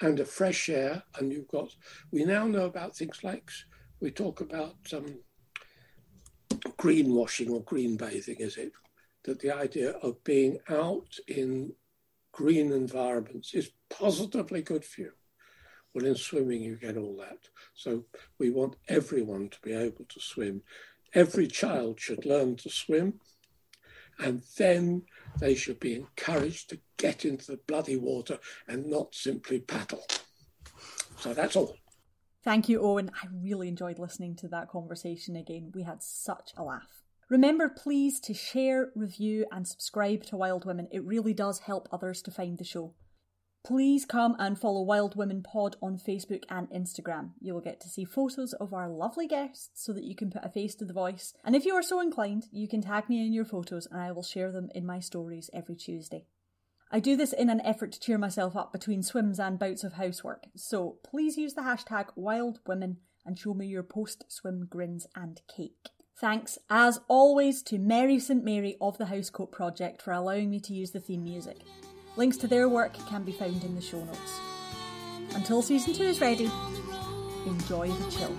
and 0.02 0.18
a 0.20 0.26
fresh 0.26 0.70
air, 0.70 1.04
and 1.18 1.32
you've 1.32 1.50
got, 1.50 1.70
we 2.12 2.24
now 2.24 2.48
know 2.48 2.66
about 2.66 2.96
things 2.96 3.22
like, 3.22 3.50
we 4.00 4.12
talk 4.12 4.40
about 4.40 4.78
um, 4.96 5.20
greenwashing 6.78 7.50
or 7.52 7.62
green 7.64 7.98
bathing, 7.98 8.38
is 8.40 8.56
it? 8.56 8.72
That 9.26 9.40
the 9.40 9.54
idea 9.54 9.92
of 9.92 10.24
being 10.24 10.60
out 10.70 11.18
in 11.28 11.74
green 12.32 12.72
environments 12.72 13.54
is 13.54 13.72
positively 13.90 14.62
good 14.62 14.86
for 14.86 15.02
you. 15.02 15.12
Well, 15.94 16.06
in 16.06 16.16
swimming, 16.16 16.62
you 16.62 16.78
get 16.78 16.96
all 16.96 17.18
that. 17.18 17.40
So 17.74 18.06
we 18.40 18.52
want 18.52 18.78
everyone 18.88 19.50
to 19.50 19.58
be 19.62 19.74
able 19.74 20.06
to 20.08 20.20
swim. 20.22 20.62
Every 21.14 21.48
child 21.48 22.00
should 22.00 22.26
learn 22.26 22.56
to 22.58 22.70
swim, 22.70 23.16
and 24.20 24.44
then 24.58 25.04
they 25.40 25.56
should 25.56 25.80
be 25.80 25.96
encouraged 25.96 26.70
to 26.70 26.80
get 26.98 27.26
into 27.26 27.52
the 27.52 27.60
bloody 27.68 27.98
water 27.98 28.38
and 28.68 28.86
not 28.86 29.16
simply 29.16 29.60
paddle. 29.60 30.04
So 31.18 31.34
that's 31.34 31.56
all. 31.56 31.76
Thank 32.44 32.70
you, 32.70 32.82
Owen. 32.82 33.12
I 33.22 33.28
really 33.44 33.68
enjoyed 33.68 34.00
listening 34.00 34.36
to 34.38 34.48
that 34.50 34.70
conversation 34.70 35.36
again. 35.36 35.72
We 35.74 35.84
had 35.84 36.02
such 36.02 36.52
a 36.58 36.64
laugh. 36.64 37.04
Remember, 37.30 37.70
please, 37.70 38.20
to 38.22 38.34
share, 38.34 38.90
review, 38.96 39.46
and 39.52 39.68
subscribe 39.68 40.24
to 40.26 40.38
Wild 40.38 40.66
Women. 40.66 40.88
It 40.92 41.06
really 41.06 41.34
does 41.34 41.60
help 41.60 41.88
others 41.92 42.22
to 42.24 42.32
find 42.32 42.58
the 42.58 42.64
show. 42.64 42.94
Please 43.66 44.06
come 44.06 44.36
and 44.40 44.58
follow 44.58 44.82
Wild 44.82 45.16
Women 45.16 45.44
Pod 45.44 45.76
on 45.82 45.98
Facebook 45.98 46.44
and 46.50 46.70
Instagram. 46.70 47.32
You 47.42 47.54
will 47.54 47.62
get 47.62 47.80
to 47.82 47.90
see 47.90 48.06
photos 48.06 48.54
of 48.54 48.74
our 48.74 48.90
lovely 48.90 49.28
guests 49.28 49.84
so 49.84 49.94
that 49.94 50.06
you 50.06 50.16
can 50.16 50.32
put 50.32 50.46
a 50.46 50.50
face 50.50 50.76
to 50.76 50.86
the 50.86 50.94
voice. 50.94 51.34
And 51.44 51.56
if 51.56 51.66
you 51.66 51.76
are 51.76 51.84
so 51.84 52.00
inclined, 52.00 52.48
you 52.52 52.68
can 52.68 52.82
tag 52.82 53.10
me 53.10 53.26
in 53.26 53.34
your 53.34 53.46
photos 53.46 53.86
and 53.86 54.02
I 54.02 54.12
will 54.12 54.24
share 54.24 54.52
them 54.52 54.70
in 54.74 54.86
my 54.86 55.00
stories 55.00 55.50
every 55.54 55.76
Tuesday. 55.76 56.26
I 56.92 57.00
do 57.00 57.16
this 57.16 57.34
in 57.34 57.50
an 57.50 57.62
effort 57.62 57.92
to 57.92 58.00
cheer 58.00 58.18
myself 58.18 58.56
up 58.56 58.72
between 58.72 59.04
swims 59.04 59.40
and 59.40 59.60
bouts 59.60 59.84
of 59.84 59.94
housework, 59.94 60.48
so 60.56 60.98
please 61.04 61.38
use 61.38 61.54
the 61.54 61.62
hashtag 61.62 62.08
Wild 62.16 62.62
Women 62.66 62.98
and 63.24 63.38
show 63.38 63.54
me 63.54 63.68
your 63.68 63.84
post 63.84 64.26
swim 64.28 64.66
grins 64.68 65.06
and 65.16 65.40
cake. 65.56 65.90
Thanks, 66.20 66.58
as 66.68 67.00
always, 67.08 67.62
to 67.64 67.78
Mary 67.78 68.20
St 68.20 68.44
Mary 68.44 68.76
of 68.82 68.98
the 68.98 69.06
Housecoat 69.06 69.52
Project 69.52 70.02
for 70.02 70.12
allowing 70.12 70.50
me 70.50 70.60
to 70.62 70.74
use 70.74 70.90
the 70.90 71.00
theme 71.00 71.24
music. 71.24 71.60
Links 72.20 72.36
to 72.40 72.48
their 72.48 72.68
work 72.68 72.92
can 73.08 73.24
be 73.24 73.32
found 73.32 73.64
in 73.64 73.76
the 73.76 73.82
show 73.82 74.04
notes. 74.04 74.42
Until 75.36 75.62
season 75.62 75.94
2 75.94 76.04
is 76.04 76.20
ready, 76.20 76.52
enjoy 77.46 77.88
the 77.92 78.12
chill. 78.12 78.36